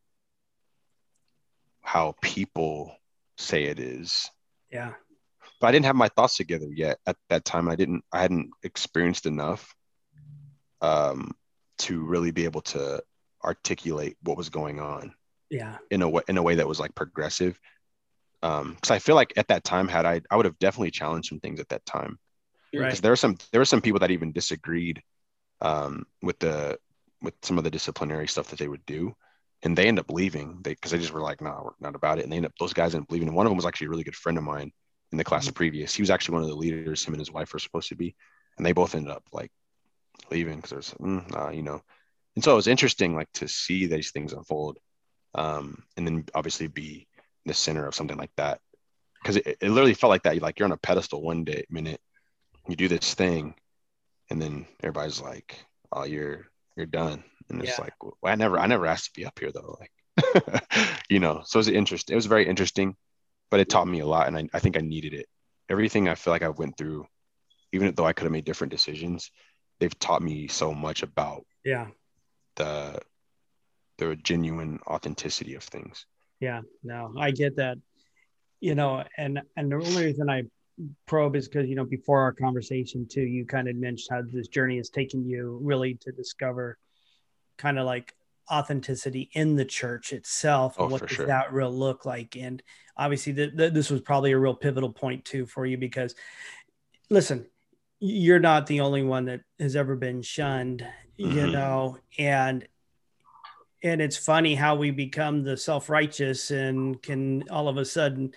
how 1.81 2.15
people 2.21 2.95
say 3.37 3.65
it 3.65 3.79
is. 3.79 4.29
Yeah. 4.71 4.93
but 5.59 5.67
I 5.67 5.71
didn't 5.71 5.85
have 5.87 5.95
my 5.95 6.09
thoughts 6.09 6.37
together 6.37 6.67
yet 6.71 6.99
at 7.07 7.15
that 7.29 7.43
time. 7.43 7.67
I 7.67 7.75
didn't, 7.75 8.03
I 8.13 8.21
hadn't 8.21 8.51
experienced 8.63 9.25
enough 9.25 9.73
um, 10.81 11.31
to 11.79 12.01
really 12.01 12.31
be 12.31 12.45
able 12.45 12.61
to 12.61 13.01
articulate 13.43 14.17
what 14.23 14.37
was 14.37 14.49
going 14.49 14.79
on 14.79 15.13
Yeah. 15.49 15.77
in 15.89 16.01
a 16.01 16.09
way, 16.09 16.21
in 16.27 16.37
a 16.37 16.43
way 16.43 16.55
that 16.55 16.67
was 16.67 16.79
like 16.79 16.93
progressive. 16.95 17.59
Um, 18.41 18.78
cause 18.82 18.91
I 18.91 18.99
feel 18.99 19.15
like 19.15 19.34
at 19.38 19.49
that 19.49 19.63
time, 19.63 19.88
had 19.88 20.06
I, 20.06 20.21
I 20.32 20.36
would 20.36 20.45
have 20.45 20.60
definitely 20.60 20.91
challenged 20.91 21.30
some 21.30 21.39
things 21.39 21.60
at 21.60 21.69
that 21.69 21.86
time. 21.86 22.17
Right. 22.73 22.86
Because 22.86 23.02
there 23.02 23.12
were 23.12 23.17
some, 23.17 23.38
there 23.52 23.62
were 23.62 23.65
some 23.65 23.82
people 23.82 23.99
that 23.99 24.12
even 24.12 24.32
disagreed 24.32 25.02
um, 25.62 26.06
with 26.21 26.39
the, 26.39 26.78
with 27.21 27.34
some 27.41 27.58
of 27.58 27.63
the 27.63 27.71
disciplinary 27.71 28.28
stuff 28.28 28.47
that 28.49 28.60
they 28.60 28.67
would 28.67 28.86
do. 28.86 29.13
And 29.62 29.78
they 29.78 29.88
end 29.88 29.99
up 29.99 30.10
leaving 30.10 30.60
they, 30.62 30.75
cause 30.75 30.91
they 30.91 30.99
just 30.99 31.12
were 31.12 31.21
like, 31.21 31.41
no, 31.41 31.62
we're 31.65 31.71
not 31.82 31.95
about 31.95 32.19
it. 32.19 32.23
And 32.23 32.32
they 32.32 32.38
end 32.38 32.45
up, 32.45 32.54
those 32.60 32.73
guys 32.73 32.95
end 32.95 33.04
up 33.04 33.12
leaving. 33.12 33.28
And 33.28 33.36
one 33.36 33.45
of 33.45 33.49
them 33.49 33.58
was 33.58 33.65
actually 33.65 33.88
a 33.88 33.89
really 33.89 34.04
good 34.04 34.15
friend 34.15 34.38
of 34.38 34.43
mine 34.43 34.71
in 35.12 35.17
the 35.17 35.23
class 35.23 35.49
previous. 35.52 35.93
He 35.93 36.02
was 36.02 36.10
actually 36.10 36.34
one 36.34 36.43
of 36.43 36.49
the 36.49 36.56
leaders, 36.56 37.04
him 37.04 37.13
and 37.13 37.21
his 37.21 37.32
wife 37.32 37.52
were 37.52 37.60
supposed 37.60 37.89
to 37.89 37.95
be. 37.95 38.15
And 38.58 38.65
they 38.65 38.71
both 38.71 38.95
ended 38.95 39.12
up 39.12 39.23
like 39.34 39.52
leaving 40.32 40.58
because 40.58 40.69
there's, 40.69 40.93
mm, 40.93 41.30
nah, 41.32 41.49
you 41.49 41.63
know. 41.63 41.82
And 42.36 42.43
so 42.43 42.54
it 42.54 42.56
was 42.56 42.67
interesting, 42.67 43.15
like 43.15 43.32
to 43.34 43.47
see 43.47 43.88
these 43.88 44.12
things 44.12 44.32
unfold, 44.32 44.78
um, 45.36 45.84
and 45.97 46.08
then 46.08 46.25
obviously 46.34 46.67
be 46.67 47.08
the 47.45 47.54
center 47.54 47.88
of 47.88 47.95
something 47.95 48.17
like 48.17 48.32
that, 48.38 48.60
because 49.21 49.38
it, 49.38 49.47
it 49.62 49.69
literally 49.69 49.93
felt 49.93 50.10
like 50.12 50.23
that. 50.23 50.36
You 50.36 50.41
like 50.41 50.60
you're 50.60 50.67
on 50.67 50.71
a 50.73 50.78
pedestal 50.78 51.21
one 51.21 51.43
day 51.43 51.65
minute, 51.69 52.02
you 52.67 52.75
do 52.75 52.88
this 52.88 53.13
thing, 53.13 53.56
and 54.30 54.41
then 54.41 54.65
everybody's 54.84 55.21
like, 55.21 55.65
"Oh, 55.91 56.04
you're 56.04 56.47
you're 56.78 56.86
done," 56.86 57.23
and 57.49 57.62
it's 57.62 57.78
Yeah. 57.78 57.84
like, 57.86 57.93
well, 58.04 58.32
I 58.34 58.36
never 58.36 58.60
I 58.60 58.67
never 58.67 58.86
asked 58.88 59.06
to 59.15 59.19
be 59.19 59.25
up 59.25 59.39
here 59.39 59.52
though, 59.52 59.78
like, 59.80 60.63
you 61.10 61.19
know. 61.19 61.43
So 61.45 61.58
it 61.58 61.62
was 61.62 61.67
interesting. 61.69 62.13
It 62.13 62.17
was 62.17 62.25
very 62.28 62.47
interesting, 62.47 62.95
but 63.52 63.60
it 63.60 63.69
taught 63.69 63.88
me 63.88 63.99
a 64.02 64.08
lot, 64.08 64.28
and 64.28 64.38
I, 64.38 64.49
I 64.54 64.60
think 64.60 64.78
I 64.78 64.82
needed 64.82 65.13
it. 65.13 65.28
Everything 65.69 66.08
I 66.10 66.15
feel 66.15 66.34
like 66.34 66.43
I 66.43 66.49
went 66.49 66.78
through, 66.78 67.06
even 67.73 67.93
though 67.95 68.06
I 68.06 68.13
could 68.13 68.25
have 68.25 68.32
made 68.32 68.45
different 68.45 68.71
decisions, 68.71 69.32
they've 69.80 69.99
taught 69.99 70.21
me 70.21 70.47
so 70.47 70.73
much 70.73 71.04
about 71.04 71.45
Yeah. 71.63 71.88
the 72.56 72.99
the 73.97 74.15
genuine 74.15 74.80
authenticity 74.88 75.56
of 75.56 75.63
things. 75.63 76.06
Yeah. 76.39 76.62
No, 76.84 77.13
I 77.17 77.32
get 77.32 77.56
that. 77.58 77.78
You 78.62 78.75
know, 78.75 79.04
and 79.17 79.41
and 79.56 79.71
the 79.71 79.75
only 79.75 80.06
reason 80.06 80.30
I 80.30 80.43
probe 81.06 81.36
is 81.36 81.47
because 81.47 81.67
you 81.69 81.75
know 81.75 81.86
before 81.86 82.21
our 82.21 82.34
conversation 82.34 83.08
too, 83.08 83.21
you 83.21 83.45
kind 83.45 83.67
of 83.69 83.75
mentioned 83.75 84.08
how 84.12 84.21
this 84.32 84.47
journey 84.47 84.78
has 84.78 84.89
taken 84.89 85.25
you 85.25 85.60
really 85.62 85.95
to 86.02 86.12
discover 86.12 86.78
kind 87.58 87.80
of 87.80 87.86
like 87.86 88.13
authenticity 88.52 89.30
in 89.34 89.56
the 89.56 89.65
church 89.65 90.12
itself 90.12 90.78
and 90.78 90.88
Oh, 90.88 90.89
what 90.89 91.06
does 91.08 91.15
sure. 91.17 91.28
that 91.28 91.54
real 91.54 91.71
look 91.71 92.04
like 92.04 92.36
and 92.36 92.63
obviously 92.97 93.32
th- 93.32 93.56
th- 93.56 93.73
this 93.73 93.91
was 93.91 94.02
probably 94.02 94.32
a 94.32 94.38
real 94.39 94.56
pivotal 94.56 94.91
point 94.91 95.23
too 95.23 95.45
for 95.45 95.67
you 95.67 95.78
because 95.78 96.15
listen 97.12 97.45
you're 97.99 98.39
not 98.39 98.65
the 98.65 98.80
only 98.80 99.04
one 99.04 99.25
that 99.25 99.41
has 99.60 99.75
ever 99.75 99.95
been 99.95 100.23
shunned 100.23 100.84
you 101.15 101.43
Mhm. 101.43 101.52
know 101.52 101.97
and 102.17 102.67
and 103.83 104.01
it's 104.01 104.17
funny 104.17 104.55
how 104.55 104.75
we 104.75 104.91
become 104.91 105.43
the 105.43 105.55
self-righteous 105.57 106.51
and 106.51 107.01
can 107.01 107.43
all 107.49 107.67
of 107.67 107.77
a 107.77 107.85
sudden 107.85 108.33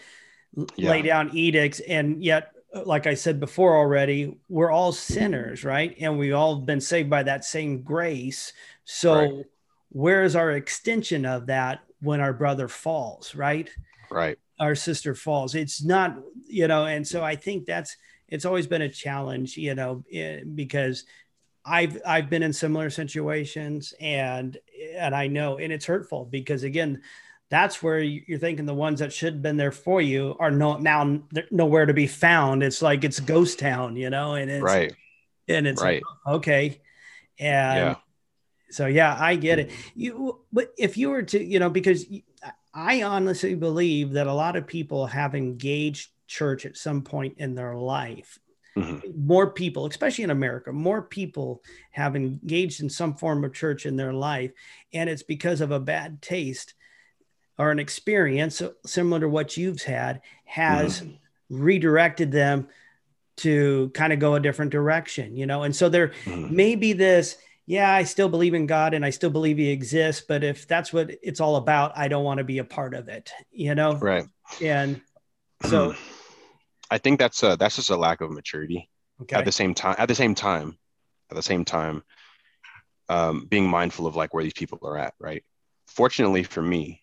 l- 0.57 0.67
lay 0.79 1.03
down 1.03 1.31
edicts. 1.37 1.81
And 1.81 2.23
yet 2.23 2.53
like 2.87 3.07
i 3.07 3.13
said 3.13 3.39
before 3.39 3.77
already 3.77 4.39
we're 4.49 4.71
all 4.71 4.93
sinners 4.93 5.63
right? 5.63 5.95
And 6.01 6.19
we've 6.19 6.35
all 6.35 6.57
been 6.57 6.81
saved 6.81 7.11
by 7.11 7.23
that 7.25 7.45
same 7.45 7.83
grace. 7.83 8.53
So 8.85 9.15
Right. 9.15 9.45
where's 9.91 10.35
our 10.37 10.53
extension 10.53 11.27
of 11.27 11.47
that 11.47 11.81
when 12.01 12.21
our 12.21 12.33
brother 12.33 12.69
falls 12.69 13.35
right? 13.35 13.69
Right. 14.11 14.39
our 14.61 14.75
sister 14.75 15.15
falls. 15.15 15.55
It's 15.55 15.83
not 15.85 16.17
you 16.47 16.69
know 16.69 16.85
and 16.87 17.07
so 17.07 17.23
i 17.25 17.35
think 17.37 17.67
that's 17.67 17.97
it's 18.29 18.45
always 18.45 18.67
been 18.67 18.83
a 18.83 18.89
challenge 18.89 19.57
you 19.57 19.75
know 19.75 20.05
eh, 20.13 20.41
because 20.55 21.05
i've 21.65 22.01
i've 22.07 22.29
been 22.29 22.43
in 22.43 22.53
similar 22.53 22.91
situations 22.91 23.95
and 24.01 24.59
and 24.97 25.15
i 25.15 25.27
know 25.27 25.59
and 25.59 25.73
it's 25.73 25.87
hurtful 25.87 26.25
because 26.25 26.63
again 26.65 27.01
that's 27.51 27.83
where 27.83 27.99
you- 28.01 28.23
you're 28.27 28.39
thinking 28.39 28.65
the 28.65 28.73
ones 28.75 29.01
that 29.01 29.13
should 29.13 29.35
have 29.35 29.43
been 29.43 29.59
there 29.59 29.71
for 29.73 30.01
you 30.01 30.35
are 30.41 30.51
no, 30.51 30.79
now 30.79 31.21
nowhere 31.51 31.87
to 31.87 31.95
be 31.95 32.07
found 32.07 32.63
it's 32.63 32.83
like 32.83 33.05
it's 33.05 33.21
ghost 33.21 33.59
town 33.59 33.95
you 33.97 34.11
know 34.11 34.35
and 34.35 34.51
it's 34.51 34.63
Right. 34.63 34.95
and 35.49 35.67
it's 35.67 35.83
Right. 35.83 36.03
like, 36.27 36.35
okay 36.37 36.81
and 37.39 37.77
Yeah. 37.79 37.95
so 38.71 38.87
yeah, 38.87 39.17
I 39.19 39.37
get 39.37 39.59
it. 39.59 39.71
You, 39.95 40.41
but 40.53 40.73
if 40.79 40.97
you 40.97 41.11
were 41.11 41.23
to, 41.25 41.43
you 41.43 41.59
know, 41.59 41.69
because 41.71 42.07
I 42.73 43.03
honestly 43.03 43.55
believe 43.55 44.13
that 44.13 44.27
a 44.27 44.33
lot 44.33 44.57
of 44.57 44.67
people 44.67 45.07
have 45.07 45.35
engaged 45.35 46.11
church 46.27 46.65
at 46.65 46.77
some 46.79 47.03
point 47.03 47.35
in 47.39 47.55
their 47.55 47.75
life. 47.77 48.39
Mhm. 48.77 49.15
More 49.17 49.51
people, 49.51 49.87
especially 49.87 50.25
in 50.25 50.31
America, 50.31 50.73
more 50.73 51.03
people 51.03 51.63
have 51.91 52.17
engaged 52.17 52.81
in 52.83 52.89
some 52.89 53.15
form 53.15 53.45
of 53.45 53.53
church 53.53 53.85
in 53.87 53.97
their 53.97 54.13
life, 54.13 54.53
and 54.93 55.11
it's 55.11 55.23
because 55.23 55.61
of 55.61 55.71
a 55.71 55.81
bad 55.81 56.23
taste 56.23 56.75
or 57.59 57.71
an 57.71 57.79
experience 57.79 58.63
similar 58.87 59.21
to 59.21 59.29
what 59.29 59.57
you've 59.57 59.83
had 59.83 60.23
has 60.45 61.03
redirected 61.51 62.33
them 62.33 62.69
to 63.37 63.91
kind 63.95 64.13
of 64.13 64.19
go 64.19 64.35
a 64.35 64.41
different 64.41 64.71
direction, 64.71 65.37
you 65.37 65.47
know. 65.47 65.63
And 65.65 65.75
so 65.75 65.89
there 65.89 66.13
Mhm. 66.27 66.51
maybe 66.51 66.93
this 66.93 67.37
yeah 67.65 67.93
i 67.95 68.03
still 68.03 68.29
believe 68.29 68.55
in 68.55 68.67
god 68.67 68.93
and 68.93 69.05
i 69.05 69.11
still 69.11 69.31
believe 69.31 69.57
he 69.57 69.71
exists 69.71 70.21
but 70.27 70.43
if 70.43 70.67
that's 70.67 70.93
what 70.93 71.13
it's 71.23 71.41
all 71.41 71.55
about 71.55 71.97
i 71.97 72.09
don't 72.09 72.25
want 72.25 72.39
to 72.39 72.45
be 72.45 72.59
a 72.59 72.65
part 72.65 72.93
of 72.93 73.09
it 73.09 73.31
you 73.53 73.73
know 73.77 73.95
Right. 73.99 74.25
and 74.61 75.01
so 75.65 75.95
I 76.93 76.99
think 76.99 77.19
that's 77.19 77.43
a 77.43 77.57
that's 77.57 77.77
just 77.77 77.89
a 77.91 77.97
lack 77.97 78.21
of 78.21 78.31
maturity. 78.31 78.91
okay 79.23 79.37
At 79.37 79.45
the 79.47 79.53
same 79.53 79.73
time, 79.75 79.97
at 79.99 80.09
the 80.09 80.15
same 80.15 80.35
time, 80.35 80.79
at 81.31 81.37
the 81.37 81.43
same 81.43 81.65
time, 81.65 82.03
um, 83.09 83.47
being 83.47 83.67
mindful 83.67 84.07
of 84.07 84.15
like 84.15 84.35
where 84.35 84.45
these 84.45 84.53
people 84.53 84.79
are 84.85 84.99
at. 84.99 85.15
Right. 85.19 85.43
Fortunately 85.87 86.43
for 86.43 86.61
me, 86.63 87.01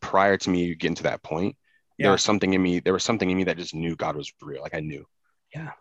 prior 0.00 0.36
to 0.36 0.50
me 0.50 0.74
getting 0.74 0.94
to 0.96 1.04
that 1.04 1.22
point, 1.22 1.56
Yeah. 1.96 2.04
there 2.04 2.12
was 2.12 2.22
something 2.22 2.52
in 2.52 2.62
me. 2.62 2.80
There 2.80 2.92
was 2.92 3.02
something 3.04 3.30
in 3.30 3.36
me 3.36 3.44
that 3.44 3.56
just 3.56 3.74
knew 3.74 3.96
God 3.96 4.14
was 4.14 4.30
real. 4.42 4.60
Like 4.62 4.74
I 4.74 4.80
knew. 4.80 5.06
Yeah. 5.54 5.72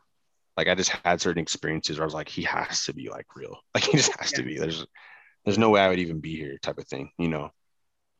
Like 0.55 0.69
I 0.69 0.75
just 0.75 0.91
had 1.03 1.19
certain 1.21 1.41
experiences 1.41 1.97
where 1.97 2.05
I 2.05 2.11
was 2.11 2.13
like, 2.13 2.29
He 2.29 2.43
has 2.43 2.85
to 2.85 2.93
be 2.93 3.09
like 3.09 3.27
real. 3.35 3.59
Like 3.75 3.83
He 3.83 3.97
just 3.97 4.15
has 4.19 4.31
to 4.33 4.43
be. 4.43 4.57
There's 4.57 4.85
there's 5.43 5.57
no 5.57 5.69
way 5.69 5.81
I 5.81 5.89
would 5.89 5.99
even 5.99 6.19
be 6.19 6.35
here, 6.35 6.57
type 6.59 6.77
of 6.77 6.87
thing. 6.87 7.11
You 7.17 7.27
know. 7.27 7.51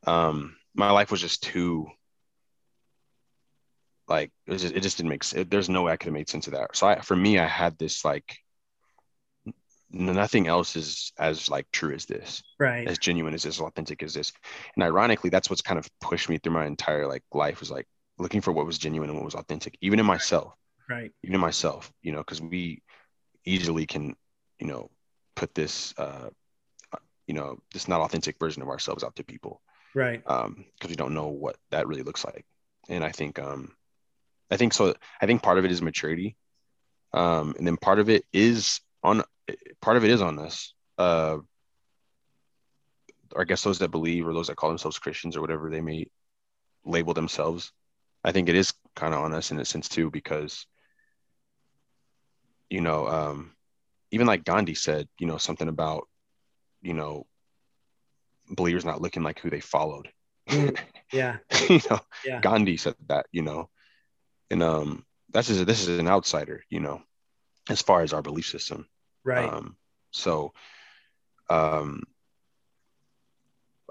Um, 0.05 0.55
my 0.75 0.91
life 0.91 1.11
was 1.11 1.21
just 1.21 1.43
too 1.43 1.87
like 4.07 4.31
it, 4.45 4.51
was 4.51 4.61
just, 4.61 4.75
it 4.75 4.81
just 4.81 4.97
didn't 4.97 5.09
make 5.09 5.23
sense. 5.23 5.47
There's 5.49 5.69
no 5.69 5.83
way 5.83 5.91
I 5.91 5.97
could 5.97 6.07
have 6.07 6.13
made 6.13 6.29
sense 6.29 6.47
of 6.47 6.53
that. 6.53 6.75
So 6.75 6.87
I, 6.87 7.01
for 7.01 7.15
me, 7.15 7.39
I 7.39 7.45
had 7.45 7.77
this 7.77 8.05
like 8.05 8.37
nothing 9.89 10.47
else 10.47 10.75
is 10.75 11.11
as 11.17 11.49
like 11.49 11.69
true 11.71 11.93
as 11.93 12.05
this, 12.05 12.43
right 12.59 12.87
as 12.87 12.97
genuine 12.97 13.33
as 13.33 13.43
this, 13.43 13.55
as 13.57 13.61
authentic 13.61 14.03
as 14.03 14.13
this. 14.13 14.31
And 14.75 14.83
ironically, 14.83 15.29
that's 15.29 15.49
what's 15.49 15.61
kind 15.61 15.79
of 15.79 15.89
pushed 16.01 16.29
me 16.29 16.37
through 16.37 16.53
my 16.53 16.65
entire 16.65 17.07
like 17.07 17.23
life 17.33 17.59
was 17.59 17.71
like 17.71 17.87
looking 18.17 18.41
for 18.41 18.51
what 18.51 18.65
was 18.65 18.77
genuine 18.77 19.09
and 19.09 19.17
what 19.17 19.25
was 19.25 19.35
authentic, 19.35 19.77
even 19.81 19.99
in 19.99 20.05
myself, 20.05 20.53
right 20.89 21.11
even 21.23 21.35
in 21.35 21.41
myself, 21.41 21.91
you 22.01 22.11
know, 22.11 22.19
because 22.19 22.41
we 22.41 22.81
easily 23.45 23.85
can, 23.85 24.15
you 24.59 24.67
know, 24.67 24.89
put 25.35 25.53
this, 25.55 25.93
uh, 25.97 26.29
you 27.27 27.33
know, 27.33 27.59
this 27.73 27.87
not 27.87 28.01
authentic 28.01 28.39
version 28.39 28.61
of 28.61 28.69
ourselves 28.69 29.03
out 29.03 29.15
to 29.15 29.23
people 29.23 29.61
right 29.95 30.21
um 30.27 30.65
because 30.75 30.89
we 30.89 30.95
don't 30.95 31.13
know 31.13 31.27
what 31.27 31.57
that 31.71 31.87
really 31.87 32.03
looks 32.03 32.25
like 32.25 32.45
and 32.89 33.03
i 33.03 33.11
think 33.11 33.39
um 33.39 33.71
i 34.51 34.57
think 34.57 34.73
so 34.73 34.93
i 35.21 35.25
think 35.25 35.41
part 35.43 35.57
of 35.57 35.65
it 35.65 35.71
is 35.71 35.81
maturity. 35.81 36.35
Um 37.13 37.55
and 37.57 37.65
then 37.65 37.77
part 37.77 37.99
of 37.99 38.09
it 38.09 38.25
is 38.33 38.81
on 39.03 39.23
part 39.81 39.97
of 39.97 40.03
it 40.03 40.09
is 40.11 40.21
on 40.21 40.39
us. 40.39 40.73
Uh 40.97 41.37
or 43.33 43.41
i 43.41 43.45
guess 43.45 43.63
those 43.63 43.79
that 43.79 43.91
believe 43.91 44.27
or 44.27 44.33
those 44.33 44.47
that 44.47 44.55
call 44.55 44.69
themselves 44.69 44.99
christians 44.99 45.35
or 45.35 45.41
whatever 45.41 45.69
they 45.69 45.81
may 45.81 46.07
label 46.85 47.13
themselves. 47.13 47.71
I 48.23 48.31
think 48.31 48.49
it 48.49 48.55
is 48.55 48.73
kind 48.95 49.13
of 49.13 49.21
on 49.21 49.33
us 49.33 49.51
in 49.51 49.59
a 49.59 49.65
sense 49.65 49.87
too 49.89 50.09
because 50.09 50.65
you 52.69 52.81
know 52.81 53.07
um 53.07 53.51
even 54.11 54.27
like 54.27 54.43
gandhi 54.43 54.73
said 54.75 55.07
you 55.19 55.27
know 55.27 55.37
something 55.37 55.67
about 55.67 56.07
you 56.81 56.93
know 56.93 57.25
believers 58.49 58.85
not 58.85 59.01
looking 59.01 59.23
like 59.23 59.39
who 59.39 59.49
they 59.49 59.59
followed. 59.59 60.09
Mm. 60.49 60.77
yeah. 61.11 61.37
You 61.69 61.81
know 61.89 61.99
yeah. 62.25 62.39
Gandhi 62.41 62.77
said 62.77 62.95
that 63.07 63.27
you 63.31 63.41
know 63.41 63.69
and 64.49 64.63
um 64.63 65.05
that's 65.31 65.47
just 65.47 65.65
this 65.65 65.87
is 65.87 65.99
an 65.99 66.07
outsider 66.07 66.63
you 66.69 66.79
know 66.79 67.01
as 67.69 67.81
far 67.81 68.01
as 68.01 68.13
our 68.13 68.21
belief 68.21 68.47
system. 68.47 68.87
Right. 69.23 69.51
Um 69.51 69.75
so 70.11 70.53
um 71.49 72.03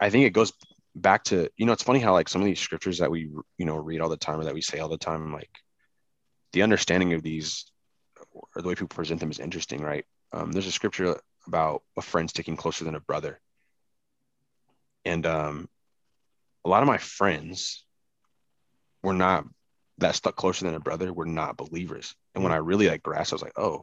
i 0.01 0.11
think 0.11 0.25
it 0.27 0.31
goes 0.31 0.53
back 0.95 1.25
to 1.25 1.49
you 1.57 1.67
know 1.67 1.73
it's 1.73 1.83
funny 1.83 2.01
how 2.01 2.13
like 2.13 2.29
some 2.29 2.41
of 2.41 2.47
these 2.47 2.61
scriptures 2.61 2.99
that 2.99 3.11
we 3.11 3.31
you 3.59 3.67
know 3.67 3.77
read 3.77 4.01
all 4.01 4.09
the 4.09 4.17
time 4.17 4.41
or 4.41 4.45
that 4.45 4.55
we 4.55 4.61
say 4.61 4.79
all 4.79 4.89
the 4.89 4.99
time 4.99 5.33
like 5.33 5.51
the 6.53 6.63
understanding 6.63 7.13
of 7.13 7.23
these 7.23 7.71
or 8.33 8.63
the 8.63 8.69
way 8.69 8.75
people 8.75 8.89
present 8.89 9.21
them 9.21 9.31
is 9.31 9.39
interesting 9.39 9.83
right? 9.83 10.05
Um 10.33 10.53
there's 10.53 10.67
a 10.67 10.73
scripture 10.73 11.19
about 11.47 11.83
a 11.97 12.03
friend 12.03 12.29
sticking 12.29 12.57
closer 12.57 12.85
than 12.85 12.95
a 12.95 13.01
brother. 13.01 13.41
And 15.05 15.25
um 15.27 15.69
a 16.65 16.69
lot 16.69 16.83
of 16.83 16.89
my 16.89 16.99
friends 16.99 17.85
were 19.03 19.15
not 19.15 19.47
that 19.99 20.15
stuck 20.15 20.37
closer 20.37 20.65
than 20.65 20.75
a 20.75 20.81
brother 20.81 21.13
were 21.13 21.27
not 21.27 21.57
believers. 21.57 22.15
And 22.35 22.45
when 22.45 22.53
I 22.53 22.57
really 22.57 22.89
like 22.89 23.03
grasped, 23.03 23.33
I 23.33 23.37
was 23.37 23.43
like, 23.43 23.59
oh, 23.59 23.83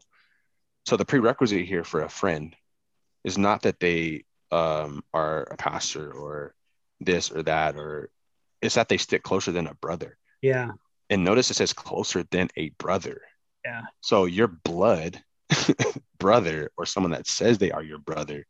so 0.85 0.97
the 0.97 1.05
prerequisite 1.05 1.65
here 1.65 1.83
for 1.83 2.01
a 2.01 2.09
friend 2.09 2.55
is 3.23 3.37
not 3.37 3.63
that 3.63 3.79
they 3.79 4.25
um, 4.51 5.03
are 5.13 5.43
a 5.43 5.57
pastor 5.57 6.11
or 6.11 6.53
this 6.99 7.31
or 7.31 7.43
that, 7.43 7.75
or 7.75 8.09
it's 8.61 8.75
that 8.75 8.89
they 8.89 8.97
stick 8.97 9.23
closer 9.23 9.51
than 9.51 9.67
a 9.67 9.73
brother. 9.75 10.17
Yeah. 10.41 10.71
And 11.09 11.23
notice 11.23 11.49
it 11.51 11.55
says 11.55 11.73
closer 11.73 12.23
than 12.29 12.49
a 12.55 12.69
brother. 12.69 13.21
Yeah. 13.65 13.83
So 14.01 14.25
your 14.25 14.47
blood 14.47 15.21
brother 16.19 16.71
or 16.77 16.85
someone 16.85 17.11
that 17.11 17.27
says 17.27 17.57
they 17.57 17.71
are 17.71 17.83
your 17.83 17.99
brother 17.99 18.45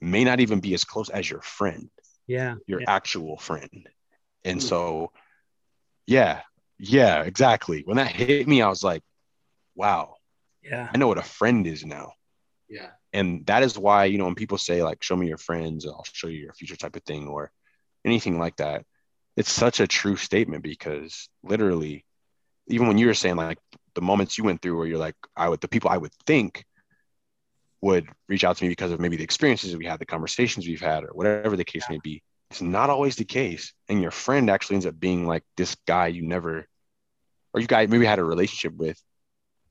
may 0.00 0.24
not 0.24 0.40
even 0.40 0.60
be 0.60 0.74
as 0.74 0.84
close 0.84 1.08
as 1.08 1.28
your 1.28 1.42
friend, 1.42 1.90
Yeah. 2.26 2.56
your 2.66 2.80
Yeah. 2.80 2.86
actual 2.88 3.38
friend. 3.38 3.88
And 4.44 4.60
Hmm. 4.60 4.66
so, 4.66 5.12
yeah, 6.06 6.42
yeah, 6.78 7.22
exactly. 7.22 7.82
When 7.84 7.96
that 7.96 8.08
hit 8.08 8.46
me, 8.46 8.62
I 8.62 8.68
was 8.68 8.82
like, 8.82 9.02
wow, 9.74 10.16
Yeah. 10.62 10.88
I 10.92 10.96
know 10.98 11.08
what 11.08 11.18
a 11.18 11.22
friend 11.22 11.66
is 11.66 11.84
now. 11.84 12.12
Yeah. 12.68 12.90
And 13.12 13.46
that 13.46 13.62
is 13.62 13.78
why, 13.78 14.06
you 14.06 14.18
know, 14.18 14.24
when 14.24 14.34
people 14.34 14.58
say, 14.58 14.82
like, 14.82 15.02
show 15.02 15.16
me 15.16 15.28
your 15.28 15.38
friends, 15.38 15.86
I'll 15.86 16.04
show 16.12 16.26
you 16.28 16.38
your 16.38 16.52
future 16.52 16.76
type 16.76 16.96
of 16.96 17.02
thing, 17.04 17.28
or 17.28 17.50
anything 18.04 18.38
like 18.38 18.56
that, 18.56 18.84
it's 19.36 19.52
such 19.52 19.80
a 19.80 19.86
true 19.86 20.16
statement 20.16 20.62
because 20.62 21.28
literally, 21.42 22.04
even 22.68 22.88
when 22.88 22.98
you 22.98 23.06
were 23.06 23.14
saying, 23.14 23.36
like, 23.36 23.58
the 23.94 24.00
moments 24.02 24.36
you 24.36 24.44
went 24.44 24.60
through 24.60 24.76
where 24.76 24.86
you're 24.86 24.98
like, 24.98 25.14
I 25.36 25.48
would, 25.48 25.60
the 25.60 25.68
people 25.68 25.90
I 25.90 25.96
would 25.96 26.12
think 26.26 26.64
would 27.80 28.08
reach 28.28 28.44
out 28.44 28.56
to 28.56 28.64
me 28.64 28.68
because 28.68 28.90
of 28.90 29.00
maybe 29.00 29.16
the 29.16 29.24
experiences 29.24 29.76
we 29.76 29.86
had, 29.86 30.00
the 30.00 30.06
conversations 30.06 30.66
we've 30.66 30.80
had, 30.80 31.04
or 31.04 31.10
whatever 31.12 31.56
the 31.56 31.64
case 31.64 31.84
may 31.88 32.00
be. 32.02 32.22
It's 32.50 32.62
not 32.62 32.90
always 32.90 33.16
the 33.16 33.24
case. 33.24 33.72
And 33.88 34.00
your 34.00 34.10
friend 34.10 34.48
actually 34.50 34.76
ends 34.76 34.86
up 34.86 34.98
being 34.98 35.26
like 35.26 35.44
this 35.56 35.76
guy 35.86 36.08
you 36.08 36.22
never, 36.22 36.66
or 37.52 37.60
you 37.60 37.66
guys 37.66 37.88
maybe 37.88 38.06
had 38.06 38.18
a 38.18 38.24
relationship 38.24 38.74
with, 38.76 39.00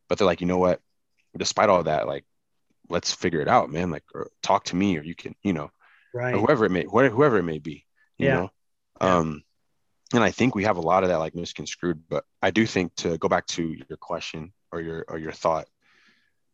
but 0.08 0.18
they're 0.18 0.28
like, 0.28 0.42
you 0.42 0.48
know 0.48 0.58
what? 0.58 0.82
Despite 1.38 1.70
all 1.70 1.84
that, 1.84 2.08
like, 2.08 2.26
let's 2.90 3.12
figure 3.12 3.42
it 3.42 3.48
out, 3.48 3.70
man. 3.70 3.92
Like, 3.92 4.04
or 4.14 4.30
talk 4.42 4.66
to 4.66 4.76
me, 4.76 4.98
or 4.98 5.04
you 5.04 5.16
can, 5.16 5.36
you 5.44 5.54
know, 5.54 5.72
Right. 6.14 6.36
whoever 6.36 6.66
it 6.66 6.72
may, 6.72 6.86
whoever, 6.86 7.14
whoever 7.14 7.38
it 7.38 7.44
may 7.44 7.60
be, 7.60 7.86
you 8.18 8.28
Yeah. 8.28 8.34
know. 8.36 8.52
Yeah. 9.02 9.18
Um, 9.18 9.44
and 10.14 10.24
I 10.24 10.32
think 10.32 10.56
we 10.56 10.64
have 10.64 10.78
a 10.78 10.82
lot 10.82 11.04
of 11.04 11.10
that 11.10 11.18
like 11.20 11.36
misconstrued. 11.36 12.08
But 12.08 12.24
I 12.42 12.52
do 12.52 12.66
think 12.66 12.96
to 12.98 13.18
go 13.18 13.28
back 13.28 13.48
to 13.48 13.64
your 13.90 13.98
question 13.98 14.54
or 14.72 14.80
your 14.82 15.04
or 15.08 15.18
your 15.18 15.34
thought, 15.34 15.68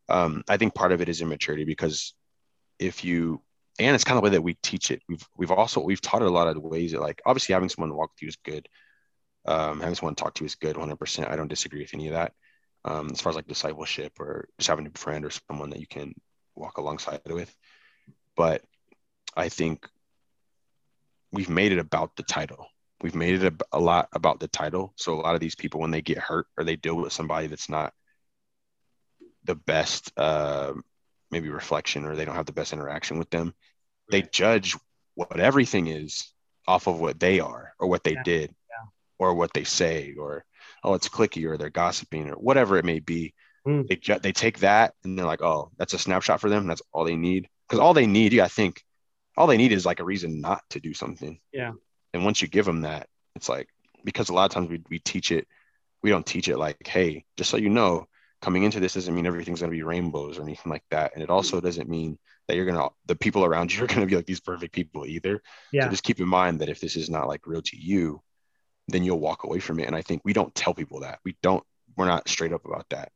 um, 0.09 0.43
I 0.47 0.57
think 0.57 0.73
part 0.73 0.91
of 0.91 1.01
it 1.01 1.09
is 1.09 1.21
immaturity 1.21 1.63
because 1.63 2.13
if 2.79 3.03
you 3.03 3.41
and 3.85 3.95
it's 3.95 4.03
kind 4.03 4.17
of 4.17 4.23
the 4.23 4.29
way 4.29 4.35
that 4.35 4.41
we 4.41 4.55
teach 4.55 4.91
it. 4.91 5.01
We've 5.07 5.27
we've 5.37 5.51
also 5.51 5.81
we've 5.81 6.01
taught 6.01 6.21
it 6.21 6.27
a 6.27 6.31
lot 6.31 6.47
of 6.47 6.61
ways 6.61 6.91
that 6.91 7.01
like 7.01 7.21
obviously 7.25 7.53
having 7.53 7.69
someone 7.69 7.95
walk 7.95 8.11
with 8.11 8.21
you 8.21 8.27
is 8.27 8.37
good. 8.37 8.67
Um, 9.45 9.79
having 9.79 9.95
someone 9.95 10.15
talk 10.15 10.35
to 10.35 10.43
you 10.43 10.45
is 10.45 10.55
good, 10.55 10.75
100%. 10.75 11.29
I 11.29 11.35
don't 11.35 11.47
disagree 11.47 11.81
with 11.81 11.93
any 11.93 12.07
of 12.07 12.13
that. 12.13 12.33
Um, 12.85 13.09
as 13.11 13.21
far 13.21 13.31
as 13.31 13.35
like 13.35 13.47
discipleship 13.47 14.19
or 14.19 14.47
just 14.59 14.69
having 14.69 14.87
a 14.87 14.97
friend 14.97 15.25
or 15.25 15.31
someone 15.31 15.71
that 15.71 15.79
you 15.79 15.87
can 15.87 16.13
walk 16.55 16.77
alongside 16.77 17.21
with. 17.25 17.55
But 18.35 18.63
I 19.35 19.49
think 19.49 19.87
we've 21.31 21.49
made 21.49 21.71
it 21.71 21.79
about 21.79 22.15
the 22.15 22.23
title. 22.23 22.67
We've 23.01 23.15
made 23.15 23.41
it 23.41 23.53
a, 23.53 23.77
a 23.77 23.79
lot 23.79 24.09
about 24.13 24.39
the 24.39 24.47
title. 24.47 24.93
So 24.95 25.15
a 25.15 25.21
lot 25.21 25.35
of 25.35 25.41
these 25.41 25.55
people, 25.55 25.79
when 25.79 25.91
they 25.91 26.01
get 26.01 26.17
hurt 26.17 26.47
or 26.57 26.63
they 26.63 26.75
deal 26.75 26.95
with 26.95 27.13
somebody 27.13 27.47
that's 27.47 27.69
not 27.69 27.93
the 29.43 29.55
best, 29.55 30.11
uh, 30.17 30.73
maybe 31.31 31.49
reflection, 31.49 32.05
or 32.05 32.15
they 32.15 32.25
don't 32.25 32.35
have 32.35 32.45
the 32.45 32.51
best 32.51 32.73
interaction 32.73 33.17
with 33.17 33.29
them, 33.29 33.53
they 34.11 34.21
judge 34.23 34.75
what 35.15 35.39
everything 35.39 35.87
is 35.87 36.31
off 36.67 36.87
of 36.87 36.99
what 36.99 37.19
they 37.19 37.39
are 37.39 37.73
or 37.79 37.87
what 37.87 38.03
they 38.03 38.13
Yeah. 38.13 38.23
did 38.23 38.55
Yeah. 38.69 38.87
or 39.19 39.33
what 39.33 39.53
they 39.53 39.63
say 39.63 40.13
or 40.17 40.45
oh 40.83 40.93
it's 40.93 41.09
cliquey 41.09 41.45
or 41.45 41.57
they're 41.57 41.69
gossiping 41.69 42.29
or 42.29 42.35
whatever 42.35 42.77
it 42.77 42.85
may 42.85 42.99
be 42.99 43.33
Mm. 43.67 43.87
they 43.87 43.95
ju- 43.95 44.17
they 44.19 44.31
take 44.31 44.59
that 44.59 44.95
and 45.03 45.17
they're 45.17 45.25
like 45.25 45.43
oh 45.43 45.71
that's 45.77 45.93
a 45.93 45.99
snapshot 45.99 46.41
for 46.41 46.49
them 46.49 46.65
that's 46.65 46.81
all 46.91 47.03
they 47.03 47.15
need 47.15 47.47
because 47.67 47.79
all 47.79 47.93
they 47.93 48.07
need 48.07 48.33
yeah 48.33 48.45
i 48.45 48.47
think 48.47 48.81
all 49.37 49.45
they 49.45 49.57
need 49.57 49.71
is 49.71 49.85
like 49.85 49.99
a 49.99 50.03
reason 50.03 50.41
not 50.41 50.63
to 50.71 50.79
do 50.79 50.95
something 50.95 51.39
Yeah. 51.53 51.73
and 52.13 52.25
once 52.25 52.41
you 52.41 52.47
give 52.47 52.65
them 52.65 52.81
that 52.81 53.07
it's 53.35 53.47
like 53.49 53.67
because 54.03 54.29
a 54.29 54.33
lot 54.33 54.45
of 54.45 54.51
times 54.51 54.67
we, 54.69 54.81
we 54.89 54.97
teach 54.97 55.31
it 55.31 55.47
we 56.01 56.09
don't 56.09 56.25
teach 56.25 56.47
it 56.47 56.57
like 56.57 56.87
hey 56.87 57.23
just 57.37 57.51
so 57.51 57.57
you 57.57 57.69
know 57.69 58.07
coming 58.41 58.63
into 58.63 58.79
this 58.79 58.95
doesn't 58.95 59.13
mean 59.13 59.27
everything's 59.27 59.59
going 59.59 59.69
to 59.71 59.77
be 59.77 59.83
rainbows 59.83 60.39
or 60.39 60.41
anything 60.41 60.71
like 60.71 60.83
that 60.89 61.11
and 61.13 61.21
it 61.21 61.29
also 61.29 61.61
doesn't 61.61 61.87
mean 61.87 62.17
that 62.47 62.55
you're 62.55 62.65
to 62.65 62.89
the 63.05 63.15
people 63.15 63.45
around 63.45 63.73
you 63.73 63.83
are 63.83 63.87
to 63.87 64.05
be 64.05 64.15
like 64.15 64.25
these 64.25 64.39
perfect 64.39 64.73
people 64.73 65.05
either 65.05 65.41
Yeah. 65.71 65.85
so 65.85 65.89
just 65.89 66.03
keep 66.03 66.19
in 66.19 66.27
mind 66.27 66.59
that 66.59 66.69
if 66.69 66.79
this 66.79 66.95
is 66.95 67.09
not 67.09 67.27
like 67.27 67.47
real 67.47 67.61
to 67.61 67.77
you, 67.77 68.21
then 68.87 69.03
you'll 69.03 69.19
walk 69.19 69.43
away 69.43 69.59
from 69.59 69.79
it. 69.79 69.87
And 69.87 69.95
I 69.95 70.01
think 70.01 70.21
we 70.25 70.33
don't 70.33 70.53
tell 70.53 70.73
people 70.73 71.01
that. 71.01 71.19
We 71.23 71.37
don't, 71.41 71.63
we're 71.95 72.07
not 72.07 72.27
straight 72.27 72.51
up 72.53 72.65
about 72.65 72.87
that. 72.89 73.11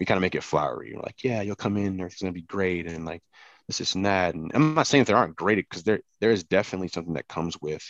We 0.00 0.06
kind 0.06 0.16
of 0.16 0.22
make 0.22 0.34
it 0.34 0.42
flowery. 0.42 0.92
We're 0.94 1.02
like, 1.02 1.22
yeah, 1.22 1.42
you'll 1.42 1.54
come 1.54 1.76
in, 1.76 2.00
everything's 2.00 2.20
gonna 2.22 2.32
be 2.32 2.42
great, 2.42 2.86
and 2.86 3.04
like 3.04 3.22
this, 3.68 3.78
this, 3.78 3.94
and 3.94 4.06
that. 4.06 4.34
And 4.34 4.50
I'm 4.54 4.74
not 4.74 4.86
saying 4.88 5.04
that 5.04 5.08
there 5.12 5.16
aren't 5.16 5.36
great 5.36 5.56
because 5.56 5.84
there 5.84 6.00
there 6.20 6.32
is 6.32 6.42
definitely 6.44 6.88
something 6.88 7.14
that 7.14 7.28
comes 7.28 7.60
with 7.60 7.84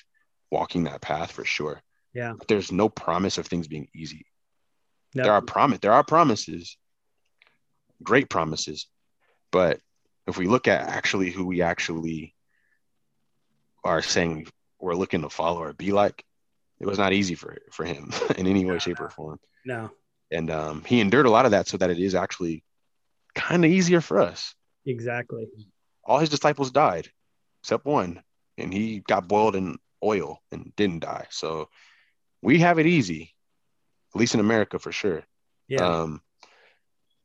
walking 0.51 0.85
that 0.85 1.01
path 1.01 1.33
for 1.33 1.45
sure. 1.45 1.81
Yeah. 2.13 2.35
But 2.37 2.49
there's 2.49 2.71
no 2.71 2.91
promise 2.91 3.39
of 3.39 3.47
things 3.47 3.69
being 3.69 3.89
easy. 3.95 4.27
No. 5.15 5.23
There 5.23 5.33
are 5.33 5.41
promise, 5.41 5.79
there 5.79 5.93
are 5.93 6.05
promises, 6.05 6.77
great 8.03 8.29
promises. 8.29 8.87
But 9.51 9.81
if 10.27 10.37
we 10.39 10.47
look 10.47 10.69
at 10.69 10.89
actually 10.89 11.31
who 11.31 11.47
we 11.47 11.63
actually 11.63 12.35
are 13.85 14.03
saying 14.03 14.47
we're 14.81 14.95
looking 14.95 15.23
to 15.23 15.31
follow 15.31 15.63
or 15.63 15.73
be 15.73 15.93
like, 15.93 16.25
it 16.81 16.87
was 16.87 16.99
not 16.99 17.13
easy 17.13 17.35
for 17.35 17.59
for 17.71 17.85
him 17.85 18.13
in 18.37 18.47
any 18.47 18.65
way, 18.65 18.79
shape, 18.79 19.01
or 19.01 19.11
form. 19.11 19.39
No. 19.65 19.91
And 20.31 20.51
um, 20.51 20.85
he 20.85 21.01
endured 21.01 21.27
a 21.27 21.31
lot 21.31 21.45
of 21.45 21.51
that 21.51 21.69
so 21.69 21.77
that 21.77 21.91
it 21.91 21.99
is 21.99 22.15
actually 22.15 22.65
kind 23.35 23.65
of 23.65 23.71
easier 23.71 24.01
for 24.01 24.19
us. 24.19 24.55
Exactly. 24.87 25.47
All 26.05 26.19
his 26.19 26.31
disciples 26.31 26.71
died 26.71 27.09
except 27.63 27.85
one, 27.85 28.23
and 28.59 28.73
he 28.73 29.01
got 29.01 29.29
boiled 29.29 29.55
in 29.55 29.79
oil 30.03 30.41
and 30.51 30.73
didn't 30.77 31.01
die. 31.01 31.27
So 31.31 31.69
we 32.43 32.59
have 32.59 32.79
it 32.79 32.87
easy, 32.87 33.33
at 34.15 34.21
least 34.21 34.35
in 34.35 34.41
America 34.41 34.79
for 34.79 34.91
sure. 34.91 35.23
Yeah. 35.69 35.87
Um, 35.87 36.21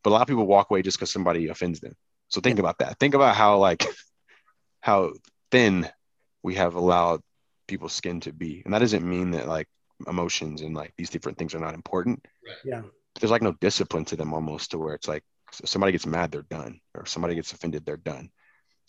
but 0.04 0.10
a 0.10 0.12
lot 0.12 0.22
of 0.22 0.28
people 0.28 0.46
walk 0.46 0.70
away 0.70 0.82
just 0.82 0.96
because 0.96 1.10
somebody 1.10 1.48
offends 1.48 1.80
them. 1.80 1.96
So 2.28 2.40
think 2.40 2.58
about 2.58 2.78
that. 2.78 2.98
Think 2.98 3.14
about 3.14 3.34
how 3.36 3.58
like 3.58 3.84
how 4.80 5.12
thin 5.50 5.88
we 6.42 6.54
have 6.54 6.74
allowed 6.74 7.20
people's 7.66 7.92
skin 7.92 8.20
to 8.20 8.32
be, 8.32 8.62
and 8.64 8.74
that 8.74 8.80
doesn't 8.80 9.08
mean 9.08 9.32
that 9.32 9.48
like 9.48 9.66
emotions 10.06 10.62
and 10.62 10.74
like 10.74 10.92
these 10.96 11.10
different 11.10 11.38
things 11.38 11.54
are 11.54 11.60
not 11.60 11.74
important. 11.74 12.24
yeah. 12.64 12.82
But 13.14 13.20
there's 13.20 13.30
like 13.30 13.42
no 13.42 13.52
discipline 13.60 14.04
to 14.06 14.16
them 14.16 14.32
almost 14.32 14.70
to 14.70 14.78
where 14.78 14.94
it's 14.94 15.08
like 15.08 15.24
somebody 15.64 15.92
gets 15.92 16.06
mad, 16.06 16.30
they're 16.30 16.42
done, 16.42 16.80
or 16.94 17.06
somebody 17.06 17.34
gets 17.34 17.52
offended, 17.52 17.84
they're 17.84 17.96
done, 17.96 18.30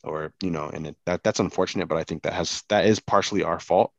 or 0.04 0.34
you 0.44 0.52
know, 0.52 0.70
and 0.70 0.88
it, 0.88 0.98
that 1.06 1.24
that's 1.24 1.40
unfortunate. 1.40 1.88
But 1.88 1.98
I 1.98 2.04
think 2.04 2.24
that 2.24 2.34
has 2.34 2.64
that 2.70 2.86
is 2.86 3.00
partially 3.00 3.44
our 3.44 3.60
fault, 3.60 3.92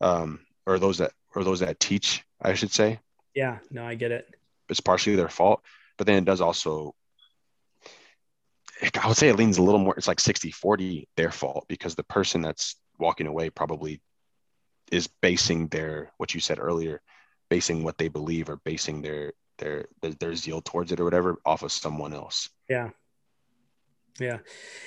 um, 0.00 0.40
or 0.66 0.78
those 0.78 0.98
that 0.98 1.12
or 1.34 1.44
those 1.44 1.60
that 1.60 1.80
teach, 1.80 2.24
I 2.40 2.54
should 2.54 2.72
say 2.72 3.00
Yeah. 3.34 3.58
No, 3.70 3.84
I 3.84 3.94
get 3.94 4.10
it. 4.12 4.28
it's 4.68 4.80
partially 4.80 5.16
their 5.16 5.28
fault, 5.28 5.62
but 5.96 6.06
then 6.06 6.16
it 6.16 6.24
does 6.24 6.40
also, 6.40 6.94
I 9.02 9.06
would 9.08 9.16
say 9.16 9.28
it 9.28 9.36
leans 9.36 9.58
a 9.58 9.62
little 9.62 9.80
more, 9.80 9.94
it's 9.96 10.08
like 10.08 10.20
60 10.20 10.50
40 10.50 11.08
their 11.16 11.30
fault 11.30 11.66
because 11.68 11.94
the 11.94 12.04
person 12.04 12.40
that's 12.42 12.76
walking 12.98 13.26
away 13.26 13.50
probably 13.50 14.00
is 14.90 15.06
basing 15.06 15.68
their, 15.68 16.10
what 16.16 16.34
you 16.34 16.40
said 16.40 16.58
earlier, 16.58 17.00
basing 17.48 17.82
what 17.84 17.98
they 17.98 18.08
believe 18.08 18.48
or 18.48 18.56
basing 18.64 19.02
their, 19.02 19.32
their, 19.58 19.86
their, 20.02 20.12
their 20.14 20.34
zeal 20.34 20.60
towards 20.62 20.92
it 20.92 21.00
or 21.00 21.04
whatever 21.04 21.38
off 21.44 21.62
of 21.62 21.72
someone 21.72 22.12
else 22.14 22.48
Yeah. 22.68 22.90
Yeah. 24.18 24.38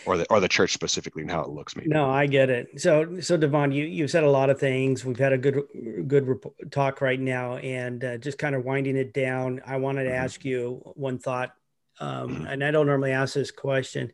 or 0.05 0.17
the, 0.17 0.25
or 0.29 0.39
the 0.39 0.47
church 0.47 0.73
specifically 0.73 1.21
and 1.23 1.31
how 1.31 1.41
it 1.41 1.49
looks 1.49 1.75
maybe. 1.75 1.89
No, 1.89 2.09
I 2.09 2.25
get 2.27 2.49
it. 2.49 2.81
So, 2.81 3.19
so 3.19 3.37
Devon, 3.37 3.71
you 3.71 3.85
you've 3.85 4.11
said 4.11 4.23
a 4.23 4.29
lot 4.29 4.49
of 4.49 4.59
things. 4.59 5.03
We've 5.05 5.17
had 5.17 5.33
a 5.33 5.37
good 5.37 5.63
good 6.07 6.27
rep- 6.27 6.53
talk 6.71 7.01
right 7.01 7.19
now, 7.19 7.55
and 7.57 8.03
uh, 8.03 8.17
just 8.17 8.37
kind 8.37 8.53
of 8.53 8.63
winding 8.63 8.95
it 8.95 9.11
down. 9.13 9.61
I 9.65 9.77
wanted 9.77 10.03
to 10.03 10.09
Mhm. 10.11 10.17
ask 10.17 10.45
you 10.45 10.81
one 10.95 11.17
thought, 11.17 11.51
um, 11.99 12.35
Mhm. 12.35 12.51
and 12.51 12.63
I 12.63 12.71
don't 12.71 12.87
normally 12.87 13.11
ask 13.11 13.33
this 13.33 13.51
question, 13.51 14.11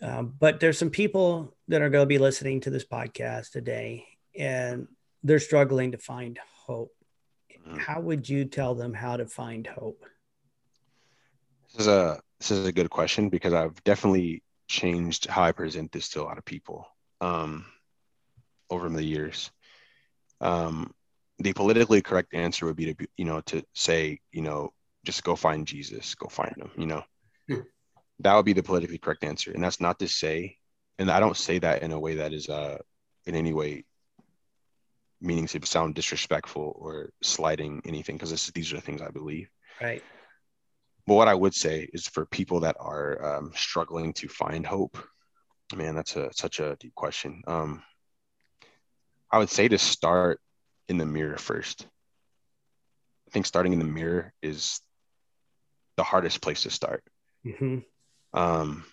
um, 0.00 0.34
but 0.38 0.60
there's 0.60 0.78
some 0.78 0.90
people 0.90 1.56
that 1.68 1.82
are 1.82 1.90
going 1.90 2.02
to 2.02 2.06
be 2.06 2.18
listening 2.18 2.60
to 2.60 2.70
this 2.70 2.84
podcast 2.84 3.50
today, 3.50 4.06
and 4.36 4.88
they're 5.22 5.38
struggling 5.38 5.92
to 5.92 5.98
find 5.98 6.38
hope. 6.38 6.94
Mhm. 7.66 7.78
How 7.78 8.00
would 8.00 8.28
you 8.28 8.44
tell 8.44 8.74
them 8.74 8.92
how 8.92 9.16
to 9.16 9.26
find 9.26 9.66
hope? 9.66 10.04
This 11.72 11.82
is 11.82 11.86
a, 11.86 12.20
this 12.38 12.50
is 12.50 12.66
a 12.66 12.72
good 12.72 12.90
question 12.90 13.28
because 13.28 13.52
I've 13.52 13.82
definitely 13.84 14.42
changed 14.68 15.26
how 15.26 15.42
I 15.42 15.52
present 15.52 15.92
this 15.92 16.08
to 16.10 16.22
a 16.22 16.24
lot 16.24 16.38
of 16.38 16.44
people 16.44 16.86
um, 17.20 17.66
over 18.70 18.88
the 18.88 19.02
years. 19.04 19.50
Um, 20.40 20.94
the 21.38 21.52
politically 21.52 22.02
correct 22.02 22.34
answer 22.34 22.66
would 22.66 22.76
be 22.76 22.94
to, 22.94 23.06
you 23.16 23.24
know, 23.24 23.40
to 23.42 23.64
say, 23.74 24.20
you 24.30 24.42
know, 24.42 24.72
just 25.04 25.22
go 25.22 25.36
find 25.36 25.66
Jesus, 25.66 26.14
go 26.14 26.28
find 26.28 26.56
him, 26.56 26.70
you 26.76 26.86
know. 26.86 27.02
Hmm. 27.48 27.60
That 28.20 28.34
would 28.34 28.44
be 28.44 28.52
the 28.52 28.62
politically 28.62 28.98
correct 28.98 29.24
answer. 29.24 29.52
And 29.52 29.62
that's 29.62 29.80
not 29.80 29.98
to 29.98 30.08
say, 30.08 30.58
and 30.98 31.10
I 31.10 31.20
don't 31.20 31.36
say 31.36 31.58
that 31.58 31.82
in 31.82 31.92
a 31.92 31.98
way 31.98 32.16
that 32.16 32.32
is 32.32 32.48
uh, 32.48 32.78
in 33.26 33.34
any 33.34 33.52
way 33.52 33.84
meaning 35.20 35.46
to 35.46 35.66
sound 35.66 35.94
disrespectful 35.94 36.76
or 36.78 37.10
slighting 37.22 37.82
anything 37.84 38.16
because 38.16 38.50
these 38.54 38.72
are 38.72 38.76
the 38.76 38.82
things 38.82 39.00
I 39.00 39.08
believe. 39.10 39.48
Right. 39.80 40.02
But 41.06 41.14
what 41.14 41.28
I 41.28 41.34
would 41.34 41.54
say 41.54 41.88
is 41.92 42.08
for 42.08 42.26
people 42.26 42.60
that 42.60 42.76
are 42.78 43.36
um, 43.36 43.52
struggling 43.54 44.12
to 44.14 44.28
find 44.28 44.66
hope, 44.66 44.98
man, 45.74 45.94
that's 45.94 46.16
a 46.16 46.32
such 46.32 46.60
a 46.60 46.76
deep 46.78 46.94
question. 46.94 47.42
Um, 47.46 47.82
I 49.30 49.38
would 49.38 49.50
say 49.50 49.68
to 49.68 49.78
start 49.78 50.40
in 50.88 50.98
the 50.98 51.06
mirror 51.06 51.36
first. 51.36 51.86
I 53.26 53.30
think 53.30 53.46
starting 53.46 53.72
in 53.72 53.78
the 53.78 53.84
mirror 53.84 54.32
is 54.42 54.80
the 55.96 56.02
hardest 56.02 56.40
place 56.40 56.62
to 56.62 56.70
start. 56.70 57.02
Mm-hmm. 57.46 57.78
Um, 58.32 58.84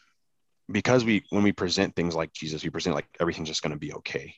because 0.70 1.04
we 1.04 1.24
when 1.30 1.44
we 1.44 1.52
present 1.52 1.96
things 1.96 2.16
like 2.16 2.34
Jesus, 2.34 2.64
we 2.64 2.70
present 2.70 2.96
like 2.96 3.08
everything's 3.20 3.50
just 3.50 3.64
going 3.64 3.74
to 3.74 3.80
be 3.80 3.94
okay. 3.94 4.36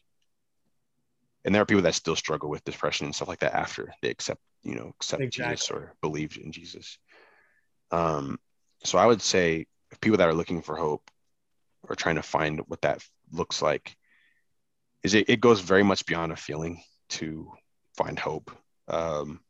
And 1.45 1.53
there 1.53 1.61
are 1.61 1.65
people 1.65 1.83
that 1.83 1.95
still 1.95 2.15
struggle 2.15 2.49
with 2.49 2.63
depression 2.63 3.05
and 3.05 3.13
stuff 3.15 3.27
like 3.27 3.39
that 3.39 3.53
after 3.53 3.93
they 4.01 4.09
accept, 4.09 4.41
you 4.63 4.75
know, 4.75 4.93
accept 4.95 5.21
Exactly. 5.21 5.55
Jesus 5.55 5.71
or 5.71 5.93
believe 6.01 6.37
in 6.41 6.51
Jesus. 6.51 6.97
Um, 7.91 8.39
so 8.83 8.97
I 8.97 9.05
would 9.05 9.21
say 9.21 9.67
if 9.91 9.99
people 9.99 10.17
that 10.17 10.29
are 10.29 10.33
looking 10.33 10.61
for 10.61 10.75
hope 10.75 11.09
or 11.87 11.95
trying 11.95 12.15
to 12.15 12.23
find 12.23 12.61
what 12.67 12.81
that 12.81 13.03
looks 13.31 13.61
like, 13.61 13.95
is 15.03 15.13
it, 15.13 15.29
it 15.29 15.41
goes 15.41 15.59
very 15.59 15.83
much 15.83 16.05
beyond 16.05 16.31
a 16.31 16.37
feeling 16.37 16.81
to 17.09 17.51
find 17.97 18.17
hope. 18.17 18.51
Um, 18.87 19.41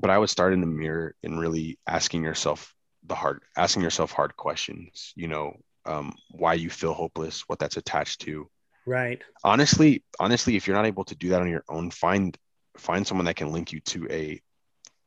but 0.00 0.10
I 0.10 0.18
would 0.18 0.30
start 0.30 0.52
in 0.52 0.60
the 0.60 0.66
mirror 0.66 1.14
and 1.22 1.38
really 1.38 1.78
asking 1.86 2.24
yourself 2.24 2.74
the 3.06 3.14
hard, 3.14 3.42
asking 3.56 3.82
yourself 3.82 4.12
hard 4.12 4.36
questions. 4.36 5.12
You 5.16 5.28
know, 5.28 5.56
um, 5.84 6.14
why 6.30 6.54
you 6.54 6.70
feel 6.70 6.92
hopeless, 6.92 7.42
what 7.48 7.58
that's 7.58 7.76
attached 7.76 8.22
to. 8.22 8.48
Right. 8.86 9.22
Honestly, 9.44 10.02
honestly, 10.18 10.56
if 10.56 10.66
you're 10.66 10.76
not 10.76 10.86
able 10.86 11.04
to 11.04 11.14
do 11.14 11.30
that 11.30 11.42
on 11.42 11.48
your 11.48 11.64
own, 11.68 11.90
find 11.90 12.36
find 12.76 13.06
someone 13.06 13.26
that 13.26 13.36
can 13.36 13.52
link 13.52 13.72
you 13.72 13.80
to 13.80 14.08
a 14.10 14.40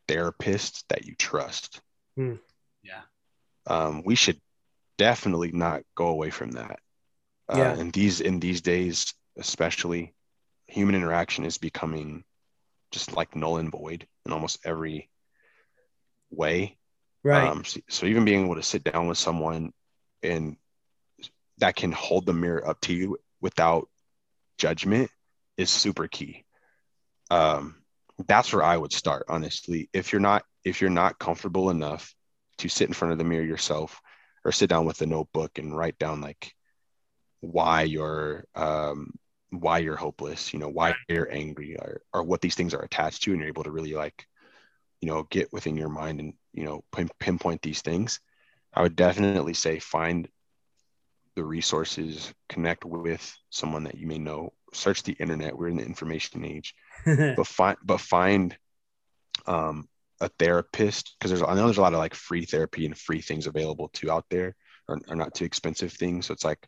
therapist 0.07 0.85
that 0.89 1.05
you 1.05 1.15
trust. 1.15 1.81
Hmm. 2.15 2.35
Yeah. 2.83 3.01
Um, 3.65 4.03
we 4.05 4.15
should 4.15 4.39
definitely 4.97 5.51
not 5.51 5.83
go 5.95 6.07
away 6.07 6.29
from 6.29 6.51
that. 6.51 6.79
Uh, 7.49 7.57
Yeah. 7.57 7.75
in 7.75 7.91
these 7.91 8.21
in 8.21 8.39
these 8.39 8.61
days, 8.61 9.13
especially, 9.37 10.13
human 10.67 10.95
interaction 10.95 11.45
is 11.45 11.57
becoming 11.57 12.23
just 12.93 13.15
like 13.17 13.35
null 13.35 13.57
and 13.57 13.71
void 13.71 14.07
in 14.25 14.31
almost 14.31 14.59
every 14.63 15.09
way. 16.29 16.77
Right. 17.23 17.49
Um, 17.49 17.65
so, 17.65 17.79
so 17.89 18.05
even 18.05 18.23
being 18.23 18.45
able 18.45 18.55
to 18.55 18.63
sit 18.63 18.83
down 18.83 19.07
with 19.07 19.17
someone 19.17 19.73
and 20.21 20.55
that 21.57 21.75
can 21.75 21.91
hold 21.91 22.25
the 22.25 22.33
mirror 22.33 22.65
up 22.65 22.79
to 22.81 22.93
you 22.93 23.17
without 23.41 23.89
judgment 24.57 25.09
is 25.57 25.69
super 25.69 26.07
key. 26.07 26.45
Um, 27.29 27.83
that's 28.27 28.53
where 28.53 28.63
I 28.63 28.77
would 28.77 28.93
start, 28.93 29.25
honestly. 29.27 29.89
If 29.91 30.13
you're 30.13 30.21
not 30.21 30.43
if 30.63 30.79
you're 30.79 30.89
not 30.89 31.19
comfortable 31.19 31.69
enough 31.69 32.13
to 32.59 32.69
sit 32.69 32.87
in 32.87 32.93
front 32.93 33.11
of 33.11 33.17
the 33.17 33.23
mirror 33.23 33.43
yourself 33.43 33.99
or 34.45 34.51
sit 34.51 34.69
down 34.69 34.85
with 34.85 35.01
a 35.01 35.05
notebook 35.05 35.57
and 35.57 35.75
write 35.75 35.97
down 35.97 36.21
like 36.21 36.53
why 37.41 37.81
you're 37.81 38.45
um 38.55 39.11
why 39.61 39.79
you're 39.79 39.95
hopeless, 39.95 40.53
you 40.53 40.59
know, 40.59 40.69
why 40.69 40.95
you're 41.07 41.31
angry 41.31 41.75
or, 41.77 42.01
or 42.13 42.23
what 42.23 42.41
these 42.41 42.55
things 42.55 42.73
are 42.73 42.81
attached 42.81 43.23
to, 43.23 43.31
and 43.31 43.39
you're 43.39 43.49
able 43.49 43.63
to 43.63 43.71
really 43.71 43.93
like, 43.93 44.25
you 45.01 45.07
know, 45.07 45.23
get 45.29 45.51
within 45.51 45.77
your 45.77 45.89
mind 45.89 46.19
and, 46.19 46.33
you 46.53 46.63
know, 46.63 46.83
pin, 46.91 47.09
pinpoint 47.19 47.61
these 47.61 47.81
things. 47.81 48.19
I 48.73 48.81
would 48.81 48.95
definitely 48.95 49.53
say 49.53 49.79
find 49.79 50.27
the 51.35 51.43
resources, 51.43 52.33
connect 52.49 52.85
with 52.85 53.35
someone 53.49 53.83
that 53.83 53.95
you 53.95 54.07
may 54.07 54.17
know, 54.17 54.53
search 54.73 55.03
the 55.03 55.13
internet. 55.13 55.57
We're 55.57 55.69
in 55.69 55.77
the 55.77 55.85
information 55.85 56.45
age, 56.45 56.73
but 57.05 57.47
find, 57.47 57.77
but 57.83 58.01
find 58.01 58.57
um, 59.45 59.87
a 60.21 60.29
therapist 60.39 61.15
because 61.17 61.31
there's, 61.31 61.43
I 61.43 61.55
know 61.55 61.65
there's 61.65 61.77
a 61.77 61.81
lot 61.81 61.93
of 61.93 61.99
like 61.99 62.15
free 62.15 62.45
therapy 62.45 62.85
and 62.85 62.97
free 62.97 63.21
things 63.21 63.47
available 63.47 63.89
too 63.89 64.11
out 64.11 64.25
there 64.29 64.55
or, 64.87 64.99
or 65.07 65.15
not 65.15 65.33
too 65.33 65.45
expensive 65.45 65.91
things. 65.91 66.27
So 66.27 66.33
it's 66.33 66.45
like, 66.45 66.67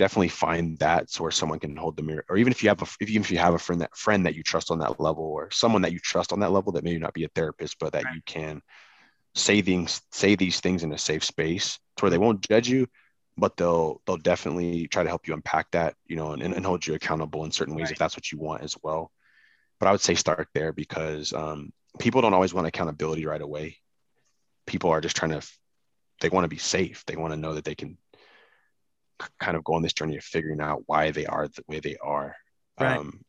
definitely 0.00 0.28
find 0.28 0.78
that 0.78 1.10
so 1.10 1.22
where 1.22 1.30
someone 1.30 1.58
can 1.58 1.76
hold 1.76 1.96
the 1.96 2.02
mirror 2.02 2.24
or 2.30 2.38
even 2.38 2.50
if 2.50 2.62
you 2.62 2.70
have 2.70 2.80
a 2.80 2.88
if, 3.00 3.10
even 3.10 3.22
if 3.22 3.30
you 3.30 3.38
have 3.38 3.54
a 3.54 3.58
friend 3.58 3.82
that 3.82 3.94
friend 3.94 4.24
that 4.24 4.34
you 4.34 4.42
trust 4.42 4.70
on 4.70 4.78
that 4.78 4.98
level 4.98 5.24
or 5.24 5.50
someone 5.50 5.82
that 5.82 5.92
you 5.92 5.98
trust 5.98 6.32
on 6.32 6.40
that 6.40 6.52
level 6.52 6.72
that 6.72 6.84
may 6.84 6.96
not 6.96 7.12
be 7.12 7.24
a 7.24 7.28
therapist 7.34 7.78
but 7.78 7.92
that 7.92 8.04
you 8.14 8.22
can 8.24 8.62
say 9.34 9.60
things 9.60 10.00
say 10.10 10.34
these 10.34 10.58
things 10.60 10.82
in 10.82 10.92
a 10.92 10.98
safe 10.98 11.22
space 11.22 11.78
to 11.96 12.04
where 12.04 12.10
they 12.10 12.18
won't 12.18 12.40
judge 12.48 12.68
you 12.68 12.86
but 13.36 13.56
they'll 13.56 14.00
they'll 14.06 14.16
definitely 14.16 14.86
try 14.88 15.02
to 15.02 15.08
help 15.08 15.26
you 15.26 15.34
unpack 15.34 15.70
that 15.70 15.94
you 16.06 16.16
know 16.16 16.32
and, 16.32 16.42
and 16.42 16.66
hold 16.66 16.86
you 16.86 16.94
accountable 16.94 17.44
in 17.44 17.50
certain 17.50 17.74
ways 17.74 17.84
Right. 17.84 17.92
if 17.92 17.98
that's 17.98 18.16
what 18.16 18.30
you 18.30 18.38
want 18.38 18.62
as 18.62 18.76
well. 18.82 19.10
But 19.78 19.88
i 19.88 19.92
would 19.92 20.00
say 20.00 20.14
start 20.14 20.48
there 20.54 20.72
because 20.72 21.32
um, 21.32 21.72
people 21.98 22.20
don't 22.20 22.34
always 22.34 22.54
want 22.54 22.66
accountability 22.66 23.26
right 23.26 23.40
away. 23.40 23.78
People 24.66 24.90
are 24.90 25.00
just 25.00 25.16
trying 25.16 25.32
to 25.32 25.42
they 26.20 26.28
want 26.28 26.44
to 26.44 26.48
be 26.48 26.58
safe. 26.58 27.04
They 27.06 27.16
want 27.16 27.32
to 27.32 27.40
know 27.40 27.54
that 27.54 27.64
they 27.64 27.74
can 27.74 27.96
kind 29.38 29.56
of 29.56 29.64
go 29.64 29.74
on 29.74 29.82
this 29.82 29.92
journey 29.92 30.16
of 30.16 30.24
figuring 30.24 30.60
out 30.60 30.82
why 30.86 31.10
they 31.10 31.26
are 31.26 31.48
the 31.48 31.62
way 31.68 31.80
they 31.80 31.96
are. 32.02 32.34
Right. 32.78 32.98
Um, 32.98 33.20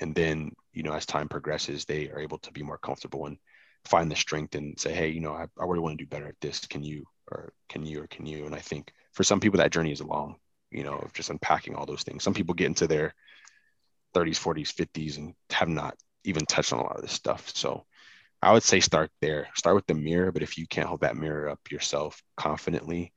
and 0.00 0.14
then, 0.14 0.52
you 0.72 0.82
know, 0.82 0.92
as 0.92 1.06
time 1.06 1.28
progresses, 1.28 1.84
they 1.84 2.10
are 2.10 2.20
able 2.20 2.38
to 2.38 2.52
be 2.52 2.62
more 2.62 2.78
comfortable 2.78 3.26
and 3.26 3.38
find 3.84 4.10
the 4.10 4.16
strength 4.16 4.54
and 4.54 4.78
say, 4.78 4.92
hey, 4.92 5.08
you 5.08 5.20
know, 5.20 5.32
I, 5.32 5.46
I 5.58 5.64
really 5.64 5.80
want 5.80 5.98
to 5.98 6.04
do 6.04 6.08
better 6.08 6.28
at 6.28 6.40
this. 6.40 6.66
Can 6.66 6.82
you, 6.82 7.04
or 7.30 7.52
can 7.68 7.84
you, 7.84 8.02
or 8.02 8.06
can 8.06 8.26
you? 8.26 8.46
And 8.46 8.54
I 8.54 8.60
think 8.60 8.92
for 9.12 9.24
some 9.24 9.40
people, 9.40 9.58
that 9.58 9.72
journey 9.72 9.92
is 9.92 10.02
long, 10.02 10.36
you 10.70 10.84
know, 10.84 10.96
of 10.96 11.12
just 11.12 11.30
unpacking 11.30 11.74
all 11.74 11.86
those 11.86 12.02
things. 12.02 12.22
Some 12.22 12.34
people 12.34 12.54
get 12.54 12.66
into 12.66 12.86
their 12.86 13.14
30s, 14.14 14.38
40s, 14.38 14.72
50s 14.72 15.16
and 15.16 15.34
have 15.50 15.68
not 15.68 15.96
even 16.24 16.46
touched 16.46 16.72
on 16.72 16.80
a 16.80 16.82
lot 16.82 16.96
of 16.96 17.02
this 17.02 17.12
stuff. 17.12 17.50
So 17.54 17.84
I 18.42 18.52
would 18.52 18.62
say 18.62 18.80
start 18.80 19.10
there. 19.20 19.48
Start 19.56 19.74
with 19.74 19.86
the 19.86 19.94
mirror, 19.94 20.32
but 20.32 20.42
if 20.42 20.58
you 20.58 20.66
can't 20.66 20.86
hold 20.86 21.00
that 21.00 21.16
mirror 21.16 21.48
up 21.48 21.60
yourself 21.70 22.22
confidently, 22.36 23.12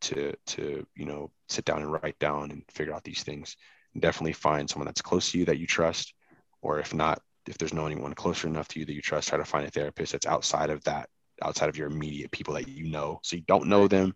to 0.00 0.34
to 0.46 0.86
you 0.94 1.04
know 1.04 1.30
sit 1.48 1.64
down 1.64 1.82
and 1.82 1.92
write 1.92 2.18
down 2.18 2.50
and 2.50 2.62
figure 2.70 2.94
out 2.94 3.04
these 3.04 3.22
things 3.22 3.56
definitely 3.98 4.32
find 4.32 4.68
someone 4.68 4.86
that's 4.86 5.00
close 5.02 5.30
to 5.30 5.38
you 5.38 5.44
that 5.44 5.58
you 5.58 5.66
trust 5.66 6.14
or 6.62 6.78
if 6.78 6.92
not 6.92 7.20
if 7.48 7.56
there's 7.58 7.74
no 7.74 7.86
anyone 7.86 8.14
closer 8.14 8.46
enough 8.46 8.68
to 8.68 8.80
you 8.80 8.84
that 8.86 8.94
you 8.94 9.00
trust 9.00 9.28
try 9.28 9.38
to 9.38 9.44
find 9.44 9.66
a 9.66 9.70
therapist 9.70 10.12
that's 10.12 10.26
outside 10.26 10.70
of 10.70 10.82
that 10.84 11.08
outside 11.42 11.68
of 11.68 11.76
your 11.76 11.88
immediate 11.88 12.30
people 12.30 12.54
that 12.54 12.68
you 12.68 12.90
know 12.90 13.20
so 13.22 13.36
you 13.36 13.42
don't 13.46 13.68
know 13.68 13.88
them 13.88 14.14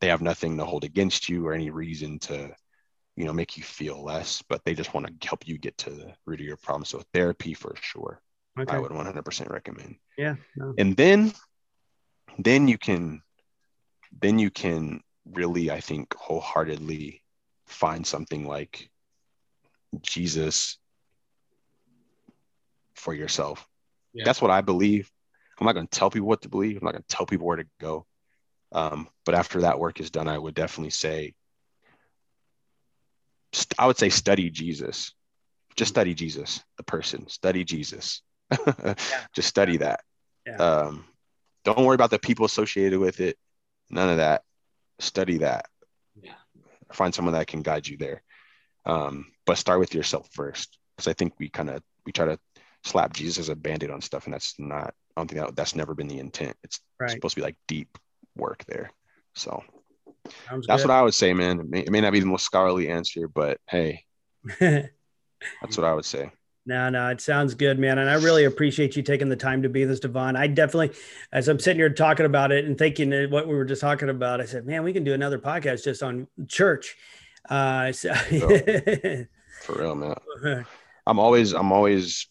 they 0.00 0.08
have 0.08 0.22
nothing 0.22 0.56
to 0.56 0.64
hold 0.64 0.84
against 0.84 1.28
you 1.28 1.46
or 1.46 1.52
any 1.52 1.70
reason 1.70 2.18
to 2.18 2.50
you 3.16 3.24
know 3.24 3.32
make 3.32 3.56
you 3.56 3.62
feel 3.62 4.02
less 4.02 4.42
but 4.48 4.62
they 4.64 4.74
just 4.74 4.92
want 4.92 5.06
to 5.06 5.28
help 5.28 5.46
you 5.46 5.56
get 5.58 5.76
to 5.78 5.90
the 5.90 6.12
root 6.26 6.40
of 6.40 6.46
your 6.46 6.56
problem 6.56 6.84
so 6.84 7.02
therapy 7.12 7.54
for 7.54 7.74
sure 7.80 8.20
okay. 8.58 8.74
i 8.74 8.78
would 8.78 8.90
100% 8.90 9.50
recommend 9.50 9.96
Yeah. 10.18 10.34
No. 10.56 10.74
and 10.78 10.96
then 10.96 11.32
then 12.38 12.68
you 12.68 12.78
can 12.78 13.22
then 14.20 14.38
you 14.38 14.50
can 14.50 15.00
really 15.30 15.70
i 15.70 15.80
think 15.80 16.14
wholeheartedly 16.14 17.22
find 17.66 18.06
something 18.06 18.46
like 18.46 18.90
jesus 20.02 20.78
for 22.94 23.14
yourself. 23.14 23.66
Yeah. 24.12 24.24
that's 24.24 24.40
what 24.40 24.50
i 24.50 24.60
believe. 24.60 25.10
I'm 25.58 25.66
not 25.66 25.74
going 25.74 25.86
to 25.86 25.98
tell 25.98 26.10
people 26.10 26.26
what 26.26 26.42
to 26.42 26.48
believe. 26.48 26.76
I'm 26.78 26.84
not 26.84 26.92
going 26.92 27.04
to 27.06 27.16
tell 27.16 27.26
people 27.26 27.46
where 27.46 27.58
to 27.58 27.66
go. 27.80 28.06
Um, 28.72 29.08
but 29.24 29.36
after 29.36 29.60
that 29.60 29.78
work 29.78 30.00
is 30.00 30.10
done 30.10 30.28
i 30.28 30.38
would 30.38 30.54
definitely 30.54 30.90
say 30.90 31.34
st- 33.52 33.74
i 33.78 33.86
would 33.86 33.98
say 33.98 34.08
study 34.08 34.50
jesus. 34.50 35.12
Just 35.76 35.90
study 35.90 36.14
jesus 36.14 36.62
the 36.76 36.82
person. 36.84 37.28
Study 37.28 37.64
jesus. 37.64 38.22
Just 39.34 39.48
study 39.48 39.78
that. 39.78 40.00
Yeah. 40.46 40.56
um, 40.56 41.04
don't 41.64 41.84
worry 41.84 41.94
about 41.94 42.10
the 42.10 42.18
people 42.18 42.44
associated 42.46 42.98
with 43.00 43.20
it. 43.20 43.36
None 43.90 44.10
of 44.10 44.18
that 44.18 44.42
study 44.98 45.38
that. 45.38 45.66
Yeah. 46.20 46.34
find 46.92 47.14
someone 47.14 47.34
that 47.34 47.46
can 47.46 47.62
guide 47.62 47.86
you 47.88 47.96
there. 47.96 48.22
Um, 48.86 49.26
but 49.46 49.58
start 49.58 49.80
with 49.80 49.94
yourself 49.94 50.28
first 50.32 50.78
because 50.96 51.08
i 51.08 51.12
think 51.14 51.32
we 51.38 51.48
kind 51.48 51.70
of 51.70 51.82
we 52.06 52.12
try 52.12 52.26
to 52.26 52.38
slap 52.84 53.12
jesus 53.14 53.38
as 53.38 53.48
a 53.48 53.56
band-aid 53.56 53.90
on 53.90 54.00
stuff 54.02 54.26
and 54.26 54.34
that's 54.34 54.54
not 54.58 54.94
i 55.16 55.20
don't 55.20 55.28
think 55.28 55.40
that 55.44 55.56
that's 55.56 55.74
never 55.74 55.94
been 55.94 56.06
the 56.08 56.18
intent. 56.18 56.56
It's 56.62 56.80
Right. 57.00 57.10
supposed 57.10 57.34
to 57.34 57.40
be 57.40 57.44
like 57.44 57.56
deep 57.66 57.96
work 58.36 58.64
there. 58.66 58.90
So 59.34 59.62
Sounds 60.48 60.66
that's 60.66 60.82
good. 60.82 60.88
what 60.90 60.94
i 60.94 61.02
would 61.02 61.14
say 61.14 61.32
man. 61.34 61.60
It 61.60 61.68
may, 61.68 61.80
it 61.80 61.90
may 61.90 62.00
not 62.00 62.12
be 62.12 62.20
the 62.20 62.26
most 62.26 62.44
scholarly 62.44 62.88
answer 62.88 63.26
but 63.28 63.58
hey. 63.68 64.04
That's 64.60 65.76
what 65.78 65.84
i 65.84 65.92
would 65.94 66.04
say 66.04 66.30
No, 66.66 66.88
no, 66.88 67.10
it 67.10 67.20
sounds 67.20 67.54
good, 67.54 67.78
man. 67.78 67.98
And 67.98 68.08
I 68.08 68.14
really 68.14 68.44
appreciate 68.44 68.96
you 68.96 69.02
taking 69.02 69.28
the 69.28 69.36
time 69.36 69.62
to 69.62 69.68
be 69.68 69.84
this, 69.84 70.00
Devon. 70.00 70.34
I 70.34 70.46
definitely, 70.46 70.92
as 71.30 71.48
I'm 71.48 71.58
sitting 71.58 71.78
here 71.78 71.90
talking 71.90 72.24
about 72.24 72.52
it 72.52 72.64
and 72.64 72.78
thinking 72.78 73.12
of 73.12 73.30
what 73.30 73.46
we 73.46 73.54
were 73.54 73.66
just 73.66 73.82
talking 73.82 74.08
about, 74.08 74.40
I 74.40 74.46
said, 74.46 74.64
man, 74.64 74.82
we 74.82 74.94
can 74.94 75.04
do 75.04 75.12
another 75.12 75.38
podcast 75.38 75.84
just 75.84 76.02
on 76.02 76.26
church. 76.48 76.96
Uh, 77.50 77.92
so, 77.92 78.14
for 78.14 79.74
real 79.78 79.94
man 79.94 80.14
I'm 81.06 81.18
always, 81.18 81.52
I'm 81.52 81.70
always, 81.70 82.26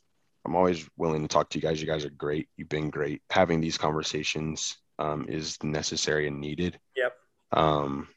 I'm 0.45 0.55
always 0.55 0.89
willing 0.97 1.21
to 1.21 1.27
talk 1.27 1.49
to 1.51 1.59
you 1.59 1.61
guys. 1.61 1.79
You 1.79 1.85
guys 1.87 2.03
are 2.03 2.09
great. 2.09 2.49
You've 2.57 2.69
been 2.69 2.89
great. 2.89 3.21
Having 3.29 3.61
these 3.61 3.77
conversations 3.77 4.77
um, 4.97 5.27
is 5.29 5.61
necessary 5.63 6.27
and 6.27 6.41
needed. 6.41 6.79
Yep. 6.97 7.13
Um, 7.51 8.07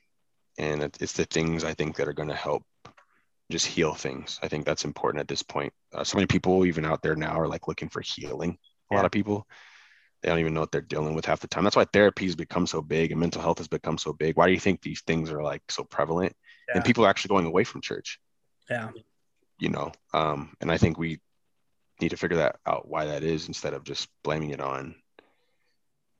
and 0.58 0.82
it's 0.82 1.12
the 1.12 1.26
things 1.26 1.62
I 1.62 1.74
think 1.74 1.96
that 1.96 2.08
are 2.08 2.14
going 2.14 2.30
to 2.30 2.34
help 2.34 2.62
just 3.50 3.66
heal 3.66 3.94
things. 3.94 4.38
I 4.42 4.48
think 4.48 4.64
that's 4.64 4.84
important 4.84 5.20
at 5.20 5.28
this 5.28 5.42
point. 5.42 5.72
Uh, 5.94 6.04
so 6.04 6.16
many 6.16 6.26
people, 6.26 6.66
even 6.66 6.84
out 6.84 7.02
there 7.02 7.14
now, 7.14 7.38
are 7.38 7.48
like 7.48 7.68
looking 7.68 7.88
for 7.88 8.00
healing. 8.00 8.58
A 8.90 8.94
Yeah. 8.94 8.96
lot 8.98 9.06
of 9.06 9.12
people, 9.12 9.46
they 10.22 10.28
don't 10.28 10.38
even 10.40 10.54
know 10.54 10.60
what 10.60 10.72
they're 10.72 10.80
dealing 10.80 11.14
with 11.14 11.24
half 11.26 11.40
the 11.40 11.46
time. 11.48 11.64
That's 11.64 11.76
why 11.76 11.84
therapy 11.84 12.24
has 12.24 12.34
become 12.34 12.66
so 12.66 12.82
big 12.82 13.12
and 13.12 13.20
mental 13.20 13.40
health 13.42 13.58
has 13.58 13.68
become 13.68 13.98
so 13.98 14.12
big. 14.12 14.36
Why 14.36 14.46
do 14.46 14.52
you 14.52 14.60
think 14.60 14.82
these 14.82 15.02
things 15.02 15.30
are 15.30 15.42
like 15.42 15.62
so 15.70 15.84
prevalent? 15.84 16.34
Yeah. 16.68 16.76
And 16.76 16.84
people 16.84 17.04
are 17.04 17.08
actually 17.08 17.28
going 17.28 17.46
away 17.46 17.64
from 17.64 17.80
church, 17.82 18.18
Yeah. 18.68 18.90
you 19.58 19.68
know? 19.68 19.92
Um, 20.12 20.56
and 20.60 20.72
I 20.72 20.78
think 20.78 20.98
we 20.98 21.20
need 22.00 22.10
to 22.10 22.16
figure 22.16 22.38
that 22.38 22.56
out 22.66 22.88
why 22.88 23.06
that 23.06 23.22
is 23.22 23.46
instead 23.48 23.72
of 23.74 23.84
just 23.84 24.08
blaming 24.22 24.50
it 24.50 24.60
on 24.60 24.96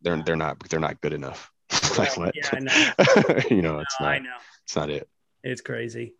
they're 0.02 0.22
they're 0.22 0.36
not 0.36 0.58
they're 0.68 0.78
not 0.80 1.00
good 1.00 1.12
enough. 1.14 1.50
like 1.98 2.16
what? 2.16 2.34
Yeah, 2.36 2.48
I 2.52 2.58
know. 2.60 3.40
you 3.50 3.62
know, 3.62 3.80
it's 3.80 3.96
No, 4.00 4.06
I 4.06 4.18
not 4.18 4.22
know. 4.22 4.36
it's 4.64 4.76
not 4.76 4.90
it. 4.90 5.08
It's 5.42 5.60
crazy. 5.62 6.14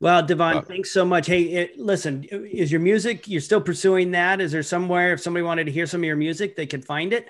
Well, 0.00 0.22
Devon, 0.22 0.58
Uh, 0.58 0.62
thanks 0.62 0.92
so 0.92 1.04
much. 1.04 1.26
Hey, 1.26 1.42
it, 1.42 1.78
listen, 1.78 2.24
is 2.24 2.70
your 2.70 2.80
music, 2.80 3.28
you're 3.28 3.40
still 3.40 3.60
pursuing 3.60 4.12
that? 4.12 4.40
Is 4.40 4.52
there 4.52 4.62
somewhere, 4.62 5.12
if 5.12 5.20
somebody 5.20 5.42
wanted 5.42 5.64
to 5.64 5.72
hear 5.72 5.86
some 5.86 6.00
of 6.00 6.04
your 6.04 6.16
music, 6.16 6.56
they 6.56 6.66
could 6.66 6.84
find 6.84 7.12
it? 7.12 7.28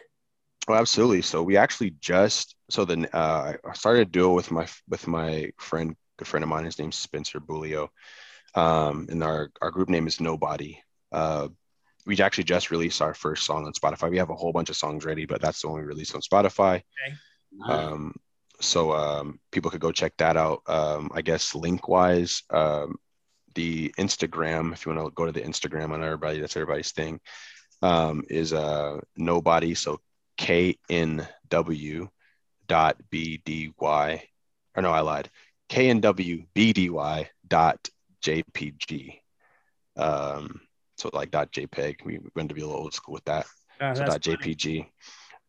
Oh, 0.67 0.75
absolutely. 0.75 1.23
So 1.23 1.43
we 1.43 1.57
actually 1.57 1.91
just 2.01 2.57
so 2.71 2.85
then 2.85 3.07
uh, 3.13 3.55
I 3.65 3.73
started 3.75 4.09
a 4.09 4.11
duo 4.11 4.33
with 4.33 4.51
my 4.51 4.67
with 4.89 5.07
my 5.07 5.51
friend, 5.59 5.95
good 6.17 6.27
friend 6.27 6.43
of 6.43 6.49
mine. 6.49 6.65
His 6.65 6.79
name's 6.79 6.97
Spencer 6.97 7.39
Bulio, 7.39 7.89
um, 8.55 9.07
and 9.11 9.23
our 9.23 9.51
our 9.61 9.71
group 9.71 9.91
name 9.91 10.07
is 10.07 10.21
Nobody. 10.21 10.83
Uh, 11.13 11.49
we 12.07 12.19
actually 12.19 12.45
just 12.45 12.71
released 12.71 13.03
our 13.03 13.13
first 13.15 13.45
song 13.45 13.67
on 13.67 13.73
Spotify. 13.73 14.11
We 14.11 14.19
have 14.19 14.31
a 14.31 14.35
whole 14.35 14.53
bunch 14.53 14.71
of 14.71 14.77
songs 14.77 15.05
ready, 15.05 15.27
but 15.27 15.43
that's 15.43 15.61
the 15.61 15.69
one 15.69 15.81
we 15.81 15.87
released 15.87 16.15
on 16.15 16.23
Spotify. 16.23 16.83
Nice. 17.53 17.71
Um, 17.71 18.15
so 18.61 18.93
um, 18.93 19.39
people 19.51 19.71
could 19.71 19.81
go 19.81 19.93
check 19.93 20.17
that 20.19 20.37
out. 20.37 20.63
Um, 20.67 21.11
I 21.15 21.23
guess 21.23 21.55
link 21.55 21.89
wise, 21.89 22.43
um, 22.51 22.97
the 23.55 23.95
Instagram, 23.99 24.73
if 24.73 24.85
you 24.85 24.93
want 24.93 25.07
to 25.07 25.13
go 25.15 25.27
to 25.27 25.33
the 25.33 25.41
Instagram 25.41 25.91
on 25.91 26.03
everybody, 26.03 26.41
that's 26.41 26.57
everybody's 26.57 26.93
thing, 26.93 27.21
um, 27.83 28.25
is 28.29 28.53
uh, 28.53 29.01
nobody. 29.17 29.75
So 29.75 30.01
K 30.37 30.77
N 30.91 31.27
W 31.49 32.09
dot 32.67 32.97
B 33.11 33.41
D 33.45 33.73
Y. 33.79 34.25
Or 34.77 34.83
no, 34.83 34.91
I 34.91 35.01
lied. 35.01 35.31
K 35.69 35.89
N 35.91 36.01
W 36.01 36.45
B 36.55 36.73
D 36.73 36.91
Y 36.91 37.31
dot 37.47 37.89
JPG. 38.23 39.21
Um, 39.97 40.61
so 40.97 41.11
like 41.13 41.31
dot 41.31 41.53
JPEG. 41.53 42.05
We, 42.05 42.19
we're 42.19 42.31
going 42.35 42.49
to 42.49 42.55
be 42.55 42.63
a 42.63 42.67
little 42.67 42.81
old 42.81 42.95
school 42.95 43.15
with 43.15 43.25
that 43.27 43.47
Uh, 43.81 43.95
so 43.95 44.05
dot 44.05 44.25
funny. 44.25 44.93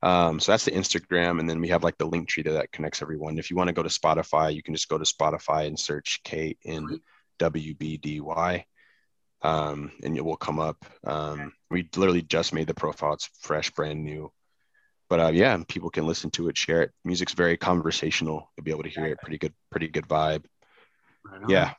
Um, 0.01 0.39
so 0.39 0.51
that's 0.51 0.65
the 0.65 0.71
instagram 0.71 1.39
and 1.39 1.49
then 1.49 1.59
we 1.61 1.69
have 1.69 1.83
like 1.83 1.97
the 1.97 2.05
link 2.05 2.27
tree 2.27 2.43
that, 2.43 2.51
that 2.51 2.71
connects 2.71 3.01
everyone. 3.01 3.37
If 3.37 3.49
you 3.49 3.55
want 3.55 3.69
to 3.69 3.73
go 3.73 3.83
to 3.83 3.89
spotify 3.89 4.53
you 4.53 4.63
can 4.63 4.73
just 4.73 4.89
go 4.89 4.97
to 4.97 5.05
spotify 5.05 5.67
and 5.67 5.79
search 5.79 6.21
k 6.23 6.57
n 6.65 6.99
w 7.39 7.73
b 7.75 7.97
d 7.97 8.19
y 8.21 8.65
um, 9.41 9.91
and 10.03 10.17
it 10.17 10.25
will 10.25 10.37
come 10.37 10.59
up. 10.59 10.83
Um, 11.05 11.53
we 11.69 11.87
literally 11.95 12.23
just 12.23 12.51
made 12.51 12.65
the 12.65 12.73
profile. 12.73 13.13
It's 13.13 13.29
fresh 13.41 13.69
brand 13.71 14.03
new. 14.03 14.31
But 15.07 15.19
uh, 15.19 15.31
yeah 15.33 15.55
people 15.67 15.91
can 15.91 16.07
listen 16.07 16.31
to 16.31 16.49
it 16.49 16.57
share 16.57 16.81
it. 16.81 16.91
Music's 17.03 17.33
very 17.33 17.57
conversational. 17.57 18.51
You'll 18.57 18.63
be 18.63 18.71
able 18.71 18.83
to 18.83 18.89
hear 18.89 19.05
it. 19.05 19.19
Pretty 19.19 19.37
good 19.37 19.53
pretty 19.69 19.87
good 19.87 20.07
vibe. 20.07 20.45
Right 21.23 21.41
yeah 21.47 21.73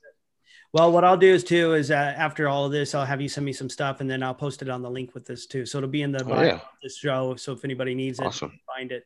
Well, 0.72 0.92
what 0.92 1.04
I'll 1.04 1.16
do 1.16 1.32
is 1.32 1.42
too 1.44 1.74
is 1.74 1.90
uh, 1.90 1.94
after 1.94 2.48
all 2.48 2.66
of 2.66 2.72
this, 2.72 2.94
I'll 2.94 3.04
have 3.06 3.20
you 3.20 3.28
send 3.28 3.46
me 3.46 3.52
some 3.52 3.70
stuff, 3.70 4.00
and 4.00 4.10
then 4.10 4.22
I'll 4.22 4.34
post 4.34 4.62
it 4.62 4.68
on 4.68 4.82
the 4.82 4.90
link 4.90 5.14
with 5.14 5.24
this 5.24 5.46
too. 5.46 5.64
So 5.66 5.78
it'll 5.78 5.88
be 5.90 6.02
in 6.02 6.12
the 6.12 6.22
Oh, 6.24 6.28
bio 6.28 6.42
yeah. 6.44 6.60
this 6.82 6.96
show. 6.98 7.36
So 7.36 7.52
if 7.52 7.64
anybody 7.64 7.94
needs 7.94 8.18
it, 8.20 8.26
awesome 8.26 8.58
find 8.74 8.92
it. 8.92 9.04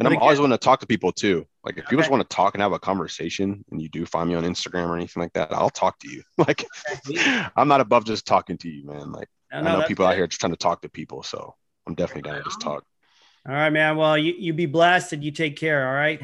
And 0.00 0.04
But 0.04 0.12
I'm 0.12 0.18
always 0.22 0.38
again- 0.38 0.50
want 0.50 0.60
to 0.60 0.64
talk 0.64 0.78
to 0.80 0.86
people 0.86 1.10
too. 1.10 1.44
Like 1.64 1.76
if 1.78 1.84
people 1.86 1.98
just 1.98 2.10
want 2.10 2.28
to 2.28 2.34
talk 2.34 2.54
and 2.54 2.62
have 2.62 2.72
a 2.72 2.78
conversation 2.78 3.64
and 3.72 3.82
you 3.82 3.88
do 3.88 4.06
find 4.06 4.28
me 4.28 4.36
on 4.36 4.44
Instagram 4.44 4.88
or 4.88 4.96
anything 4.96 5.20
like 5.20 5.32
that, 5.32 5.52
I'll 5.52 5.70
talk 5.70 5.98
to 6.00 6.08
you. 6.08 6.22
Like 6.38 6.64
I'm 7.56 7.66
not 7.68 7.80
above 7.80 8.04
just 8.04 8.24
talking 8.26 8.56
to 8.58 8.68
you, 8.68 8.86
man. 8.86 9.10
Like 9.10 9.28
No, 9.52 9.58
I 9.58 9.62
know 9.62 9.82
people 9.86 10.06
out 10.06 10.14
here 10.14 10.26
just 10.28 10.40
trying 10.40 10.52
to 10.52 10.56
talk 10.58 10.82
to 10.82 10.88
people. 10.88 11.24
So 11.24 11.56
I'm 11.86 11.94
definitely 11.94 12.30
down 12.30 12.38
to 12.38 12.44
just 12.44 12.60
talk. 12.60 12.84
All 13.48 13.54
right, 13.54 13.70
man. 13.70 13.96
Well, 13.96 14.16
you, 14.16 14.34
you 14.38 14.52
be 14.52 14.66
blessed 14.66 15.14
and 15.14 15.24
you 15.24 15.30
take 15.32 15.56
care. 15.56 15.88
All 15.88 15.94
right. 15.94 16.20